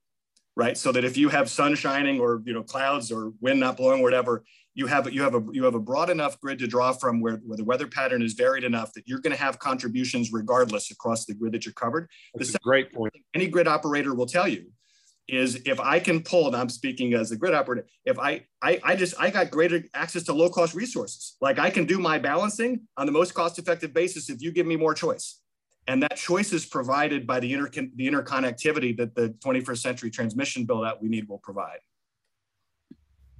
right? 0.57 0.77
So 0.77 0.91
that 0.93 1.05
if 1.05 1.17
you 1.17 1.29
have 1.29 1.51
sun 1.51 1.75
shining 1.75 2.19
or 2.21 2.43
you 2.45 2.55
know 2.55 2.63
clouds 2.63 3.13
or 3.13 3.33
wind 3.41 3.61
not 3.61 3.77
blowing, 3.77 4.01
or 4.01 4.03
whatever, 4.03 4.45
you 4.75 4.87
have 4.87 5.13
you 5.13 5.23
have 5.23 5.35
a 5.35 5.45
you 5.53 5.65
have 5.65 5.75
a 5.75 5.81
broad 5.81 6.11
enough 6.11 6.41
grid 6.41 6.59
to 6.61 6.67
draw 6.67 6.93
from 6.93 7.21
where, 7.21 7.37
where 7.37 7.57
the 7.57 7.65
weather 7.65 7.87
pattern 7.87 8.23
is 8.23 8.33
varied 8.33 8.65
enough 8.65 8.93
that 8.95 9.07
you're 9.07 9.21
going 9.21 9.35
to 9.35 9.43
have 9.43 9.59
contributions 9.59 10.33
regardless 10.33 10.91
across 10.91 11.25
the 11.27 11.35
grid 11.35 11.53
that 11.53 11.65
you're 11.65 11.75
covered. 11.75 12.09
That's 12.35 12.53
the 12.53 12.59
a 12.59 12.65
great 12.65 12.93
point. 12.93 13.13
Any 13.35 13.49
grid 13.49 13.69
operator 13.69 14.15
will 14.15 14.27
tell 14.27 14.49
you 14.49 14.73
is 15.29 15.61
if 15.67 15.81
I 15.81 15.99
can 15.99 16.23
pull, 16.23 16.47
and 16.47 16.57
I'm 16.57 16.69
speaking 16.69 17.15
as 17.15 17.33
a 17.33 17.37
grid 17.37 17.55
operator, 17.55 17.87
if 18.05 18.19
I, 18.19 18.45
I, 18.63 18.81
I 18.85 18.97
just, 18.97 19.15
I 19.19 19.31
got 19.31 19.51
greater 19.51 19.83
access 19.93 20.23
to 20.25 20.33
low 20.33 20.49
cost 20.49 20.75
resources. 20.75 21.37
Like 21.41 21.59
I 21.59 21.71
can 21.71 21.85
do 21.85 21.99
my 21.99 22.19
balancing 22.19 22.83
on 22.97 23.07
the 23.07 23.13
most 23.13 23.35
cost 23.35 23.59
effective 23.59 23.93
basis 23.93 24.31
if 24.31 24.41
you 24.41 24.53
give 24.53 24.67
me 24.67 24.77
more 24.77 24.95
choice. 24.95 25.41
And 25.89 26.03
that 26.03 26.16
choice 26.16 26.53
is 26.53 26.66
provided 26.66 27.26
by 27.26 27.41
the, 27.41 27.53
inter 27.53 27.68
the 27.70 28.09
interconnectivity 28.09 28.97
that 28.97 29.14
the 29.14 29.30
21st 29.45 29.78
century 29.78 30.11
transmission 30.11 30.64
build 30.64 30.84
out 30.84 31.01
we 31.01 31.09
need 31.09 31.28
will 31.28 31.39
provide. 31.39 31.78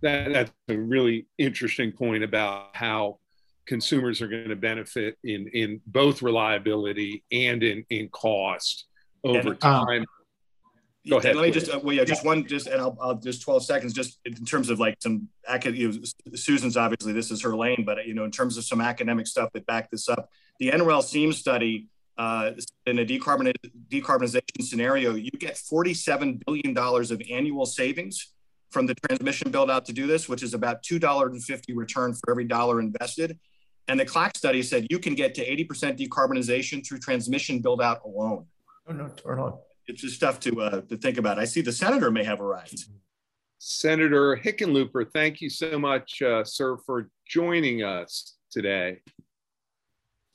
That, 0.03 0.33
that's 0.33 0.53
a 0.69 0.77
really 0.77 1.27
interesting 1.39 1.91
point 1.91 2.23
about 2.23 2.69
how 2.75 3.19
consumers 3.67 4.23
are 4.23 4.29
going 4.29 4.49
to 4.49 4.57
benefit 4.57 5.19
in, 5.25 5.49
in 5.49 5.81
both 5.87 6.23
reliability 6.23 7.25
and 7.33 7.63
in, 7.63 7.85
in 7.91 8.09
cost 8.11 8.87
over 9.25 9.39
and, 9.39 9.49
um, 9.49 9.57
time. 9.57 10.05
Go 11.09 11.19
ahead. 11.19 11.37
Let 11.37 11.43
me 11.43 11.51
just, 11.51 11.71
uh, 11.71 11.81
well, 11.83 11.95
yeah, 11.95 12.05
just 12.05 12.25
one, 12.25 12.47
just, 12.47 12.67
and 12.67 12.81
I'll, 12.81 12.97
I'll 13.01 13.15
just 13.15 13.43
12 13.43 13.65
seconds, 13.65 13.93
just 13.93 14.19
in 14.25 14.45
terms 14.45 14.71
of 14.71 14.81
like 14.81 14.97
some, 15.01 15.29
you 15.65 15.89
know, 15.93 15.99
Susan's 16.35 16.77
obviously, 16.77 17.13
this 17.13 17.31
is 17.31 17.43
her 17.43 17.57
lane, 17.57 17.85
but, 17.85 18.07
you 18.07 18.15
know, 18.15 18.25
in 18.25 18.31
terms 18.31 18.57
of 18.57 18.65
some 18.65 18.81
academic 18.81 19.27
stuff 19.27 19.51
that 19.55 19.67
back 19.67 19.91
this 19.91 20.09
up, 20.09 20.29
the 20.59 20.71
NREL 20.71 21.03
SEAM 21.03 21.33
study 21.33 21.89
uh, 22.19 22.53
in 22.87 22.99
a 22.99 23.05
decarbonization 23.05 24.63
scenario, 24.63 25.15
you 25.15 25.31
get 25.31 25.55
$47 25.55 26.45
billion 26.47 26.77
of 26.77 27.23
annual 27.31 27.67
savings 27.67 28.33
from 28.71 28.87
the 28.87 28.95
transmission 28.95 29.51
build 29.51 29.71
out 29.71 29.85
to 29.87 29.93
do 29.93 30.07
this, 30.07 30.29
which 30.29 30.43
is 30.43 30.55
about 30.55 30.83
$2.50 30.83 31.77
return 31.77 32.15
for 32.15 32.31
every 32.31 32.45
dollar 32.45 32.81
invested. 32.81 33.39
And 33.89 34.01
the 34.01 34.05
CLACC 34.05 34.37
study 34.37 34.63
said 34.63 34.87
you 34.91 34.99
can 34.99 35.15
get 35.15 35.35
to 35.37 35.47
80% 35.47 35.99
decarbonization 35.99 36.87
through 36.87 36.99
transmission 36.99 37.61
build 37.61 37.81
out 37.81 38.01
alone. 38.05 38.47
Oh, 38.89 38.93
no, 38.93 39.09
turn 39.09 39.39
on. 39.39 39.59
It's 39.87 40.03
just 40.03 40.17
stuff 40.17 40.41
to, 40.41 40.61
uh, 40.61 40.81
to 40.83 40.97
think 40.97 41.19
about. 41.19 41.39
I 41.39 41.45
see 41.45 41.61
the 41.61 41.73
senator 41.73 42.11
may 42.11 42.25
have 42.25 42.41
arrived. 42.41 42.87
Senator 43.59 44.37
Hickenlooper, 44.37 45.11
thank 45.13 45.41
you 45.41 45.49
so 45.49 45.79
much, 45.79 46.21
uh, 46.23 46.45
sir, 46.45 46.77
for 46.85 47.09
joining 47.27 47.83
us 47.83 48.37
today. 48.51 48.99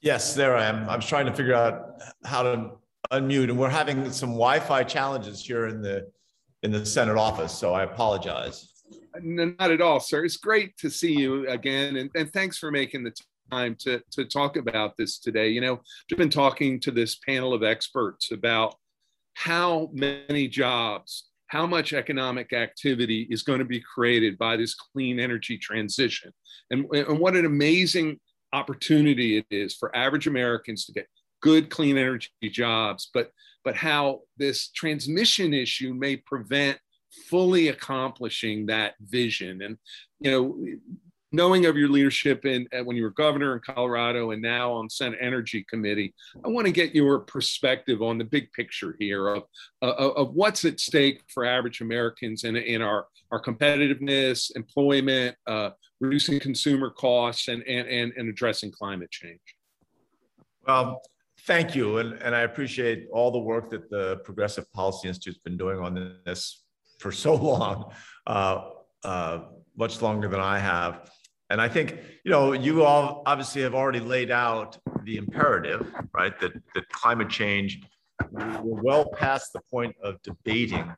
Yes, 0.02 0.34
there 0.34 0.56
I 0.56 0.66
am. 0.66 0.90
I 0.90 0.96
was 0.96 1.06
trying 1.06 1.28
to 1.28 1.34
figure 1.34 1.54
out 1.54 2.02
how 2.26 2.42
to 2.42 2.72
unmute, 3.12 3.50
and 3.50 3.58
we're 3.58 3.70
having 3.70 4.12
some 4.12 4.32
Wi-Fi 4.32 4.84
challenges 4.84 5.46
here 5.46 5.68
in 5.68 5.82
the 5.82 6.10
in 6.64 6.72
the 6.72 6.86
Senate 6.86 7.18
office, 7.18 7.52
so 7.52 7.74
I 7.74 7.84
apologize. 7.84 8.84
Not 9.22 9.72
at 9.72 9.82
all, 9.82 10.00
sir. 10.00 10.24
It's 10.24 10.38
great 10.38 10.78
to 10.78 10.90
see 10.90 11.14
you 11.14 11.48
again, 11.50 11.98
and, 11.98 12.10
and 12.16 12.32
thanks 12.34 12.58
for 12.58 12.72
making 12.72 13.04
the 13.04 13.14
time 13.52 13.76
to, 13.82 14.02
to 14.12 14.26
talk 14.26 14.58
about 14.58 14.96
this 14.98 15.20
today. 15.20 15.50
You 15.50 15.62
know, 15.62 15.82
I've 16.12 16.18
been 16.18 16.30
talking 16.30 16.80
to 16.82 16.92
this 16.92 17.16
panel 17.16 17.54
of 17.54 17.64
experts 17.64 18.32
about 18.32 18.76
how 19.34 19.90
many 19.92 20.48
jobs, 20.48 21.30
how 21.48 21.66
much 21.66 21.94
economic 21.94 22.54
activity 22.54 23.28
is 23.30 23.44
going 23.44 23.60
to 23.60 23.66
be 23.66 23.82
created 23.82 24.38
by 24.38 24.56
this 24.56 24.76
clean 24.76 25.20
energy 25.20 25.58
transition, 25.58 26.32
and, 26.72 26.86
and 26.92 27.20
what 27.20 27.36
an 27.36 27.46
amazing 27.46 28.20
opportunity 28.54 29.38
it 29.38 29.46
is 29.50 29.76
for 29.76 29.96
average 29.96 30.28
Americans 30.28 30.86
to 30.86 30.92
get 30.92 31.08
good 31.42 31.70
clean 31.70 31.98
energy 31.98 32.30
jobs, 32.44 33.10
but 33.14 33.32
but 33.64 33.76
how 33.76 34.22
this 34.38 34.70
transmission 34.70 35.54
issue 35.54 35.94
may 35.94 36.16
prevent 36.16 36.80
fully 37.30 37.68
accomplishing 37.68 38.66
that 38.68 38.96
vision. 39.02 39.62
And 39.62 39.78
you 40.20 40.32
know, 40.32 40.66
knowing 41.32 41.66
of 41.66 41.78
your 41.78 41.90
leadership 41.90 42.46
in 42.46 42.68
uh, 42.78 42.84
when 42.84 42.98
you 42.98 43.04
were 43.04 43.12
governor 43.12 43.54
in 43.54 43.62
Colorado 43.62 44.32
and 44.32 44.42
now 44.42 44.72
on 44.72 44.90
Senate 44.90 45.20
Energy 45.22 45.66
Committee, 45.70 46.14
I 46.44 46.50
want 46.50 46.68
to 46.68 46.74
get 46.74 46.96
your 46.96 47.20
perspective 47.20 48.02
on 48.02 48.18
the 48.18 48.24
big 48.24 48.52
picture 48.54 48.96
here 49.00 49.28
of, 49.28 49.44
of, 49.82 50.16
of 50.18 50.34
what's 50.34 50.66
at 50.66 50.80
stake 50.80 51.22
for 51.28 51.46
average 51.46 51.82
Americans 51.82 52.44
in, 52.44 52.56
in 52.56 52.82
our, 52.82 53.08
our 53.32 53.42
competitiveness, 53.42 54.56
employment, 54.56 55.36
uh, 55.48 55.72
reducing 56.02 56.40
consumer 56.40 56.90
costs, 56.90 57.48
and, 57.48 57.64
and, 57.64 57.88
and, 57.88 58.12
and 58.18 58.28
addressing 58.28 58.72
climate 58.72 59.12
change. 59.12 59.40
Well, 60.68 61.02
thank 61.48 61.76
you. 61.76 62.00
And, 62.00 62.14
and 62.22 62.36
I 62.36 62.42
appreciate 62.42 63.08
all 63.14 63.32
the 63.32 63.40
work 63.40 63.70
that 63.70 63.90
the 63.90 64.18
Progressive 64.26 64.72
Policy 64.74 65.08
Institute's 65.08 65.40
been 65.40 65.58
doing 65.58 65.80
on 65.80 66.20
this 66.26 66.64
for 67.00 67.12
so 67.12 67.36
long, 67.36 67.94
uh, 68.28 68.70
uh, 69.04 69.40
much 69.78 70.02
longer 70.02 70.28
than 70.28 70.40
I 70.40 70.60
have. 70.60 71.10
And 71.50 71.60
I 71.60 71.68
think, 71.68 71.98
you 72.24 72.32
know, 72.32 72.54
you 72.54 72.84
all 72.84 73.24
obviously 73.26 73.62
have 73.64 73.76
already 73.76 74.00
laid 74.00 74.32
out 74.32 74.78
the 75.04 75.18
imperative, 75.18 75.92
right? 76.14 76.40
That, 76.40 76.54
that 76.76 76.88
climate 76.90 77.30
change, 77.30 77.82
we're 78.32 78.82
well 78.82 79.10
past 79.12 79.52
the 79.54 79.62
point 79.70 79.96
of 80.02 80.22
debating, 80.22 80.94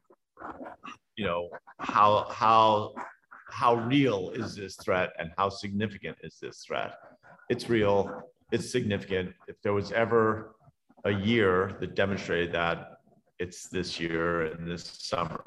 you 1.16 1.26
know, 1.26 1.49
how, 1.80 2.28
how, 2.30 2.93
how 3.54 3.76
real 3.76 4.32
is 4.32 4.56
this 4.56 4.76
threat 4.78 5.12
and 5.20 5.30
how 5.38 5.47
significant 5.47 6.18
is 6.24 6.38
this 6.41 6.64
threat? 6.66 6.95
It's 7.49 7.70
real, 7.70 8.24
it's 8.51 8.72
significant. 8.72 9.34
If 9.47 9.62
there 9.62 9.74
was 9.74 9.91
ever 9.91 10.56
a 11.06 11.12
year 11.12 11.78
that 11.80 11.93
demonstrated 11.93 12.51
that, 12.54 12.97
it's 13.38 13.68
this 13.70 13.99
year 13.99 14.47
and 14.47 14.70
this 14.70 14.84
summer. 14.84 15.43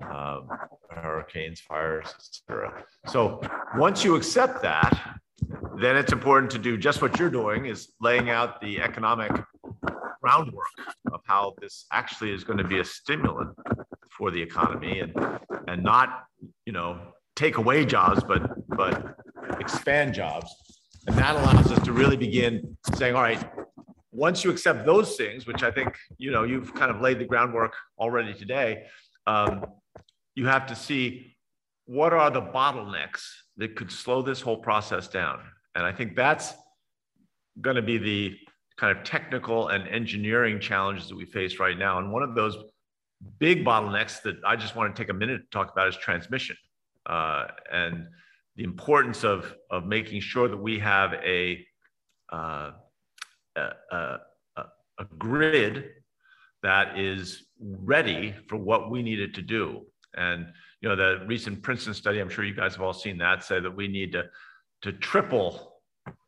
Um, 0.00 0.48
hurricanes, 0.90 1.60
fires, 1.60 2.14
etc. 2.18 2.84
So 3.06 3.40
once 3.76 4.04
you 4.04 4.14
accept 4.14 4.62
that, 4.62 5.18
then 5.80 5.96
it's 5.96 6.12
important 6.12 6.52
to 6.52 6.58
do 6.58 6.76
just 6.76 7.02
what 7.02 7.18
you're 7.18 7.30
doing 7.30 7.66
is 7.66 7.92
laying 8.00 8.30
out 8.30 8.60
the 8.60 8.80
economic 8.80 9.32
groundwork 10.20 10.66
of 11.12 11.20
how 11.24 11.54
this 11.60 11.86
actually 11.92 12.32
is 12.32 12.44
going 12.44 12.58
to 12.58 12.64
be 12.64 12.78
a 12.78 12.84
stimulant 12.84 13.56
for 14.10 14.30
the 14.30 14.40
economy 14.40 15.00
and 15.00 15.16
and 15.68 15.82
not 15.82 16.26
you 16.66 16.72
know 16.72 17.00
take 17.36 17.56
away 17.58 17.84
jobs 17.84 18.22
but 18.24 18.42
but 18.68 19.16
expand 19.60 20.14
jobs 20.14 20.54
and 21.06 21.16
that 21.16 21.34
allows 21.34 21.70
us 21.72 21.84
to 21.84 21.92
really 21.92 22.16
begin 22.16 22.76
saying 22.94 23.14
all 23.14 23.22
right 23.22 23.50
once 24.12 24.44
you 24.44 24.50
accept 24.50 24.84
those 24.84 25.16
things 25.16 25.46
which 25.46 25.62
i 25.62 25.70
think 25.70 25.96
you 26.18 26.30
know 26.30 26.44
you've 26.44 26.74
kind 26.74 26.90
of 26.90 27.00
laid 27.00 27.18
the 27.18 27.24
groundwork 27.24 27.74
already 27.98 28.34
today 28.34 28.84
um, 29.26 29.64
you 30.34 30.46
have 30.46 30.66
to 30.66 30.74
see 30.74 31.36
what 31.86 32.12
are 32.12 32.30
the 32.30 32.40
bottlenecks 32.40 33.22
that 33.56 33.76
could 33.76 33.90
slow 33.90 34.22
this 34.22 34.40
whole 34.40 34.56
process 34.56 35.08
down. 35.08 35.40
And 35.74 35.84
I 35.84 35.92
think 35.92 36.16
that's 36.16 36.54
going 37.60 37.76
to 37.76 37.82
be 37.82 37.98
the 37.98 38.36
kind 38.76 38.96
of 38.96 39.04
technical 39.04 39.68
and 39.68 39.86
engineering 39.88 40.58
challenges 40.58 41.08
that 41.08 41.16
we 41.16 41.24
face 41.24 41.58
right 41.58 41.76
now. 41.76 41.98
And 41.98 42.10
one 42.12 42.22
of 42.22 42.34
those 42.34 42.56
big 43.38 43.64
bottlenecks 43.64 44.22
that 44.22 44.36
I 44.46 44.56
just 44.56 44.76
want 44.76 44.94
to 44.94 45.02
take 45.02 45.10
a 45.10 45.14
minute 45.14 45.38
to 45.38 45.50
talk 45.50 45.72
about 45.72 45.88
is 45.88 45.96
transmission 45.96 46.56
uh, 47.06 47.46
and 47.72 48.06
the 48.56 48.64
importance 48.64 49.24
of, 49.24 49.54
of 49.70 49.86
making 49.86 50.20
sure 50.20 50.48
that 50.48 50.56
we 50.56 50.78
have 50.78 51.14
a, 51.14 51.64
uh, 52.32 52.72
a, 53.56 53.70
a, 53.90 54.18
a 54.56 55.04
grid 55.18 55.90
that 56.62 56.98
is 56.98 57.44
ready 57.60 58.34
for 58.48 58.56
what 58.56 58.90
we 58.90 59.02
need 59.02 59.20
it 59.20 59.34
to 59.34 59.42
do. 59.42 59.82
And 60.14 60.46
you 60.80 60.88
know, 60.88 60.96
the 60.96 61.24
recent 61.26 61.62
Princeton 61.62 61.94
study, 61.94 62.18
I'm 62.18 62.28
sure 62.28 62.44
you 62.44 62.54
guys 62.54 62.74
have 62.74 62.82
all 62.82 62.92
seen 62.92 63.18
that, 63.18 63.44
say 63.44 63.60
that 63.60 63.74
we 63.74 63.88
need 63.88 64.12
to 64.12 64.24
to 64.82 64.92
triple, 64.92 65.76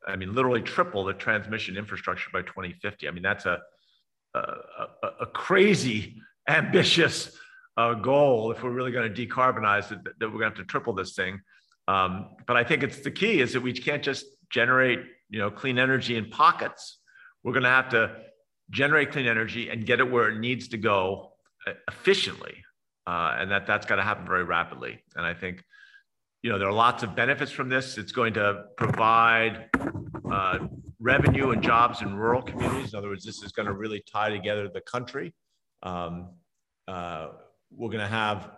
I 0.07 0.15
mean, 0.15 0.33
literally 0.33 0.63
triple 0.63 1.05
the 1.05 1.13
transmission 1.13 1.77
infrastructure 1.77 2.31
by 2.33 2.43
2050. 2.43 3.09
I 3.09 3.11
mean, 3.11 3.23
that's 3.23 3.47
a, 3.47 3.59
a, 4.35 4.41
a 5.23 5.27
crazy 5.27 6.15
ambitious 6.49 7.37
uh, 7.77 7.95
goal 7.95 8.53
if 8.53 8.63
we're 8.63 8.71
really 8.71 8.93
going 8.93 9.13
to 9.13 9.27
decarbonize 9.27 9.91
it, 9.91 9.99
that 10.05 10.15
we're 10.21 10.39
going 10.39 10.41
to 10.41 10.45
have 10.47 10.55
to 10.57 10.65
triple 10.65 10.93
this 10.93 11.15
thing. 11.15 11.41
Um, 11.89 12.31
but 12.47 12.57
I 12.57 12.65
think 12.65 12.83
it's 12.83 13.01
the 13.01 13.11
key 13.11 13.41
is 13.41 13.53
that 13.53 13.61
we 13.61 13.73
can't 13.73 14.03
just 14.03 14.27
generate, 14.51 15.01
you 15.29 15.39
know, 15.39 15.51
clean 15.51 15.79
energy 15.79 16.17
in 16.17 16.31
pockets. 16.31 16.99
We're 17.43 17.53
going 17.53 17.65
to 17.65 17.69
have 17.69 17.91
to 17.91 18.17
generate 18.71 19.13
clean 19.13 19.27
energy 19.27 19.69
and 19.69 19.85
get 19.85 20.01
it 20.01 20.11
where 20.11 20.31
it 20.31 20.39
needs 20.39 20.69
to 20.69 20.79
go 20.79 21.33
uh, 21.67 21.73
efficiently 21.89 22.55
uh, 23.07 23.37
and 23.39 23.51
that 23.51 23.67
that's 23.67 23.87
got 23.87 23.97
to 23.97 24.03
happen 24.03 24.27
very 24.27 24.45
rapidly. 24.45 25.03
And 25.17 25.27
I 25.27 25.35
think, 25.35 25.63
you 26.43 26.51
know, 26.51 26.59
there 26.59 26.69
are 26.69 26.73
lots 26.73 27.03
of 27.03 27.15
benefits 27.15 27.51
from 27.51 27.69
this. 27.69 27.99
It's 27.99 28.13
going 28.13 28.35
to 28.35 28.65
provide 28.77 29.69
uh, 30.31 30.59
revenue 31.01 31.51
and 31.51 31.63
jobs 31.63 32.03
in 32.03 32.15
rural 32.15 32.43
communities. 32.43 32.93
In 32.93 32.99
other 32.99 33.09
words, 33.09 33.25
this 33.25 33.43
is 33.43 33.53
going 33.53 33.67
to 33.67 33.75
really 33.75 34.03
tie 34.11 34.31
together 34.31 34.69
the 34.69 34.81
country. 34.81 35.35
Um, 35.85 36.31
uh, 36.89 37.29
we're 37.71 37.91
going 37.91 38.01
to 38.01 38.07
have 38.07 38.51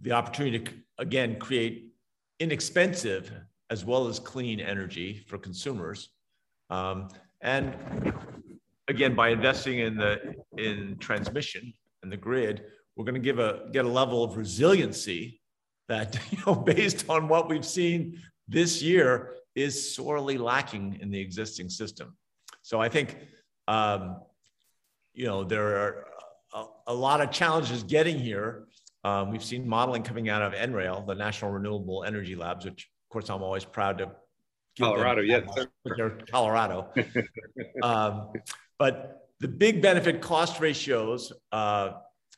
the 0.00 0.12
opportunity 0.12 0.58
to 0.58 0.72
again 0.98 1.38
create 1.38 1.92
inexpensive 2.40 3.30
as 3.70 3.84
well 3.84 4.08
as 4.08 4.18
clean 4.18 4.58
energy 4.58 5.24
for 5.28 5.38
consumers. 5.38 6.10
Um, 6.70 7.08
and 7.40 7.74
again, 8.88 9.14
by 9.14 9.28
investing 9.28 9.78
in 9.78 9.96
the 9.96 10.34
in 10.56 10.96
transmission 10.98 11.72
and 12.02 12.10
the 12.10 12.16
grid, 12.16 12.64
we're 12.96 13.04
going 13.04 13.14
to 13.14 13.20
give 13.20 13.38
a 13.38 13.68
get 13.72 13.84
a 13.84 13.88
level 13.88 14.24
of 14.24 14.36
resiliency 14.36 15.40
that 15.90 16.18
you 16.30 16.38
know 16.46 16.54
based 16.54 17.04
on 17.10 17.28
what 17.28 17.48
we've 17.48 17.66
seen 17.66 18.18
this 18.48 18.82
year 18.82 19.36
is 19.54 19.94
sorely 19.94 20.38
lacking 20.38 20.98
in 21.00 21.10
the 21.10 21.20
existing 21.20 21.68
system 21.68 22.16
so 22.62 22.80
i 22.80 22.88
think 22.88 23.18
um, 23.68 24.16
you 25.12 25.26
know 25.26 25.44
there 25.44 25.76
are 25.76 26.06
a, 26.52 26.64
a, 26.88 26.94
lot 26.94 27.20
of 27.20 27.30
challenges 27.30 27.82
getting 27.82 28.18
here. 28.18 28.66
Um, 29.04 29.30
we've 29.30 29.44
seen 29.44 29.68
modeling 29.68 30.02
coming 30.02 30.28
out 30.28 30.42
of 30.42 30.52
NREL 30.52 31.06
the 31.06 31.14
national 31.14 31.52
renewable 31.52 32.04
energy 32.04 32.36
labs 32.36 32.66
which 32.66 32.90
of 33.06 33.12
course 33.12 33.30
i'm 33.30 33.42
always 33.42 33.64
proud 33.64 33.96
to 33.98 34.10
colorado 34.78 35.22
yes. 35.22 35.48
They're 35.96 36.18
colorado. 36.30 36.88
Um, 37.82 38.32
but 38.78 39.28
the 39.40 39.48
big 39.48 39.82
benefit 39.82 40.20
cost 40.20 40.60
ratios 40.60 41.32
uh, 41.52 41.92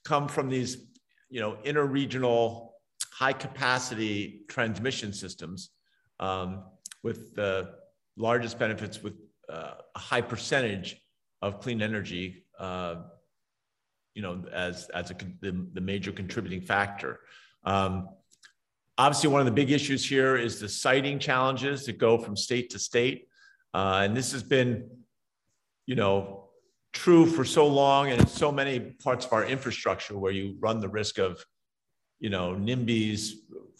come 0.04 0.28
from 0.28 0.48
these, 0.48 0.86
you 1.30 1.40
know, 1.40 1.56
interregional 1.64 2.70
high 3.12 3.32
capacity 3.32 4.42
transmission 4.48 5.12
systems 5.12 5.70
um, 6.20 6.64
with 7.02 7.34
the 7.34 7.74
largest 8.16 8.58
benefits 8.58 9.02
with 9.02 9.14
uh, 9.48 9.74
a 9.94 9.98
high 9.98 10.20
percentage 10.20 11.00
of 11.42 11.60
clean 11.60 11.82
energy, 11.82 12.44
uh, 12.58 12.96
you 14.14 14.22
know, 14.22 14.44
as, 14.52 14.88
as 14.94 15.10
a, 15.10 15.14
the, 15.40 15.66
the 15.72 15.80
major 15.80 16.12
contributing 16.12 16.60
factor. 16.60 17.20
Um, 17.64 18.08
obviously, 18.98 19.30
one 19.30 19.40
of 19.40 19.46
the 19.46 19.52
big 19.52 19.70
issues 19.70 20.08
here 20.08 20.36
is 20.36 20.60
the 20.60 20.68
siting 20.68 21.18
challenges 21.18 21.86
that 21.86 21.98
go 21.98 22.18
from 22.18 22.36
state 22.36 22.70
to 22.70 22.78
state. 22.78 23.28
Uh, 23.74 24.02
and 24.04 24.16
this 24.16 24.32
has 24.32 24.42
been, 24.42 24.88
you 25.86 25.94
know, 25.94 26.50
true 26.92 27.24
for 27.24 27.44
so 27.44 27.66
long 27.66 28.10
and 28.10 28.20
in 28.20 28.26
so 28.26 28.52
many 28.52 28.78
parts 28.78 29.24
of 29.24 29.32
our 29.32 29.44
infrastructure 29.44 30.18
where 30.18 30.32
you 30.32 30.56
run 30.60 30.78
the 30.80 30.88
risk 30.88 31.18
of, 31.18 31.42
you 32.20 32.28
know, 32.28 32.54
NIMBYs 32.54 33.32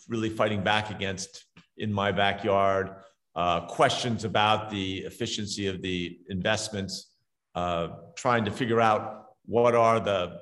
really 0.09 0.31
fighting 0.31 0.63
back 0.63 0.91
against 0.91 1.45
in 1.77 1.93
my 1.93 2.11
backyard, 2.11 2.91
uh, 3.35 3.61
questions 3.67 4.25
about 4.25 4.71
the 4.71 4.99
efficiency 5.01 5.67
of 5.67 5.83
the 5.83 6.19
investments, 6.29 7.13
uh, 7.55 7.89
trying 8.17 8.45
to 8.45 8.51
figure 8.51 8.81
out 8.81 9.22
what 9.47 9.75
are 9.75 10.01
the 10.01 10.41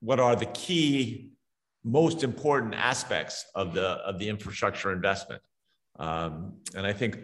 what 0.00 0.20
are 0.20 0.36
the 0.36 0.46
key 0.46 1.30
most 1.86 2.24
important 2.24 2.74
aspects 2.74 3.46
of 3.54 3.72
the 3.72 3.86
of 4.08 4.18
the 4.18 4.28
infrastructure 4.28 4.92
investment. 4.92 5.40
Um, 5.98 6.54
and 6.74 6.84
I 6.86 6.92
think 6.92 7.20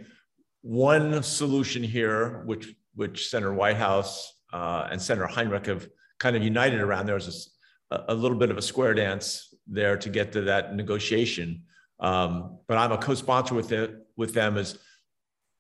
one 0.62 1.22
solution 1.22 1.82
here, 1.82 2.42
which 2.46 2.72
which 2.94 3.28
Senator 3.28 3.52
Whitehouse 3.52 4.32
uh, 4.52 4.88
and 4.90 5.02
Senator 5.02 5.26
Heinrich 5.26 5.66
have 5.66 5.88
kind 6.18 6.36
of 6.36 6.42
united 6.42 6.80
around. 6.80 7.06
There 7.06 7.16
was 7.16 7.50
a, 7.90 8.04
a, 8.08 8.14
little 8.14 8.38
bit 8.38 8.50
of 8.50 8.58
a 8.58 8.62
square 8.62 8.94
dance 8.94 9.54
there 9.66 9.96
to 9.96 10.08
get 10.08 10.32
to 10.32 10.42
that 10.42 10.74
negotiation. 10.76 11.64
Um, 11.98 12.58
but 12.68 12.78
I'm 12.78 12.92
a 12.92 12.98
co-sponsor 12.98 13.54
with 13.54 13.72
it 13.72 13.94
with 14.16 14.32
them 14.34 14.56
as 14.56 14.78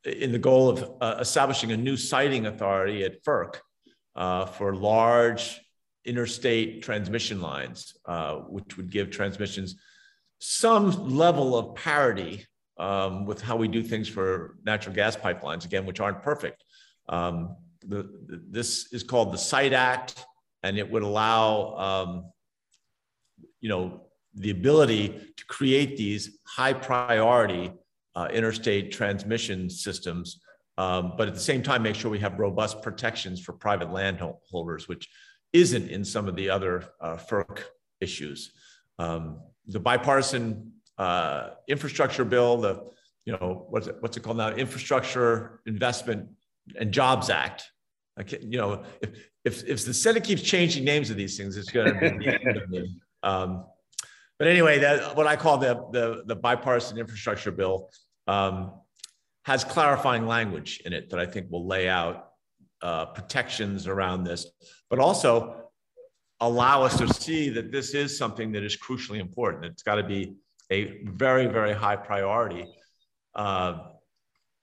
in 0.04 0.30
the 0.30 0.38
goal 0.38 0.68
of 0.68 0.92
uh, 1.00 1.16
establishing 1.20 1.72
a 1.72 1.76
new 1.76 1.96
siting 1.96 2.46
authority 2.46 3.04
at 3.04 3.24
FERC 3.24 3.56
uh, 4.16 4.46
for 4.46 4.74
large 4.74 5.60
interstate 6.04 6.82
transmission 6.82 7.40
lines, 7.40 7.96
uh, 8.06 8.36
which 8.36 8.76
would 8.76 8.90
give 8.90 9.10
transmissions 9.10 9.76
some 10.38 11.16
level 11.16 11.56
of 11.56 11.74
parity 11.76 12.44
um, 12.78 13.24
with 13.26 13.40
how 13.40 13.56
we 13.56 13.68
do 13.68 13.82
things 13.82 14.08
for 14.08 14.56
natural 14.64 14.94
gas 14.94 15.16
pipelines, 15.16 15.64
again, 15.64 15.86
which 15.86 16.00
aren't 16.00 16.22
perfect. 16.22 16.64
Um, 17.08 17.56
the, 17.86 18.02
the, 18.26 18.42
this 18.50 18.92
is 18.92 19.02
called 19.02 19.32
the 19.32 19.38
Site 19.38 19.72
Act, 19.72 20.24
and 20.62 20.78
it 20.78 20.90
would 20.90 21.02
allow, 21.02 21.76
um, 21.76 22.32
you 23.60 23.68
know, 23.68 24.02
the 24.34 24.50
ability 24.50 25.08
to 25.36 25.44
create 25.46 25.96
these 25.96 26.38
high 26.44 26.72
priority 26.72 27.72
uh, 28.14 28.28
interstate 28.32 28.90
transmission 28.90 29.70
systems, 29.70 30.40
um, 30.78 31.14
but 31.16 31.28
at 31.28 31.34
the 31.34 31.40
same 31.40 31.62
time, 31.62 31.82
make 31.82 31.94
sure 31.94 32.10
we 32.10 32.18
have 32.20 32.38
robust 32.38 32.82
protections 32.82 33.40
for 33.40 33.52
private 33.52 33.92
landholders, 33.92 34.88
which 34.88 35.08
isn't 35.52 35.88
in 35.88 36.04
some 36.04 36.28
of 36.28 36.36
the 36.36 36.48
other 36.50 36.84
uh, 37.00 37.16
FERC 37.16 37.62
issues. 38.00 38.52
Um, 38.98 39.40
the 39.66 39.80
bipartisan 39.80 40.72
uh, 40.98 41.50
infrastructure 41.68 42.24
bill, 42.24 42.56
the 42.58 42.90
you 43.24 43.32
know 43.32 43.66
what's 43.68 43.86
it, 43.86 43.96
what's 44.00 44.16
it 44.16 44.22
called 44.22 44.38
now? 44.38 44.48
Infrastructure 44.50 45.60
Investment 45.66 46.28
and 46.78 46.92
Jobs 46.92 47.30
Act 47.30 47.64
I 48.16 48.22
can't, 48.22 48.42
you 48.42 48.58
know, 48.58 48.84
if, 49.00 49.10
if, 49.44 49.64
if 49.64 49.84
the 49.84 49.94
Senate 49.94 50.24
keeps 50.24 50.42
changing 50.42 50.84
names 50.84 51.10
of 51.10 51.16
these 51.16 51.36
things, 51.36 51.56
it's 51.56 51.70
going 51.70 51.92
to 51.92 52.00
be 52.00 52.24
the 52.24 52.40
end 52.46 52.56
of 52.56 52.68
me. 52.68 52.96
Um, 53.22 53.64
but 54.38 54.48
anyway, 54.48 54.80
that 54.80 55.16
what 55.16 55.26
I 55.26 55.36
call 55.36 55.58
the, 55.58 55.74
the, 55.92 56.22
the 56.26 56.36
bipartisan 56.36 56.98
infrastructure 56.98 57.52
bill 57.52 57.90
um, 58.26 58.72
has 59.44 59.64
clarifying 59.64 60.26
language 60.26 60.80
in 60.84 60.92
it 60.92 61.10
that 61.10 61.18
I 61.18 61.26
think 61.26 61.50
will 61.50 61.66
lay 61.66 61.88
out 61.88 62.30
uh, 62.82 63.06
protections 63.06 63.86
around 63.86 64.24
this, 64.24 64.46
but 64.90 64.98
also 64.98 65.62
allow 66.40 66.82
us 66.82 66.98
to 66.98 67.12
see 67.12 67.48
that 67.50 67.70
this 67.70 67.94
is 67.94 68.16
something 68.16 68.52
that 68.52 68.64
is 68.64 68.76
crucially 68.76 69.20
important. 69.20 69.64
It's 69.64 69.82
got 69.82 69.96
to 69.96 70.02
be 70.02 70.34
a 70.70 71.04
very, 71.04 71.46
very 71.46 71.72
high 71.72 71.96
priority. 71.96 72.66
Uh, 73.34 73.78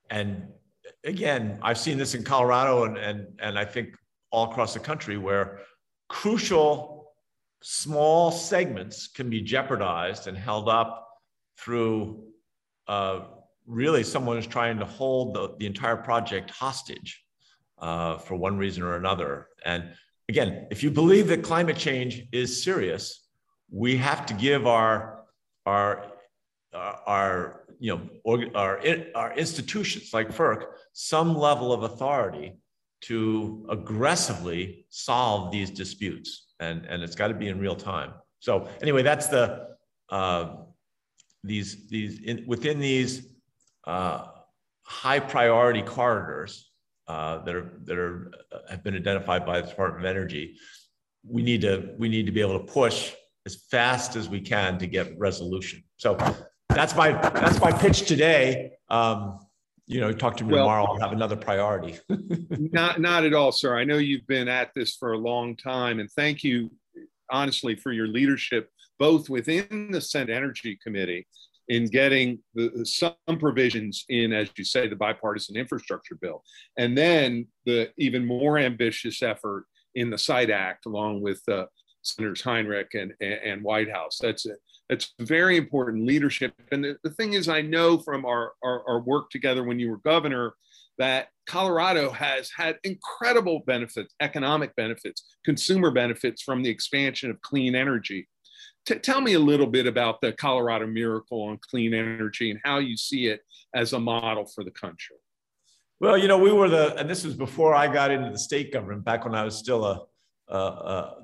and 0.10 0.48
again, 1.04 1.60
I've 1.62 1.78
seen 1.78 1.98
this 1.98 2.16
in 2.16 2.24
Colorado 2.24 2.84
and, 2.84 2.98
and, 2.98 3.28
and 3.40 3.58
I 3.58 3.66
think 3.66 3.96
all 4.32 4.52
across 4.52 4.74
the 4.74 4.80
country 4.80 5.18
where 5.18 5.60
crucial 6.10 7.14
small 7.62 8.32
segments 8.32 9.08
can 9.08 9.30
be 9.30 9.42
jeopardized 9.42 10.28
and 10.28 10.38
held 10.38 10.70
up 10.70 11.08
through 11.58 12.24
uh, 12.88 13.22
really 13.70 14.04
someone 14.04 14.38
is 14.38 14.48
trying 14.48 14.80
to 14.80 14.86
hold 14.86 15.36
the, 15.36 15.56
the 15.60 15.66
entire 15.66 15.96
project 15.96 16.50
hostage 16.50 17.24
uh, 17.78 18.18
for 18.18 18.36
one 18.36 18.58
reason 18.58 18.84
or 18.84 18.96
another. 18.96 19.48
And 19.64 19.94
again, 20.28 20.68
if 20.72 20.84
you 20.84 20.90
believe 20.90 21.28
that 21.28 21.44
climate 21.44 21.78
change 21.78 22.24
is 22.32 22.64
serious, 22.64 23.28
we 23.72 23.96
have 23.98 24.26
to 24.26 24.34
give 24.34 24.66
our 24.66 25.24
our 25.66 26.06
our 26.74 27.66
you 27.80 27.96
know 27.96 28.50
our 28.56 28.82
our 29.16 29.34
institutions 29.38 30.14
like 30.14 30.30
FERC 30.30 30.66
some 30.94 31.38
level 31.38 31.72
of 31.72 31.84
authority 31.84 32.54
to 33.02 33.66
aggressively 33.70 34.86
solve 34.90 35.52
these 35.52 35.70
disputes, 35.70 36.48
and 36.60 36.86
and 36.86 37.04
it's 37.04 37.16
got 37.16 37.28
to 37.28 37.36
be 37.36 37.48
in 37.48 37.60
real 37.60 37.76
time. 37.76 38.14
So 38.40 38.68
anyway, 38.82 39.04
that's 39.04 39.28
the 39.28 39.68
uh, 40.10 40.56
these 41.44 41.88
these 41.88 42.20
in, 42.22 42.44
within 42.48 42.80
these 42.80 43.39
uh, 43.86 44.26
high 44.84 45.20
priority 45.20 45.82
corridors 45.82 46.72
uh, 47.08 47.44
that 47.44 47.56
are 47.56 47.72
that 47.84 47.98
are 47.98 48.32
uh, 48.52 48.58
have 48.70 48.84
been 48.84 48.96
identified 48.96 49.46
by 49.46 49.62
the 49.62 49.68
Department 49.68 50.06
of 50.06 50.10
Energy. 50.10 50.58
We 51.24 51.42
need 51.42 51.62
to 51.62 51.94
we 51.98 52.10
need 52.10 52.26
to 52.26 52.32
be 52.32 52.42
able 52.42 52.60
to 52.60 52.66
push 52.66 53.14
as 53.46 53.56
fast 53.72 54.16
as 54.16 54.30
we 54.30 54.42
can 54.42 54.78
to 54.80 54.88
get 54.88 55.18
resolution. 55.18 55.84
So 55.98 56.18
that's 56.70 56.96
my 56.96 57.12
that's 57.12 57.60
my 57.60 57.72
pitch 57.72 58.08
today. 58.08 58.72
Um, 58.90 59.40
you 59.88 60.00
know, 60.00 60.12
talk 60.12 60.38
to 60.38 60.44
me 60.44 60.54
well, 60.54 60.66
tomorrow. 60.66 60.86
I'll 60.86 61.00
have 61.00 61.12
another 61.12 61.36
priority. 61.36 61.98
not 62.50 63.02
not 63.02 63.26
at 63.26 63.34
all, 63.34 63.52
sir. 63.52 63.78
I 63.78 63.84
know 63.84 63.98
you've 63.98 64.28
been 64.28 64.48
at 64.48 64.72
this 64.76 64.96
for 64.96 65.14
a 65.14 65.18
long 65.18 65.56
time, 65.56 66.00
and 66.00 66.10
thank 66.12 66.44
you 66.44 66.72
honestly 67.32 67.76
for 67.76 67.92
your 67.92 68.08
leadership 68.08 68.70
both 69.00 69.30
within 69.30 69.90
the 69.92 70.02
Senate 70.02 70.30
Energy 70.30 70.78
Committee 70.84 71.26
in 71.70 71.86
getting 71.86 72.40
the, 72.56 72.84
some 72.84 73.14
provisions 73.40 74.04
in, 74.10 74.34
as 74.34 74.50
you 74.58 74.64
say, 74.64 74.88
the 74.88 74.96
bipartisan 74.96 75.56
infrastructure 75.56 76.16
bill, 76.16 76.44
and 76.78 76.98
then 76.98 77.48
the 77.66 77.90
even 77.98 78.26
more 78.26 78.58
ambitious 78.58 79.22
effort 79.22 79.66
in 79.96 80.10
the 80.10 80.18
SITE 80.18 80.50
Act, 80.50 80.86
along 80.88 81.22
with 81.22 81.42
uh, 81.48 81.66
Senators 82.02 82.42
Heinrich 82.42 82.94
and, 82.96 83.14
and, 83.22 83.62
Whitehouse. 83.62 84.18
That's 84.22 84.46
that's 84.90 85.14
very 85.20 85.58
important 85.58 86.06
leadership. 86.06 86.54
And 86.72 86.84
the, 86.84 86.98
the 87.04 87.12
thing 87.12 87.34
is, 87.34 87.48
I 87.48 87.62
know 87.62 88.00
from 88.00 88.26
our, 88.26 88.54
our, 88.64 88.84
our 88.88 89.00
work 89.02 89.30
together 89.30 89.64
when 89.64 89.80
you 89.80 89.92
were 89.92 89.98
governor 89.98 90.56
that 90.98 91.28
Colorado 91.46 92.10
has 92.10 92.52
had 92.56 92.78
incredible 92.84 93.64
benefits, 93.68 94.14
economic 94.20 94.76
benefits, 94.76 95.38
consumer 95.46 95.92
benefits 95.92 96.42
from 96.42 96.64
the 96.64 96.70
expansion 96.70 97.30
of 97.30 97.42
clean 97.42 97.76
energy. 97.76 98.28
T- 98.90 98.98
tell 98.98 99.22
me 99.22 99.34
a 99.34 99.40
little 99.40 99.68
bit 99.68 99.86
about 99.86 100.20
the 100.20 100.32
Colorado 100.32 100.88
Miracle 100.88 101.44
on 101.44 101.60
clean 101.70 101.94
energy 101.94 102.50
and 102.50 102.60
how 102.64 102.80
you 102.80 102.98
see 102.98 103.28
it 103.28 103.42
as 103.76 103.94
a 103.94 104.00
model 104.00 104.48
for 104.48 104.64
the 104.64 104.72
country. 104.72 105.18
Well, 106.00 106.18
you 106.18 106.28
know, 106.28 106.40
we 106.40 106.52
were 106.52 106.70
the, 106.70 106.96
and 106.96 107.08
this 107.08 107.24
was 107.24 107.36
before 107.36 107.76
I 107.76 107.88
got 107.88 108.10
into 108.10 108.32
the 108.32 108.40
state 108.40 108.74
government, 108.74 109.06
back 109.06 109.26
when 109.26 109.36
I 109.36 109.44
was 109.44 109.56
still 109.56 109.86
a, 109.86 110.08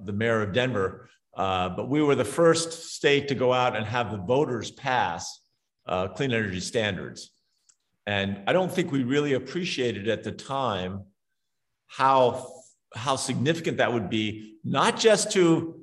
the 0.03 0.13
mayor 0.13 0.43
of 0.43 0.53
Denver. 0.53 1.09
Uh, 1.36 1.70
but 1.70 1.89
we 1.89 2.03
were 2.03 2.13
the 2.13 2.24
first 2.24 2.93
state 2.93 3.28
to 3.30 3.36
go 3.36 3.51
out 3.51 3.76
and 3.76 3.84
have 3.84 4.11
the 4.11 4.18
voters 4.18 4.70
pass 4.70 5.41
uh, 5.88 6.07
clean 6.09 6.32
energy 6.32 6.59
standards. 6.59 7.32
And 8.05 8.41
I 8.45 8.53
don't 8.53 8.72
think 8.72 8.91
we 8.91 9.03
really 9.03 9.34
appreciated 9.34 10.07
at 10.07 10.24
the 10.24 10.32
time 10.32 11.05
how, 11.88 12.47
how 12.93 13.16
significant 13.16 13.78
that 13.78 13.91
would 13.91 14.09
be, 14.11 14.59
not 14.63 14.99
just 14.99 15.32
to 15.32 15.74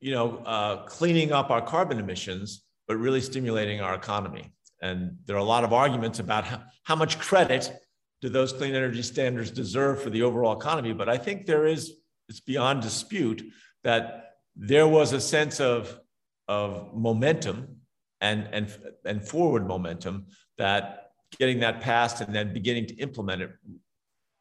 you 0.00 0.12
know, 0.12 0.38
uh, 0.38 0.84
cleaning 0.84 1.32
up 1.32 1.50
our 1.50 1.60
carbon 1.60 1.98
emissions, 1.98 2.64
but 2.86 2.96
really 2.96 3.20
stimulating 3.20 3.80
our 3.80 3.94
economy. 3.94 4.52
And 4.80 5.16
there 5.26 5.36
are 5.36 5.40
a 5.40 5.44
lot 5.44 5.64
of 5.64 5.72
arguments 5.72 6.18
about 6.20 6.44
how, 6.44 6.62
how 6.84 6.96
much 6.96 7.18
credit 7.18 7.72
do 8.20 8.28
those 8.28 8.52
clean 8.52 8.74
energy 8.74 9.02
standards 9.02 9.50
deserve 9.50 10.02
for 10.02 10.10
the 10.10 10.22
overall 10.22 10.58
economy. 10.58 10.92
But 10.92 11.08
I 11.08 11.18
think 11.18 11.46
there 11.46 11.66
is, 11.66 11.94
it's 12.28 12.40
beyond 12.40 12.82
dispute 12.82 13.42
that 13.84 14.34
there 14.56 14.88
was 14.88 15.12
a 15.12 15.20
sense 15.20 15.60
of, 15.60 15.98
of 16.46 16.94
momentum 16.94 17.76
and, 18.20 18.48
and, 18.52 18.76
and 19.04 19.26
forward 19.26 19.66
momentum 19.66 20.26
that 20.58 21.10
getting 21.38 21.60
that 21.60 21.80
passed 21.80 22.20
and 22.20 22.34
then 22.34 22.52
beginning 22.52 22.86
to 22.86 22.94
implement 22.96 23.42
it 23.42 23.50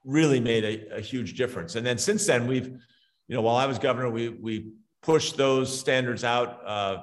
really 0.06 0.40
made 0.40 0.64
a, 0.64 0.98
a 0.98 1.02
huge 1.02 1.36
difference. 1.36 1.76
And 1.76 1.86
then 1.86 1.98
since 1.98 2.26
then, 2.26 2.48
we've, 2.48 2.68
you 2.68 3.36
know, 3.36 3.42
while 3.42 3.58
I 3.58 3.66
was 3.66 3.78
governor, 3.78 4.10
we, 4.10 4.30
we 4.30 4.72
push 5.08 5.32
those 5.32 5.80
standards 5.80 6.26
out, 6.26 6.60
uh, 6.66 6.98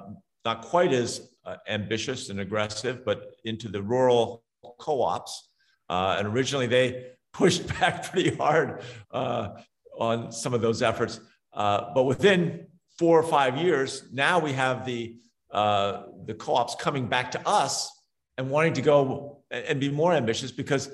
not 0.45 0.61
quite 0.61 0.93
as 0.93 1.31
uh, 1.43 1.55
ambitious 1.67 2.29
and 2.29 2.39
aggressive, 2.39 3.03
but 3.03 3.31
into 3.45 3.67
the 3.67 3.81
rural 3.81 4.43
co-ops. 4.77 5.49
Uh, 5.89 6.15
and 6.19 6.27
originally 6.27 6.67
they 6.67 7.07
pushed 7.33 7.67
back 7.79 8.11
pretty 8.11 8.29
hard 8.35 8.83
uh, 9.09 9.49
on 9.97 10.31
some 10.31 10.53
of 10.53 10.61
those 10.61 10.83
efforts. 10.83 11.19
Uh, 11.51 11.91
but 11.95 12.03
within 12.03 12.67
four 12.99 13.19
or 13.19 13.23
five 13.23 13.57
years, 13.57 14.03
now 14.13 14.37
we 14.37 14.53
have 14.53 14.85
the, 14.85 15.17
the 15.51 16.35
co-ops 16.37 16.75
coming 16.75 17.07
back 17.07 17.31
to 17.31 17.41
us 17.47 17.89
and 18.37 18.51
wanting 18.51 18.73
to 18.73 18.83
go 18.83 19.41
and 19.49 19.79
be 19.79 19.89
more 19.89 20.13
ambitious 20.13 20.51
because 20.51 20.91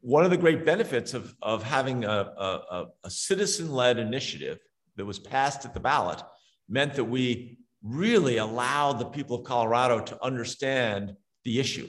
one 0.00 0.24
of 0.24 0.30
the 0.30 0.38
great 0.38 0.64
benefits 0.64 1.12
of, 1.12 1.34
of 1.42 1.62
having 1.62 2.04
a, 2.04 2.08
a, 2.08 2.86
a 3.04 3.10
citizen-led 3.10 3.98
initiative 3.98 4.58
that 5.00 5.06
was 5.06 5.18
passed 5.18 5.64
at 5.64 5.72
the 5.72 5.80
ballot 5.80 6.22
meant 6.68 6.92
that 6.94 7.04
we 7.04 7.56
really 7.82 8.36
allowed 8.36 8.98
the 8.98 9.06
people 9.06 9.36
of 9.36 9.44
Colorado 9.44 9.98
to 9.98 10.22
understand 10.22 11.16
the 11.44 11.58
issue 11.58 11.88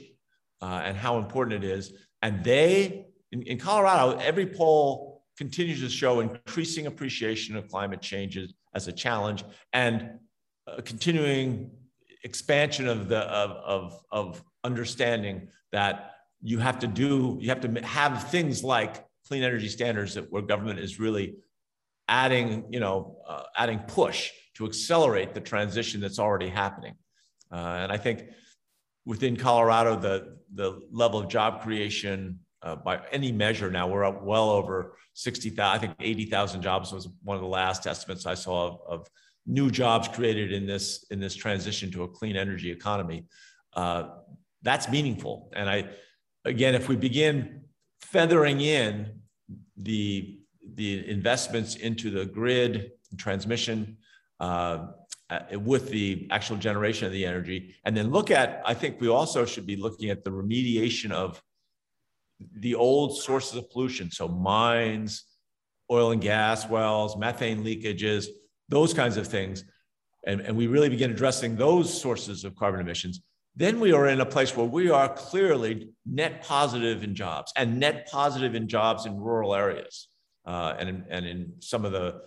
uh, 0.62 0.80
and 0.82 0.96
how 0.96 1.18
important 1.18 1.62
it 1.62 1.70
is. 1.70 1.92
And 2.22 2.42
they, 2.42 3.08
in, 3.30 3.42
in, 3.42 3.58
Colorado, 3.58 4.18
every 4.18 4.46
poll 4.46 5.24
continues 5.36 5.80
to 5.80 5.90
show 5.90 6.20
increasing 6.20 6.86
appreciation 6.86 7.54
of 7.54 7.68
climate 7.68 8.00
changes 8.00 8.54
as 8.74 8.88
a 8.88 8.92
challenge 8.92 9.44
and 9.74 10.12
a 10.66 10.80
continuing 10.80 11.70
expansion 12.24 12.88
of 12.88 13.10
the 13.10 13.18
of, 13.18 13.50
of, 13.50 14.04
of 14.10 14.44
understanding 14.64 15.48
that 15.72 16.12
you 16.40 16.58
have 16.58 16.78
to 16.78 16.86
do 16.86 17.36
you 17.40 17.50
have 17.50 17.60
to 17.60 17.84
have 17.84 18.30
things 18.30 18.64
like 18.64 19.04
clean 19.26 19.42
energy 19.42 19.68
standards 19.68 20.14
that 20.14 20.30
where 20.30 20.40
government 20.40 20.78
is 20.78 21.00
really 21.00 21.34
adding, 22.12 22.66
you 22.68 22.78
know, 22.78 23.16
uh, 23.26 23.44
adding 23.56 23.78
push 23.78 24.30
to 24.54 24.66
accelerate 24.66 25.32
the 25.32 25.40
transition 25.40 25.98
that's 25.98 26.18
already 26.18 26.48
happening. 26.48 26.94
Uh, 27.50 27.78
and 27.82 27.90
I 27.90 27.96
think 27.96 28.24
within 29.06 29.34
Colorado, 29.34 29.98
the, 29.98 30.36
the 30.54 30.82
level 30.90 31.20
of 31.20 31.28
job 31.30 31.62
creation 31.62 32.38
uh, 32.62 32.76
by 32.76 33.00
any 33.12 33.32
measure 33.32 33.70
now, 33.70 33.88
we're 33.88 34.04
up 34.04 34.22
well 34.22 34.50
over 34.50 34.94
60,000, 35.14 35.58
I 35.62 35.78
think 35.78 35.94
80,000 35.98 36.60
jobs 36.60 36.92
was 36.92 37.08
one 37.22 37.34
of 37.34 37.42
the 37.42 37.48
last 37.48 37.86
estimates 37.86 38.26
I 38.26 38.34
saw 38.34 38.68
of, 38.68 38.80
of, 38.86 39.06
new 39.44 39.72
jobs 39.72 40.06
created 40.06 40.52
in 40.52 40.68
this, 40.68 41.04
in 41.10 41.18
this 41.18 41.34
transition 41.34 41.90
to 41.90 42.04
a 42.04 42.08
clean 42.08 42.36
energy 42.36 42.70
economy. 42.70 43.24
Uh, 43.74 44.10
that's 44.62 44.88
meaningful. 44.88 45.50
And 45.56 45.68
I, 45.68 45.88
again, 46.44 46.76
if 46.76 46.88
we 46.88 46.94
begin 46.94 47.62
feathering 48.02 48.60
in 48.60 49.22
the 49.76 50.41
the 50.74 51.08
investments 51.08 51.76
into 51.76 52.10
the 52.10 52.24
grid 52.24 52.92
transmission 53.16 53.96
uh, 54.40 54.86
uh, 55.30 55.40
with 55.58 55.88
the 55.90 56.28
actual 56.30 56.56
generation 56.56 57.06
of 57.06 57.12
the 57.12 57.24
energy. 57.24 57.74
And 57.84 57.96
then 57.96 58.10
look 58.10 58.30
at, 58.30 58.62
I 58.64 58.74
think 58.74 59.00
we 59.00 59.08
also 59.08 59.44
should 59.44 59.66
be 59.66 59.76
looking 59.76 60.10
at 60.10 60.24
the 60.24 60.30
remediation 60.30 61.10
of 61.10 61.42
the 62.56 62.74
old 62.74 63.16
sources 63.16 63.56
of 63.56 63.70
pollution. 63.70 64.10
So 64.10 64.28
mines, 64.28 65.24
oil 65.90 66.10
and 66.12 66.20
gas 66.20 66.68
wells, 66.68 67.16
methane 67.16 67.64
leakages, 67.64 68.26
those 68.68 68.92
kinds 68.94 69.16
of 69.16 69.26
things. 69.26 69.64
And, 70.26 70.40
and 70.40 70.56
we 70.56 70.66
really 70.66 70.88
begin 70.88 71.10
addressing 71.10 71.56
those 71.56 72.00
sources 72.00 72.44
of 72.44 72.54
carbon 72.54 72.80
emissions. 72.80 73.22
Then 73.54 73.80
we 73.80 73.92
are 73.92 74.08
in 74.08 74.20
a 74.20 74.26
place 74.26 74.56
where 74.56 74.66
we 74.66 74.90
are 74.90 75.08
clearly 75.08 75.90
net 76.06 76.42
positive 76.42 77.04
in 77.04 77.14
jobs 77.14 77.52
and 77.56 77.78
net 77.78 78.08
positive 78.10 78.54
in 78.54 78.66
jobs 78.66 79.04
in 79.04 79.18
rural 79.18 79.54
areas. 79.54 80.08
Uh, 80.44 80.74
and, 80.78 80.88
in, 80.88 81.04
and 81.10 81.26
in 81.26 81.52
some 81.60 81.84
of 81.84 81.92
the 81.92 82.22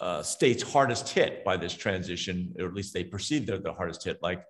uh, 0.00 0.22
states 0.22 0.62
hardest 0.62 1.08
hit 1.08 1.44
by 1.44 1.56
this 1.56 1.74
transition, 1.74 2.54
or 2.58 2.66
at 2.66 2.74
least 2.74 2.92
they 2.92 3.04
perceive 3.04 3.46
they're 3.46 3.58
the 3.58 3.72
hardest 3.72 4.04
hit, 4.04 4.18
like 4.22 4.44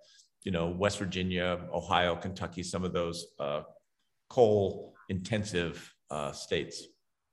you 0.44 0.52
know 0.52 0.68
West 0.68 0.98
Virginia, 0.98 1.60
Ohio, 1.72 2.16
Kentucky, 2.16 2.62
some 2.62 2.84
of 2.84 2.92
those 2.92 3.26
uh, 3.38 3.62
coal 4.28 4.94
intensive 5.08 5.92
uh, 6.10 6.32
states. 6.32 6.84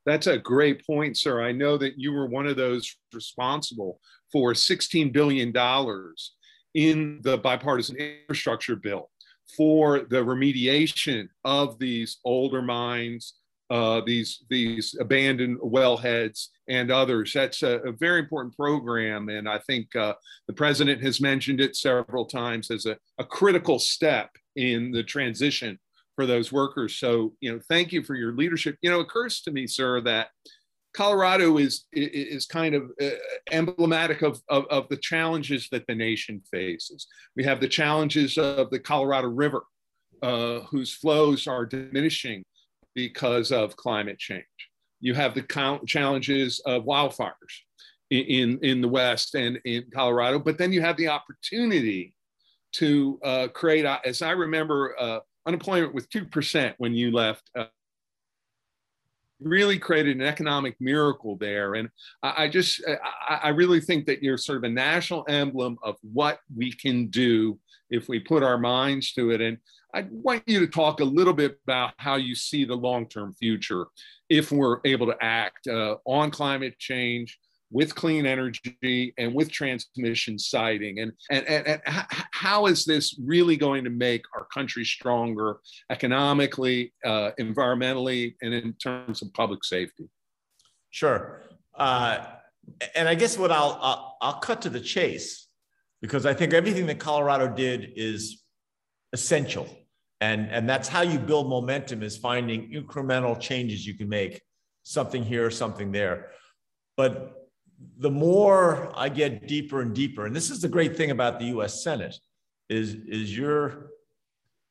That's 0.05 0.28
a 0.28 0.38
great 0.38 0.86
point, 0.86 1.18
sir. 1.18 1.41
I 1.41 1.51
know 1.51 1.78
that 1.78 1.97
you 1.97 2.11
were 2.11 2.28
one 2.28 2.45
of 2.45 2.55
those 2.55 2.95
responsible 3.11 3.99
for 4.32 4.53
$16 4.53 5.11
billion 5.11 5.51
in 6.76 7.20
the 7.24 7.38
bipartisan 7.38 7.95
infrastructure 7.95 8.76
bill 8.76 9.09
for 9.57 10.01
the 10.09 10.24
remediation 10.24 11.28
of 11.43 11.80
these 11.80 12.18
older 12.24 12.61
mines, 12.61 13.36
uh, 13.70 14.01
these 14.05 14.43
these 14.49 14.95
abandoned 14.99 15.59
wellheads 15.59 16.47
and 16.70 16.91
others. 16.91 17.32
That's 17.34 17.63
a, 17.63 17.80
a 17.80 17.91
very 17.91 18.20
important 18.20 18.55
program, 18.55 19.30
and 19.30 19.49
I 19.49 19.59
think 19.59 19.95
uh, 19.95 20.13
the 20.47 20.53
president 20.53 21.01
has 21.01 21.20
mentioned 21.20 21.61
it 21.61 21.76
several 21.76 22.26
times 22.26 22.70
as 22.70 22.86
a, 22.86 22.97
a 23.18 23.24
critical 23.24 23.80
step 23.80 24.30
in 24.55 24.91
the 24.91 25.03
transition 25.03 25.80
for 26.16 26.26
those 26.26 26.51
workers. 26.51 26.95
So, 26.95 27.34
you 27.41 27.51
know, 27.51 27.59
thank 27.68 27.91
you 27.91 28.03
for 28.03 28.16
your 28.16 28.34
leadership. 28.34 28.78
You 28.82 28.89
know, 28.89 28.99
it 28.99 29.03
occurs 29.03 29.41
to 29.41 29.51
me, 29.51 29.68
sir, 29.68 29.99
that 30.01 30.30
Colorado 30.95 31.57
is 31.57 31.86
is 31.91 32.45
kind 32.45 32.74
of 32.74 32.91
uh, 33.01 33.09
emblematic 33.51 34.22
of, 34.22 34.41
of, 34.47 34.66
of, 34.70 34.88
the 34.89 34.97
challenges 34.97 35.68
that 35.72 35.86
the 35.88 35.95
nation 35.95 36.41
faces. 36.49 37.07
We 37.36 37.43
have 37.43 37.59
the 37.59 37.68
challenges 37.68 38.38
of 38.38 38.70
the 38.70 38.80
Colorado 38.80 39.28
River, 39.28 39.63
uh, 40.22 40.59
whose 40.61 40.93
flows 40.93 41.47
are 41.47 41.66
diminishing 41.66 42.45
because 42.96 43.52
of 43.52 43.76
climate 43.76 44.18
change. 44.18 44.46
You 45.02 45.14
have 45.14 45.36
the 45.36 45.46
challenges 45.86 46.62
of 46.66 46.86
wildfires 46.86 47.36
in, 48.10 48.58
in, 48.62 48.82
the 48.82 48.88
West 48.88 49.36
and 49.36 49.60
in 49.66 49.84
Colorado, 49.93 50.39
but 50.39 50.58
then 50.58 50.72
you 50.72 50.82
have 50.82 50.98
the 50.98 51.10
opportunity 51.10 52.16
to 52.74 53.20
uh, 53.24 53.48
create, 53.50 53.86
as 54.06 54.22
I 54.22 54.32
remember, 54.32 54.96
uh, 55.00 55.20
unemployment 55.46 55.93
with 55.93 56.10
2% 56.10 56.74
when 56.78 56.93
you 56.93 57.12
left 57.12 57.50
uh, 57.58 57.66
really 59.40 59.78
created 59.78 60.16
an 60.16 60.22
economic 60.22 60.76
miracle 60.80 61.36
there. 61.38 61.76
And 61.76 61.90
I, 62.24 62.44
I 62.44 62.48
just, 62.48 62.84
I, 63.28 63.36
I, 63.44 63.50
really 63.50 63.82
think 63.82 64.06
that 64.06 64.24
you're 64.24 64.38
sort 64.38 64.58
of 64.58 64.64
a 64.64 64.70
national 64.70 65.26
emblem 65.28 65.78
of 65.84 65.96
what 66.02 66.40
we 66.56 66.72
can 66.72 67.08
do 67.08 67.60
if 67.90 68.08
we 68.08 68.20
put 68.20 68.44
our 68.44 68.58
minds 68.58 69.14
to 69.14 69.32
it. 69.32 69.42
And 69.42 69.58
I 69.94 70.06
want 70.10 70.44
you 70.46 70.60
to 70.60 70.68
talk 70.68 71.00
a 71.00 71.06
little 71.06 71.34
bit 71.34 71.60
about 71.66 71.94
how 71.98 72.16
you 72.16 72.36
see 72.36 72.66
the 72.66 72.76
long 72.76 73.08
term 73.08 73.34
future 73.34 73.86
if 74.30 74.52
we're 74.52 74.80
able 74.86 75.08
to 75.08 75.18
act 75.22 75.68
uh, 75.68 75.96
on 76.06 76.32
climate 76.32 76.78
change 76.80 77.40
with 77.76 77.94
clean 77.94 78.26
energy 78.26 79.14
and 79.18 79.34
with 79.34 79.52
transmission 79.52 80.40
siting 80.40 81.00
and, 81.00 81.12
and, 81.30 81.46
and, 81.46 81.68
and 81.68 81.82
how 82.32 82.66
is 82.68 82.86
this 82.86 83.20
really 83.24 83.58
going 83.58 83.84
to 83.84 83.90
make 83.90 84.24
our 84.36 84.46
country 84.54 84.86
stronger 84.86 85.58
economically 85.90 86.94
uh, 87.04 87.32
environmentally 87.40 88.36
and 88.42 88.54
in 88.54 88.74
terms 88.74 89.22
of 89.22 89.34
public 89.34 89.64
safety? 89.64 90.06
Sure. 90.90 91.42
Uh, 91.78 92.26
and 92.96 93.08
i 93.08 93.14
guess 93.14 93.38
what 93.38 93.52
I'll, 93.52 93.78
I'll 93.80 94.18
i'll 94.22 94.40
cut 94.40 94.64
to 94.64 94.72
the 94.72 94.80
chase 94.80 95.48
because 96.02 96.26
i 96.26 96.34
think 96.34 96.52
everything 96.52 96.88
that 96.88 96.98
colorado 96.98 97.48
did 97.48 97.92
is 97.96 98.44
essential. 99.16 99.68
And 100.22 100.50
and 100.52 100.70
that's 100.70 100.90
how 100.90 101.02
you 101.02 101.20
build 101.20 101.50
momentum 101.50 102.04
is 102.04 102.18
finding 102.18 102.72
incremental 102.72 103.40
changes 103.40 103.86
you 103.86 103.96
can 103.96 104.10
make 104.10 104.42
something 104.84 105.24
here 105.24 105.50
something 105.50 105.92
there. 105.92 106.32
But 106.98 107.45
the 107.98 108.12
more 108.12 108.92
I 108.96 109.10
get 109.10 109.48
deeper 109.48 109.82
and 109.82 109.94
deeper, 109.94 110.26
and 110.26 110.36
this 110.36 110.50
is 110.50 110.62
the 110.62 110.68
great 110.68 110.96
thing 110.96 111.12
about 111.12 111.40
the 111.40 111.46
U.S. 111.46 111.84
Senate, 111.84 112.16
is 112.70 112.96
is 113.08 113.36
your 113.36 113.92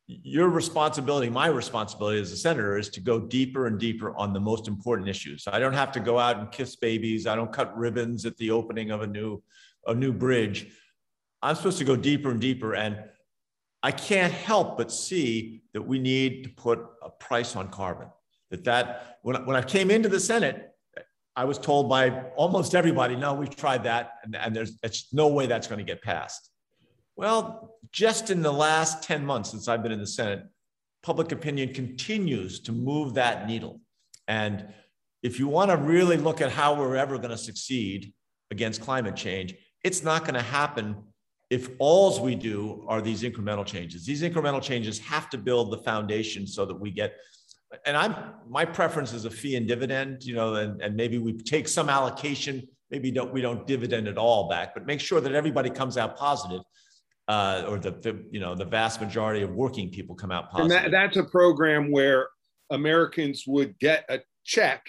your 0.07 0.51
responsibility, 0.51 1.31
my 1.31 1.47
responsibility 1.47 2.21
as 2.21 2.31
a 2.31 2.37
senator, 2.37 2.77
is 2.77 2.91
to 2.91 3.01
go 3.01 3.19
deeper 3.19 3.67
and 3.67 3.79
deeper 3.79 4.15
on 4.17 4.35
the 4.35 4.41
most 4.41 4.69
important 4.69 5.09
issues. 5.09 5.45
I 5.51 5.59
don't 5.59 5.73
have 5.73 5.93
to 5.93 6.01
go 6.01 6.19
out 6.19 6.39
and 6.39 6.51
kiss 6.51 6.77
babies. 6.77 7.27
I 7.27 7.35
don't 7.35 7.53
cut 7.53 7.77
ribbons 7.77 8.27
at 8.27 8.37
the 8.37 8.51
opening 8.51 8.91
of 8.91 9.03
a 9.03 9.07
new 9.07 9.43
a 9.87 9.95
new 9.95 10.13
bridge. 10.13 10.69
I'm 11.43 11.57
supposed 11.57 11.79
to 11.79 11.85
go 11.85 11.97
deeper 11.97 12.31
and 12.31 12.41
deeper, 12.41 12.75
and 12.75 12.99
I 13.83 13.93
can't 13.93 14.33
help 14.33 14.77
but 14.79 14.91
see 14.93 15.63
that 15.73 15.83
we 15.83 15.99
need 15.99 16.45
to 16.45 16.51
put 16.51 16.81
a 17.03 17.11
price 17.11 17.57
on 17.57 17.69
carbon. 17.69 18.09
That 18.51 18.65
that 18.65 19.19
when 19.23 19.45
when 19.47 19.57
I 19.57 19.63
came 19.63 19.91
into 19.91 20.09
the 20.09 20.21
Senate, 20.21 20.74
I 21.37 21.45
was 21.45 21.59
told 21.59 21.89
by 21.89 22.11
almost 22.37 22.75
everybody, 22.75 23.17
no, 23.17 23.35
we've 23.35 23.55
tried 23.55 23.85
that, 23.85 24.13
and, 24.23 24.37
and 24.37 24.55
there's 24.55 25.09
no 25.13 25.29
way 25.29 25.47
that's 25.47 25.67
going 25.67 25.79
to 25.79 25.85
get 25.85 26.01
passed. 26.03 26.51
Well, 27.17 27.77
just 27.93 28.31
in 28.31 28.43
the 28.43 28.53
last 28.53 29.03
10 29.03 29.25
months 29.25 29.51
since 29.51 29.69
I've 29.69 29.83
been 29.83 29.93
in 29.93 30.01
the 30.01 30.07
Senate, 30.07 30.45
public 31.03 31.33
opinion 31.33 31.75
continues 31.75 32.61
to 32.61 32.73
move 32.73 33.15
that 33.15 33.47
needle. 33.47 33.81
And 34.27 34.67
if 35.23 35.39
you 35.39 35.49
want 35.49 35.71
to 35.71 35.77
really 35.77 36.17
look 36.17 36.41
at 36.41 36.51
how 36.51 36.75
we're 36.75 36.97
ever 36.97 37.19
going 37.19 37.31
to 37.31 37.39
succeed 37.39 38.13
against 38.51 38.81
climate 38.81 39.17
change, 39.17 39.55
it's 39.83 40.03
not 40.03 40.23
going 40.23 40.35
to 40.35 40.43
happen 40.43 40.97
if 41.51 41.69
alls 41.79 42.21
we 42.21 42.35
do 42.35 42.85
are 42.89 43.01
these 43.01 43.23
incremental 43.23 43.67
changes. 43.67 44.07
These 44.07 44.23
incremental 44.23 44.63
changes 44.63 44.99
have 45.01 45.29
to 45.31 45.39
build 45.39 45.73
the 45.73 45.79
foundation 45.79 46.47
so 46.47 46.65
that 46.65 46.75
we 46.75 46.91
get 46.91 47.15
and 47.87 47.97
I'm 47.97 48.15
my 48.49 48.65
preference 48.65 49.13
is 49.13 49.25
a 49.25 49.31
fee 49.31 49.57
and 49.57 49.67
dividend, 49.67 50.25
you 50.25 50.35
know, 50.35 50.55
and, 50.55 50.81
and 50.81 50.97
maybe 50.97 51.19
we 51.19 51.33
take 51.33 51.69
some 51.69 51.89
allocation, 51.89 52.67
maybe 52.91 53.11
don't 53.11 53.33
we 53.33 53.41
don't 53.41 53.67
dividend 53.67 54.09
it 54.09 54.19
all 54.19 54.49
back, 54.49 54.75
but 54.75 54.87
make 54.87 55.01
sure 55.01 55.21
that 55.21 55.33
everybody 55.33 55.71
comes 55.71 55.97
out 55.97 56.17
positive, 56.17 56.63
uh, 57.29 57.65
or 57.69 57.79
the, 57.79 57.93
the 57.93 58.25
you 58.31 58.41
know 58.41 58.55
the 58.55 58.65
vast 58.65 59.01
majority 59.01 59.43
of 59.43 59.51
working 59.51 59.91
people 59.91 60.15
come 60.15 60.31
out 60.31 60.51
positive. 60.51 60.85
And 60.85 60.85
that, 60.85 60.91
that's 60.91 61.17
a 61.17 61.25
program 61.25 61.91
where 61.91 62.29
Americans 62.71 63.45
would 63.47 63.79
get 63.79 64.05
a 64.09 64.21
check 64.45 64.85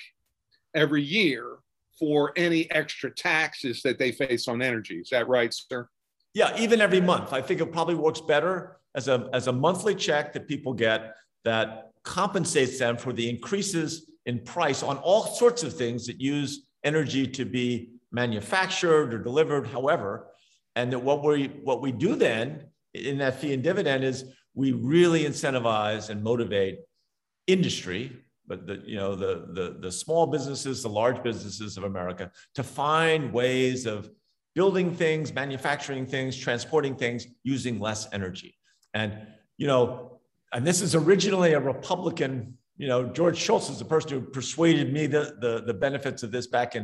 every 0.73 1.01
year 1.01 1.57
for 1.97 2.33
any 2.35 2.69
extra 2.71 3.09
taxes 3.09 3.81
that 3.83 3.97
they 3.97 4.11
face 4.11 4.47
on 4.47 4.61
energy. 4.61 4.95
Is 4.99 5.09
that 5.09 5.27
right, 5.27 5.53
sir? 5.53 5.87
Yeah, 6.33 6.53
even 6.59 6.81
every 6.81 6.99
month. 6.99 7.31
I 7.31 7.41
think 7.41 7.61
it 7.61 7.71
probably 7.71 7.95
works 7.95 8.19
better 8.19 8.77
as 8.95 9.07
a 9.07 9.29
as 9.33 9.47
a 9.47 9.53
monthly 9.53 9.95
check 9.95 10.33
that 10.33 10.47
people 10.47 10.73
get 10.73 11.15
that 11.45 11.91
compensates 12.05 12.79
them 12.79 12.95
for 12.95 13.11
the 13.11 13.29
increases 13.29 14.09
in 14.25 14.39
price 14.39 14.81
on 14.81 14.97
all 14.99 15.25
sorts 15.25 15.63
of 15.63 15.75
things 15.75 16.05
that 16.07 16.21
use 16.21 16.67
energy 16.83 17.27
to 17.27 17.45
be 17.45 17.89
manufactured 18.11 19.13
or 19.13 19.19
delivered, 19.19 19.67
however. 19.67 20.27
And 20.75 20.91
that 20.93 20.99
what 20.99 21.23
we 21.23 21.47
what 21.63 21.81
we 21.81 21.91
do 21.91 22.15
then 22.15 22.67
in 22.93 23.17
that 23.17 23.39
fee 23.39 23.53
and 23.53 23.63
dividend 23.63 24.03
is 24.03 24.25
we 24.53 24.71
really 24.71 25.25
incentivize 25.25 26.09
and 26.09 26.23
motivate 26.23 26.79
industry, 27.47 28.15
but 28.47 28.65
the 28.65 28.81
you 28.85 28.95
know 28.95 29.15
the 29.15 29.47
the 29.53 29.77
the 29.79 29.91
small 29.91 30.27
businesses, 30.27 30.83
the 30.83 30.89
large 30.89 31.21
businesses 31.23 31.77
of 31.77 31.83
America, 31.83 32.31
to 32.55 32.63
find 32.63 33.33
ways 33.33 33.85
of 33.85 34.09
building 34.53 34.95
things, 34.95 35.33
manufacturing 35.33 36.05
things, 36.05 36.37
transporting 36.37 36.95
things 36.95 37.27
using 37.43 37.79
less 37.79 38.07
energy. 38.13 38.55
And 38.93 39.27
you 39.57 39.67
know, 39.67 40.14
and 40.55 40.65
this 40.65 40.81
is 40.81 40.95
originally 40.95 41.51
a 41.51 41.59
Republican, 41.59 42.57
you 42.77 42.87
know, 42.87 43.05
George 43.09 43.37
Shultz 43.37 43.69
is 43.69 43.77
the 43.77 43.85
person 43.85 44.11
who 44.11 44.21
persuaded 44.21 44.93
me 44.93 45.05
the, 45.05 45.35
the, 45.41 45.63
the 45.67 45.73
benefits 45.73 46.23
of 46.23 46.31
this 46.31 46.47
back 46.47 46.75
in 46.75 46.83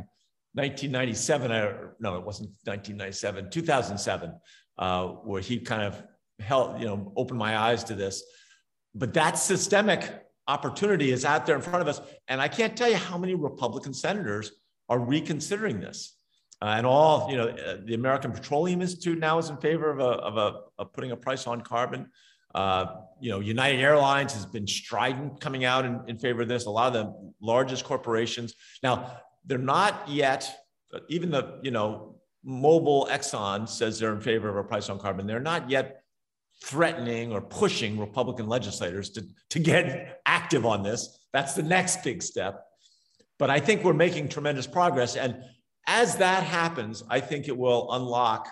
1997. 0.55 1.51
Or, 1.53 1.95
no, 2.01 2.17
it 2.17 2.25
wasn't 2.25 2.49
1997, 2.65 3.49
2007, 3.49 4.33
uh, 4.77 5.07
where 5.07 5.41
he 5.41 5.57
kind 5.57 5.83
of 5.83 6.03
helped, 6.41 6.81
you 6.81 6.85
know, 6.85 7.13
opened 7.15 7.39
my 7.39 7.57
eyes 7.57 7.81
to 7.85 7.95
this. 7.95 8.21
But 8.93 9.13
that 9.13 9.37
systemic 9.37 10.21
opportunity 10.49 11.13
is 11.13 11.23
out 11.23 11.45
there 11.45 11.55
in 11.55 11.61
front 11.61 11.81
of 11.81 11.87
us. 11.87 12.01
And 12.27 12.41
I 12.41 12.49
can't 12.49 12.75
tell 12.75 12.89
you 12.89 12.97
how 12.97 13.17
many 13.17 13.35
Republican 13.35 13.93
senators 13.93 14.51
are 14.89 14.99
reconsidering 14.99 15.79
this. 15.79 16.17
Uh, 16.61 16.73
and 16.77 16.85
all, 16.85 17.31
you 17.31 17.37
know, 17.37 17.47
uh, 17.47 17.77
the 17.85 17.93
American 17.93 18.33
Petroleum 18.33 18.81
Institute 18.81 19.17
now 19.17 19.37
is 19.37 19.49
in 19.49 19.55
favor 19.57 19.89
of, 19.91 19.99
a, 19.99 20.03
of, 20.03 20.61
a, 20.77 20.85
putting 20.85 21.11
a 21.11 21.15
price 21.15 21.47
on 21.47 21.61
carbon. 21.61 22.07
Uh, 22.53 22.85
you 23.19 23.29
know, 23.29 23.39
United 23.39 23.79
Airlines 23.79 24.33
has 24.33 24.45
been 24.45 24.67
strident 24.67 25.39
coming 25.39 25.63
out 25.63 25.85
in, 25.85 26.01
in 26.07 26.17
favor 26.17 26.41
of 26.41 26.47
this. 26.47 26.65
A 26.65 26.69
lot 26.69 26.87
of 26.87 26.93
the 26.93 27.33
largest 27.41 27.85
corporations. 27.85 28.55
Now, 28.81 29.19
they're 29.45 29.57
not 29.57 30.09
yet, 30.09 30.53
uh, 30.93 30.99
even 31.09 31.31
the, 31.31 31.59
you 31.63 31.71
know, 31.71 32.15
Mobil 32.45 33.07
Exxon 33.07 33.69
says 33.69 33.99
they're 33.99 34.13
in 34.13 34.21
favor 34.21 34.49
of 34.49 34.57
a 34.57 34.63
price 34.63 34.89
on 34.89 34.99
carbon. 34.99 35.27
They're 35.27 35.39
not 35.39 35.69
yet 35.69 36.03
threatening 36.63 37.31
or 37.31 37.41
pushing 37.41 37.99
Republican 37.99 38.47
legislators 38.47 39.09
to, 39.11 39.25
to 39.49 39.59
get 39.59 40.21
active 40.25 40.65
on 40.65 40.83
this. 40.83 41.19
That's 41.33 41.53
the 41.53 41.63
next 41.63 42.03
big 42.03 42.21
step. 42.21 42.65
But 43.39 43.49
I 43.49 43.59
think 43.59 43.83
we're 43.83 43.93
making 43.93 44.29
tremendous 44.29 44.67
progress. 44.67 45.15
And 45.15 45.43
as 45.87 46.17
that 46.17 46.43
happens, 46.43 47.03
I 47.09 47.19
think 47.19 47.47
it 47.47 47.57
will 47.57 47.91
unlock, 47.91 48.47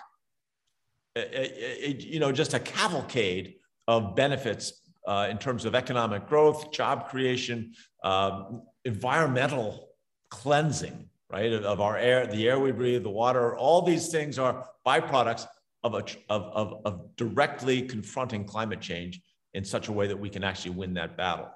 a, 1.16 1.20
a, 1.20 1.88
a, 1.88 1.92
you 1.98 2.20
know, 2.20 2.32
just 2.32 2.54
a 2.54 2.60
cavalcade 2.60 3.56
of 3.88 4.14
benefits 4.14 4.80
uh, 5.06 5.28
in 5.30 5.38
terms 5.38 5.64
of 5.64 5.74
economic 5.74 6.28
growth, 6.28 6.72
job 6.72 7.08
creation, 7.08 7.72
um, 8.04 8.62
environmental 8.84 9.88
cleansing, 10.30 11.08
right, 11.30 11.52
of 11.52 11.80
our 11.80 11.96
air, 11.96 12.26
the 12.26 12.48
air 12.48 12.58
we 12.58 12.72
breathe, 12.72 13.02
the 13.02 13.10
water, 13.10 13.56
all 13.56 13.82
these 13.82 14.08
things 14.08 14.38
are 14.38 14.66
byproducts 14.86 15.46
of, 15.82 15.94
a, 15.94 16.04
of, 16.28 16.42
of, 16.42 16.80
of 16.84 17.16
directly 17.16 17.82
confronting 17.82 18.44
climate 18.44 18.80
change 18.80 19.20
in 19.54 19.64
such 19.64 19.88
a 19.88 19.92
way 19.92 20.06
that 20.06 20.18
we 20.18 20.28
can 20.28 20.44
actually 20.44 20.72
win 20.72 20.94
that 20.94 21.16
battle. 21.16 21.48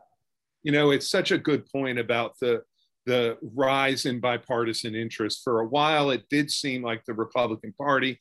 You 0.62 0.72
know, 0.72 0.90
it's 0.90 1.08
such 1.08 1.30
a 1.30 1.38
good 1.38 1.66
point 1.70 1.98
about 1.98 2.38
the 2.40 2.62
the 3.06 3.36
rise 3.54 4.06
in 4.06 4.20
bipartisan 4.20 4.94
interest. 4.94 5.42
For 5.44 5.60
a 5.60 5.66
while, 5.66 6.10
it 6.10 6.28
did 6.30 6.50
seem 6.50 6.82
like 6.82 7.04
the 7.04 7.12
Republican 7.12 7.74
Party, 7.76 8.18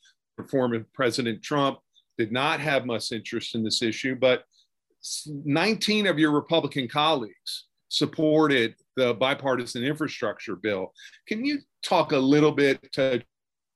former 0.49 0.85
President 0.93 1.41
Trump, 1.41 1.79
did 2.17 2.31
not 2.31 2.59
have 2.59 2.85
much 2.85 3.11
interest 3.11 3.55
in 3.55 3.63
this 3.63 3.81
issue, 3.81 4.15
but 4.15 4.43
19 5.27 6.07
of 6.07 6.17
your 6.17 6.31
Republican 6.31 6.87
colleagues 6.87 7.67
supported 7.89 8.75
the 8.95 9.13
bipartisan 9.15 9.83
infrastructure 9.83 10.55
bill. 10.55 10.93
Can 11.27 11.45
you 11.45 11.59
talk 11.83 12.11
a 12.11 12.17
little 12.17 12.51
bit 12.51 12.91
to 12.93 13.23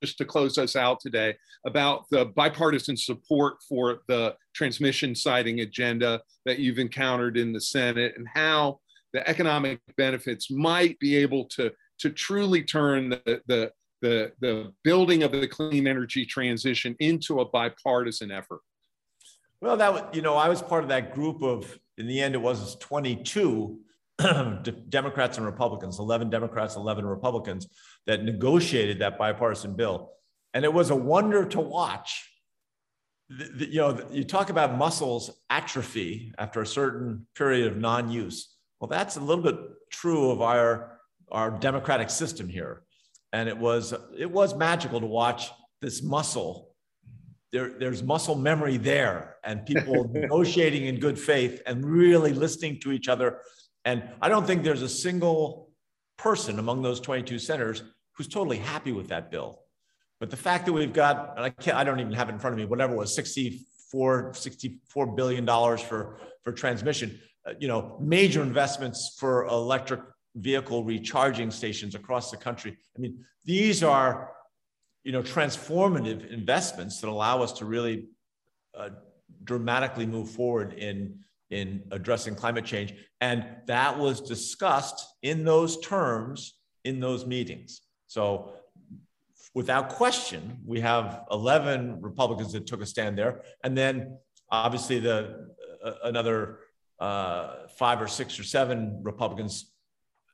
just 0.02 0.18
to 0.18 0.24
close 0.24 0.58
us 0.58 0.76
out 0.76 1.00
today 1.00 1.36
about 1.66 2.04
the 2.10 2.26
bipartisan 2.26 2.96
support 2.96 3.56
for 3.68 4.00
the 4.06 4.34
transmission 4.54 5.14
siting 5.14 5.60
agenda 5.60 6.20
that 6.44 6.58
you've 6.58 6.78
encountered 6.78 7.36
in 7.36 7.52
the 7.52 7.60
Senate 7.60 8.14
and 8.16 8.26
how 8.32 8.78
the 9.12 9.28
economic 9.28 9.80
benefits 9.96 10.50
might 10.50 10.98
be 10.98 11.16
able 11.16 11.46
to, 11.46 11.72
to 11.98 12.10
truly 12.10 12.62
turn 12.62 13.08
the, 13.08 13.40
the, 13.46 13.70
the, 14.00 14.32
the 14.40 14.72
building 14.84 15.22
of 15.22 15.32
the 15.32 15.48
clean 15.48 15.86
energy 15.86 16.24
transition 16.24 16.96
into 17.00 17.40
a 17.40 17.44
bipartisan 17.44 18.30
effort? 18.30 18.60
Well, 19.60 19.76
that 19.76 20.14
you 20.14 20.22
know, 20.22 20.36
I 20.36 20.48
was 20.48 20.62
part 20.62 20.84
of 20.84 20.88
that 20.90 21.14
group 21.14 21.42
of, 21.42 21.78
in 21.96 22.06
the 22.06 22.20
end, 22.20 22.34
it 22.34 22.38
was 22.38 22.76
22 22.76 23.80
Democrats 24.88 25.36
and 25.36 25.46
Republicans, 25.46 25.98
11 25.98 26.30
Democrats, 26.30 26.76
11 26.76 27.06
Republicans 27.06 27.68
that 28.06 28.24
negotiated 28.24 29.00
that 29.00 29.18
bipartisan 29.18 29.74
bill. 29.74 30.12
And 30.54 30.64
it 30.64 30.72
was 30.72 30.90
a 30.90 30.96
wonder 30.96 31.44
to 31.46 31.60
watch. 31.60 32.30
The, 33.28 33.44
the, 33.44 33.66
you 33.68 33.78
know, 33.78 34.06
you 34.10 34.24
talk 34.24 34.50
about 34.50 34.76
muscles 34.76 35.30
atrophy 35.50 36.32
after 36.38 36.62
a 36.62 36.66
certain 36.66 37.26
period 37.36 37.66
of 37.66 37.76
non 37.76 38.10
use. 38.10 38.54
Well, 38.80 38.88
that's 38.88 39.16
a 39.16 39.20
little 39.20 39.44
bit 39.44 39.56
true 39.90 40.30
of 40.30 40.40
our, 40.40 40.98
our 41.30 41.50
democratic 41.50 42.10
system 42.10 42.48
here. 42.48 42.82
And 43.32 43.48
it 43.48 43.56
was, 43.56 43.94
it 44.16 44.30
was 44.30 44.54
magical 44.54 45.00
to 45.00 45.06
watch 45.06 45.50
this 45.80 46.02
muscle. 46.02 46.70
There, 47.52 47.78
there's 47.78 48.02
muscle 48.02 48.34
memory 48.34 48.76
there, 48.76 49.36
and 49.44 49.64
people 49.64 50.08
negotiating 50.12 50.86
in 50.86 50.98
good 50.98 51.18
faith 51.18 51.62
and 51.66 51.84
really 51.84 52.32
listening 52.32 52.80
to 52.80 52.92
each 52.92 53.08
other 53.08 53.40
and 53.88 54.02
I 54.20 54.28
don't 54.28 54.46
think 54.46 54.64
there's 54.64 54.82
a 54.82 54.88
single 54.88 55.70
person 56.18 56.58
among 56.58 56.82
those 56.82 57.00
22 57.00 57.38
senators 57.38 57.82
who's 58.12 58.28
totally 58.28 58.58
happy 58.58 58.92
with 58.92 59.08
that 59.08 59.30
bill. 59.30 59.60
But 60.20 60.28
the 60.28 60.36
fact 60.36 60.66
that 60.66 60.74
we've 60.74 60.92
got, 60.92 61.34
and 61.36 61.44
I 61.46 61.48
can't, 61.48 61.74
I 61.74 61.84
don't 61.84 61.98
even 61.98 62.12
have 62.12 62.28
it 62.28 62.32
in 62.32 62.38
front 62.38 62.52
of 62.52 62.58
me, 62.58 62.66
whatever 62.66 62.92
it 62.92 62.98
was, 62.98 63.14
64, 63.14 64.34
64 64.34 65.06
billion 65.14 65.46
dollars 65.46 65.80
for, 65.80 66.18
for 66.42 66.52
transmission, 66.52 67.18
uh, 67.46 67.52
you 67.58 67.66
know, 67.66 67.96
major 67.98 68.42
investments 68.42 69.16
for 69.18 69.46
electric 69.46 70.00
vehicle 70.40 70.84
recharging 70.84 71.50
stations 71.50 71.94
across 71.94 72.30
the 72.30 72.36
country. 72.36 72.76
I 72.96 73.00
mean, 73.00 73.24
these 73.44 73.82
are, 73.82 74.32
you 75.04 75.12
know, 75.12 75.22
transformative 75.22 76.30
investments 76.32 77.00
that 77.00 77.08
allow 77.08 77.42
us 77.42 77.52
to 77.54 77.64
really 77.64 78.06
uh, 78.76 78.90
dramatically 79.44 80.06
move 80.06 80.30
forward 80.30 80.74
in 80.74 81.18
in 81.50 81.82
addressing 81.92 82.34
climate 82.34 82.64
change. 82.64 82.92
And 83.22 83.44
that 83.66 83.98
was 83.98 84.20
discussed 84.20 85.06
in 85.22 85.44
those 85.44 85.80
terms 85.80 86.54
in 86.84 87.00
those 87.00 87.26
meetings. 87.26 87.82
So, 88.06 88.52
without 89.54 89.88
question, 89.88 90.58
we 90.64 90.80
have 90.80 91.22
11 91.30 92.00
Republicans 92.00 92.52
that 92.52 92.66
took 92.66 92.82
a 92.82 92.86
stand 92.86 93.18
there. 93.18 93.42
And 93.64 93.76
then, 93.76 94.18
obviously, 94.50 94.98
the 95.00 95.48
uh, 95.84 95.92
another 96.04 96.60
uh, 97.00 97.66
five 97.76 98.00
or 98.02 98.08
six 98.08 98.38
or 98.38 98.44
seven 98.44 99.00
Republicans 99.02 99.72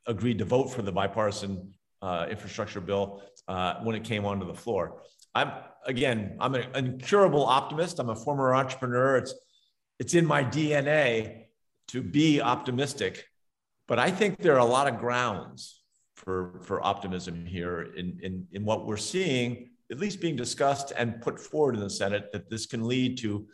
agreed 0.07 0.39
to 0.39 0.45
vote 0.45 0.69
for 0.69 0.83
the 0.83 0.93
bipartisan 0.93 1.73
uh, 2.03 2.27
infrastructure 2.31 2.81
bill 2.81 3.23
uh, 3.49 3.75
when 3.83 3.97
it 3.97 4.05
came 4.05 4.25
onto 4.25 4.47
the 4.47 4.55
floor. 4.55 5.03
I'm 5.35 5.51
again, 5.87 6.37
I'm 6.41 6.55
an 6.55 6.67
incurable 6.75 7.45
optimist. 7.45 7.99
I'm 7.99 8.11
a 8.11 8.17
former 8.17 8.55
entrepreneur. 8.55 9.17
It's 9.17 9.35
it's 9.99 10.15
in 10.15 10.27
my 10.27 10.45
DNA 10.45 11.45
to 11.89 12.03
be 12.03 12.41
optimistic. 12.41 13.27
But 13.87 13.99
I 13.99 14.11
think 14.11 14.39
there 14.39 14.55
are 14.55 14.59
a 14.59 14.65
lot 14.65 14.89
of 14.89 14.99
grounds 14.99 15.83
for, 16.15 16.61
for 16.63 16.85
optimism 16.85 17.45
here 17.45 17.93
in, 17.97 18.19
in, 18.23 18.47
in 18.53 18.65
what 18.65 18.87
we're 18.87 18.97
seeing, 18.97 19.71
at 19.91 19.99
least 19.99 20.21
being 20.21 20.37
discussed 20.37 20.93
and 20.97 21.21
put 21.21 21.39
forward 21.39 21.75
in 21.75 21.81
the 21.83 21.91
Senate, 21.91 22.33
that 22.33 22.49
this 22.49 22.67
can 22.67 22.87
lead 22.87 23.19
to 23.19 23.47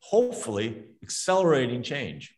hopefully 0.00 0.84
accelerating 1.02 1.82
change. 1.82 2.34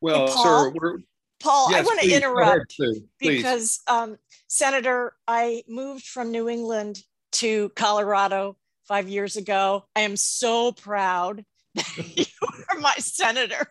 Well, 0.00 0.28
Paul, 0.28 0.44
sir, 0.44 0.72
we're, 0.80 0.98
Paul, 1.40 1.70
yes, 1.70 1.80
I 1.80 1.82
want 1.84 2.00
to 2.00 2.14
interrupt 2.14 2.74
ahead, 2.80 3.02
because 3.18 3.80
um, 3.86 4.16
Senator, 4.48 5.14
I 5.28 5.62
moved 5.68 6.04
from 6.04 6.30
New 6.30 6.48
England 6.48 6.98
to 7.32 7.68
Colorado 7.70 8.56
five 8.86 9.08
years 9.08 9.36
ago. 9.36 9.84
I 9.94 10.00
am 10.00 10.16
so 10.16 10.72
proud 10.72 11.44
that 11.74 12.16
you 12.16 12.24
are 12.70 12.80
my 12.80 12.94
senator. 12.98 13.70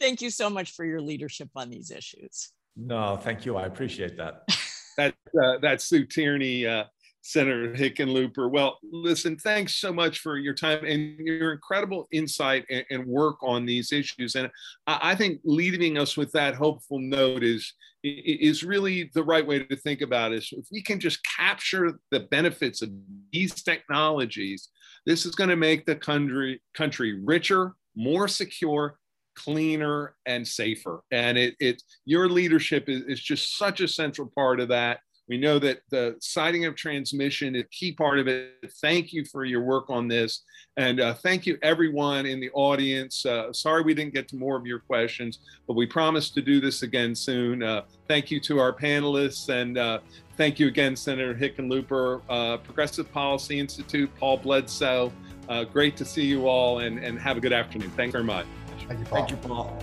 Thank 0.00 0.22
you 0.22 0.30
so 0.30 0.48
much 0.48 0.72
for 0.72 0.84
your 0.84 1.00
leadership 1.00 1.50
on 1.54 1.70
these 1.70 1.90
issues. 1.90 2.50
No, 2.76 3.16
thank 3.16 3.44
you. 3.44 3.56
I 3.56 3.66
appreciate 3.66 4.16
that. 4.16 4.48
that 4.96 5.14
uh, 5.42 5.58
that's 5.60 5.84
Sue 5.84 6.06
Tierney, 6.06 6.66
uh, 6.66 6.84
Senator 7.22 7.72
Hickenlooper. 7.72 8.50
Well, 8.50 8.78
listen, 8.82 9.36
thanks 9.36 9.74
so 9.74 9.92
much 9.92 10.18
for 10.18 10.38
your 10.38 10.54
time 10.54 10.84
and 10.84 11.18
your 11.18 11.52
incredible 11.52 12.08
insight 12.12 12.64
and, 12.68 12.84
and 12.90 13.06
work 13.06 13.36
on 13.42 13.64
these 13.64 13.92
issues. 13.92 14.34
And 14.34 14.50
I, 14.86 14.98
I, 15.02 15.14
think 15.14 15.40
leaving 15.44 15.98
us 15.98 16.16
with 16.16 16.32
that 16.32 16.54
hopeful 16.54 16.98
note 16.98 17.44
is 17.44 17.72
is 18.02 18.64
really 18.64 19.10
the 19.14 19.22
right 19.22 19.46
way 19.46 19.62
to 19.62 19.76
think 19.76 20.00
about 20.00 20.32
it. 20.32 20.44
If 20.50 20.66
we 20.72 20.82
can 20.82 20.98
just 20.98 21.20
capture 21.24 21.98
the 22.10 22.20
benefits 22.20 22.82
of 22.82 22.90
these 23.32 23.62
technologies 23.62 24.68
this 25.06 25.26
is 25.26 25.34
going 25.34 25.50
to 25.50 25.56
make 25.56 25.84
the 25.84 25.96
country 25.96 26.62
country 26.74 27.20
richer, 27.24 27.74
more 27.96 28.28
secure, 28.28 28.98
cleaner, 29.34 30.14
and 30.26 30.46
safer. 30.46 31.02
And 31.10 31.36
it, 31.36 31.54
it 31.58 31.82
your 32.04 32.28
leadership 32.28 32.88
is, 32.88 33.02
is 33.02 33.20
just 33.20 33.58
such 33.58 33.80
a 33.80 33.88
central 33.88 34.30
part 34.34 34.60
of 34.60 34.68
that. 34.68 35.00
We 35.32 35.38
know 35.38 35.58
that 35.60 35.80
the 35.88 36.16
siting 36.20 36.66
of 36.66 36.76
transmission 36.76 37.56
is 37.56 37.62
a 37.62 37.66
key 37.68 37.90
part 37.90 38.18
of 38.18 38.28
it. 38.28 38.70
Thank 38.82 39.14
you 39.14 39.24
for 39.24 39.46
your 39.46 39.62
work 39.62 39.88
on 39.88 40.06
this. 40.06 40.42
And 40.76 41.00
uh, 41.00 41.14
thank 41.14 41.46
you, 41.46 41.56
everyone 41.62 42.26
in 42.26 42.38
the 42.38 42.50
audience. 42.50 43.24
Uh, 43.24 43.50
sorry 43.50 43.82
we 43.82 43.94
didn't 43.94 44.12
get 44.12 44.28
to 44.28 44.36
more 44.36 44.58
of 44.58 44.66
your 44.66 44.80
questions, 44.80 45.38
but 45.66 45.72
we 45.72 45.86
promise 45.86 46.28
to 46.32 46.42
do 46.42 46.60
this 46.60 46.82
again 46.82 47.14
soon. 47.14 47.62
Uh, 47.62 47.84
thank 48.08 48.30
you 48.30 48.40
to 48.40 48.58
our 48.58 48.74
panelists. 48.74 49.48
And 49.48 49.78
uh, 49.78 50.00
thank 50.36 50.58
you 50.58 50.68
again, 50.68 50.94
Senator 50.96 51.34
Hickenlooper, 51.34 52.20
uh, 52.28 52.58
Progressive 52.58 53.10
Policy 53.10 53.58
Institute, 53.58 54.10
Paul 54.20 54.36
Bledsoe. 54.36 55.10
Uh, 55.48 55.64
great 55.64 55.96
to 55.96 56.04
see 56.04 56.26
you 56.26 56.46
all 56.46 56.80
and, 56.80 56.98
and 56.98 57.18
have 57.18 57.38
a 57.38 57.40
good 57.40 57.54
afternoon. 57.54 57.90
Thanks 57.96 58.12
very 58.12 58.24
much. 58.24 58.44
Thank 58.86 59.00
you, 59.00 59.06
Paul. 59.06 59.18
Thank 59.18 59.30
you, 59.30 59.36
Paul. 59.48 59.82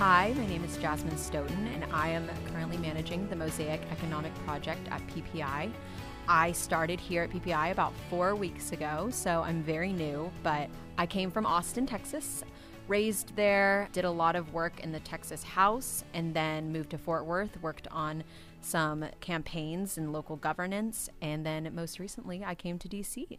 Hi, 0.00 0.32
my 0.38 0.46
name 0.46 0.64
is 0.64 0.78
Jasmine 0.78 1.18
Stoughton, 1.18 1.66
and 1.74 1.84
I 1.92 2.08
am 2.08 2.26
currently 2.54 2.78
managing 2.78 3.28
the 3.28 3.36
Mosaic 3.36 3.82
Economic 3.90 4.34
Project 4.46 4.88
at 4.90 5.06
PPI. 5.08 5.70
I 6.26 6.52
started 6.52 6.98
here 6.98 7.24
at 7.24 7.30
PPI 7.30 7.70
about 7.70 7.92
four 8.08 8.34
weeks 8.34 8.72
ago, 8.72 9.10
so 9.10 9.42
I'm 9.42 9.62
very 9.62 9.92
new, 9.92 10.32
but 10.42 10.70
I 10.96 11.04
came 11.04 11.30
from 11.30 11.44
Austin, 11.44 11.84
Texas. 11.84 12.42
Raised 12.88 13.36
there, 13.36 13.90
did 13.92 14.06
a 14.06 14.10
lot 14.10 14.36
of 14.36 14.54
work 14.54 14.80
in 14.82 14.90
the 14.90 15.00
Texas 15.00 15.42
House, 15.42 16.02
and 16.14 16.32
then 16.32 16.72
moved 16.72 16.88
to 16.92 16.98
Fort 16.98 17.26
Worth, 17.26 17.60
worked 17.60 17.86
on 17.88 18.24
some 18.62 19.04
campaigns 19.20 19.98
and 19.98 20.14
local 20.14 20.36
governance, 20.36 21.10
and 21.20 21.44
then 21.44 21.70
most 21.74 21.98
recently 21.98 22.42
I 22.42 22.54
came 22.54 22.78
to 22.78 22.88
DC. 22.88 23.38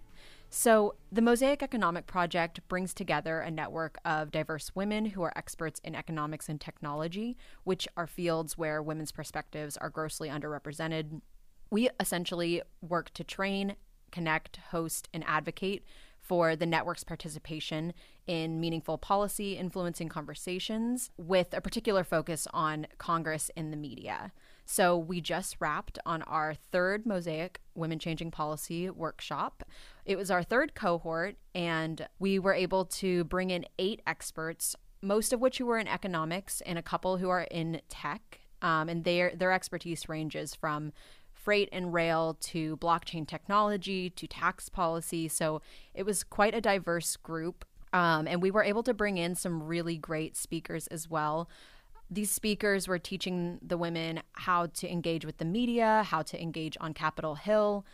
So, 0.53 0.95
the 1.09 1.21
Mosaic 1.21 1.63
Economic 1.63 2.07
Project 2.07 2.59
brings 2.67 2.93
together 2.93 3.39
a 3.39 3.49
network 3.49 3.97
of 4.03 4.31
diverse 4.31 4.75
women 4.75 5.05
who 5.05 5.21
are 5.21 5.31
experts 5.33 5.79
in 5.81 5.95
economics 5.95 6.49
and 6.49 6.59
technology, 6.59 7.37
which 7.63 7.87
are 7.95 8.05
fields 8.05 8.57
where 8.57 8.83
women's 8.83 9.13
perspectives 9.13 9.77
are 9.77 9.89
grossly 9.89 10.27
underrepresented. 10.27 11.21
We 11.69 11.89
essentially 12.01 12.61
work 12.81 13.13
to 13.13 13.23
train, 13.23 13.77
connect, 14.11 14.57
host, 14.71 15.07
and 15.13 15.23
advocate 15.25 15.85
for 16.19 16.57
the 16.57 16.65
network's 16.65 17.05
participation 17.05 17.93
in 18.27 18.59
meaningful 18.59 18.97
policy 18.97 19.53
influencing 19.53 20.09
conversations 20.09 21.11
with 21.15 21.53
a 21.53 21.61
particular 21.61 22.03
focus 22.03 22.45
on 22.53 22.87
Congress 22.97 23.51
and 23.55 23.71
the 23.71 23.77
media. 23.77 24.33
So, 24.71 24.97
we 24.97 25.19
just 25.19 25.57
wrapped 25.59 25.99
on 26.05 26.21
our 26.21 26.53
third 26.53 27.05
Mosaic 27.05 27.59
Women 27.75 27.99
Changing 27.99 28.31
Policy 28.31 28.89
workshop. 28.89 29.65
It 30.05 30.15
was 30.15 30.31
our 30.31 30.43
third 30.43 30.75
cohort, 30.75 31.35
and 31.53 32.07
we 32.19 32.39
were 32.39 32.53
able 32.53 32.85
to 32.85 33.25
bring 33.25 33.49
in 33.49 33.65
eight 33.77 34.01
experts, 34.07 34.77
most 35.01 35.33
of 35.33 35.41
which 35.41 35.57
who 35.57 35.65
were 35.65 35.77
in 35.77 35.89
economics 35.89 36.61
and 36.61 36.79
a 36.79 36.81
couple 36.81 37.17
who 37.17 37.27
are 37.27 37.41
in 37.51 37.81
tech. 37.89 38.39
Um, 38.61 38.87
and 38.87 39.03
their 39.03 39.35
their 39.35 39.51
expertise 39.51 40.07
ranges 40.07 40.55
from 40.55 40.93
freight 41.33 41.67
and 41.73 41.91
rail 41.93 42.37
to 42.39 42.77
blockchain 42.77 43.27
technology 43.27 44.09
to 44.11 44.25
tax 44.25 44.69
policy. 44.69 45.27
So 45.27 45.61
it 45.93 46.03
was 46.03 46.23
quite 46.23 46.55
a 46.55 46.61
diverse 46.61 47.17
group. 47.17 47.65
Um, 47.91 48.25
and 48.25 48.41
we 48.41 48.51
were 48.51 48.63
able 48.63 48.83
to 48.83 48.93
bring 48.93 49.17
in 49.17 49.35
some 49.35 49.63
really 49.63 49.97
great 49.97 50.37
speakers 50.37 50.87
as 50.87 51.09
well. 51.09 51.49
These 52.13 52.29
speakers 52.29 52.89
were 52.89 52.99
teaching 52.99 53.57
the 53.61 53.77
women 53.77 54.21
how 54.33 54.65
to 54.65 54.91
engage 54.91 55.25
with 55.25 55.37
the 55.37 55.45
media, 55.45 56.03
how 56.05 56.23
to 56.23 56.41
engage 56.41 56.77
on 56.81 56.93
Capitol 56.93 57.35
Hill. 57.35 57.85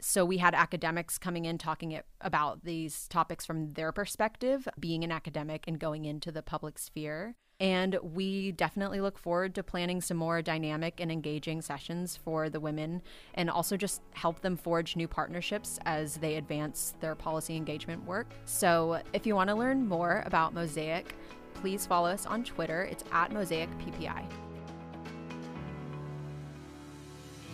So 0.00 0.24
we 0.24 0.38
had 0.38 0.54
academics 0.54 1.18
coming 1.18 1.44
in 1.44 1.58
talking 1.58 2.00
about 2.20 2.62
these 2.62 3.08
topics 3.08 3.44
from 3.44 3.72
their 3.72 3.90
perspective, 3.90 4.68
being 4.78 5.02
an 5.02 5.10
academic 5.10 5.64
and 5.66 5.80
going 5.80 6.04
into 6.04 6.30
the 6.30 6.40
public 6.40 6.78
sphere. 6.78 7.34
And 7.58 7.98
we 8.02 8.52
definitely 8.52 9.00
look 9.00 9.18
forward 9.18 9.56
to 9.56 9.62
planning 9.64 10.00
some 10.00 10.16
more 10.18 10.40
dynamic 10.40 11.00
and 11.00 11.10
engaging 11.10 11.60
sessions 11.60 12.16
for 12.16 12.48
the 12.50 12.60
women 12.60 13.02
and 13.34 13.50
also 13.50 13.76
just 13.76 14.02
help 14.12 14.40
them 14.40 14.56
forge 14.56 14.94
new 14.94 15.08
partnerships 15.08 15.80
as 15.84 16.16
they 16.16 16.36
advance 16.36 16.94
their 17.00 17.14
policy 17.16 17.56
engagement 17.56 18.04
work. 18.04 18.30
So, 18.44 19.00
if 19.12 19.26
you 19.26 19.34
want 19.34 19.50
to 19.50 19.56
learn 19.56 19.86
more 19.86 20.22
about 20.26 20.52
Mosaic, 20.52 21.14
please 21.54 21.86
follow 21.86 22.08
us 22.08 22.26
on 22.26 22.44
Twitter. 22.44 22.82
It's 22.82 23.04
at 23.12 23.32
Mosaic 23.32 23.70
PPI. 23.78 24.24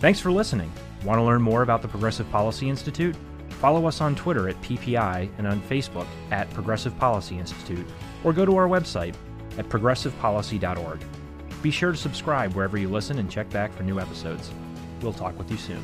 Thanks 0.00 0.18
for 0.18 0.32
listening. 0.32 0.72
Want 1.04 1.18
to 1.18 1.22
learn 1.22 1.42
more 1.42 1.62
about 1.62 1.82
the 1.82 1.88
Progressive 1.88 2.30
Policy 2.30 2.68
Institute? 2.68 3.14
Follow 3.60 3.86
us 3.86 4.00
on 4.00 4.14
Twitter 4.14 4.48
at 4.48 4.60
PPI 4.62 5.28
and 5.36 5.46
on 5.46 5.60
Facebook 5.62 6.06
at 6.30 6.48
Progressive 6.54 6.96
Policy 6.98 7.38
Institute, 7.38 7.86
or 8.24 8.32
go 8.32 8.46
to 8.46 8.56
our 8.56 8.66
website 8.66 9.14
at 9.58 9.68
progressivepolicy.org. 9.68 11.00
Be 11.62 11.70
sure 11.70 11.92
to 11.92 11.98
subscribe 11.98 12.54
wherever 12.54 12.78
you 12.78 12.88
listen 12.88 13.18
and 13.18 13.30
check 13.30 13.50
back 13.50 13.72
for 13.74 13.82
new 13.82 14.00
episodes. 14.00 14.50
We'll 15.02 15.12
talk 15.12 15.36
with 15.38 15.50
you 15.50 15.58
soon. 15.58 15.82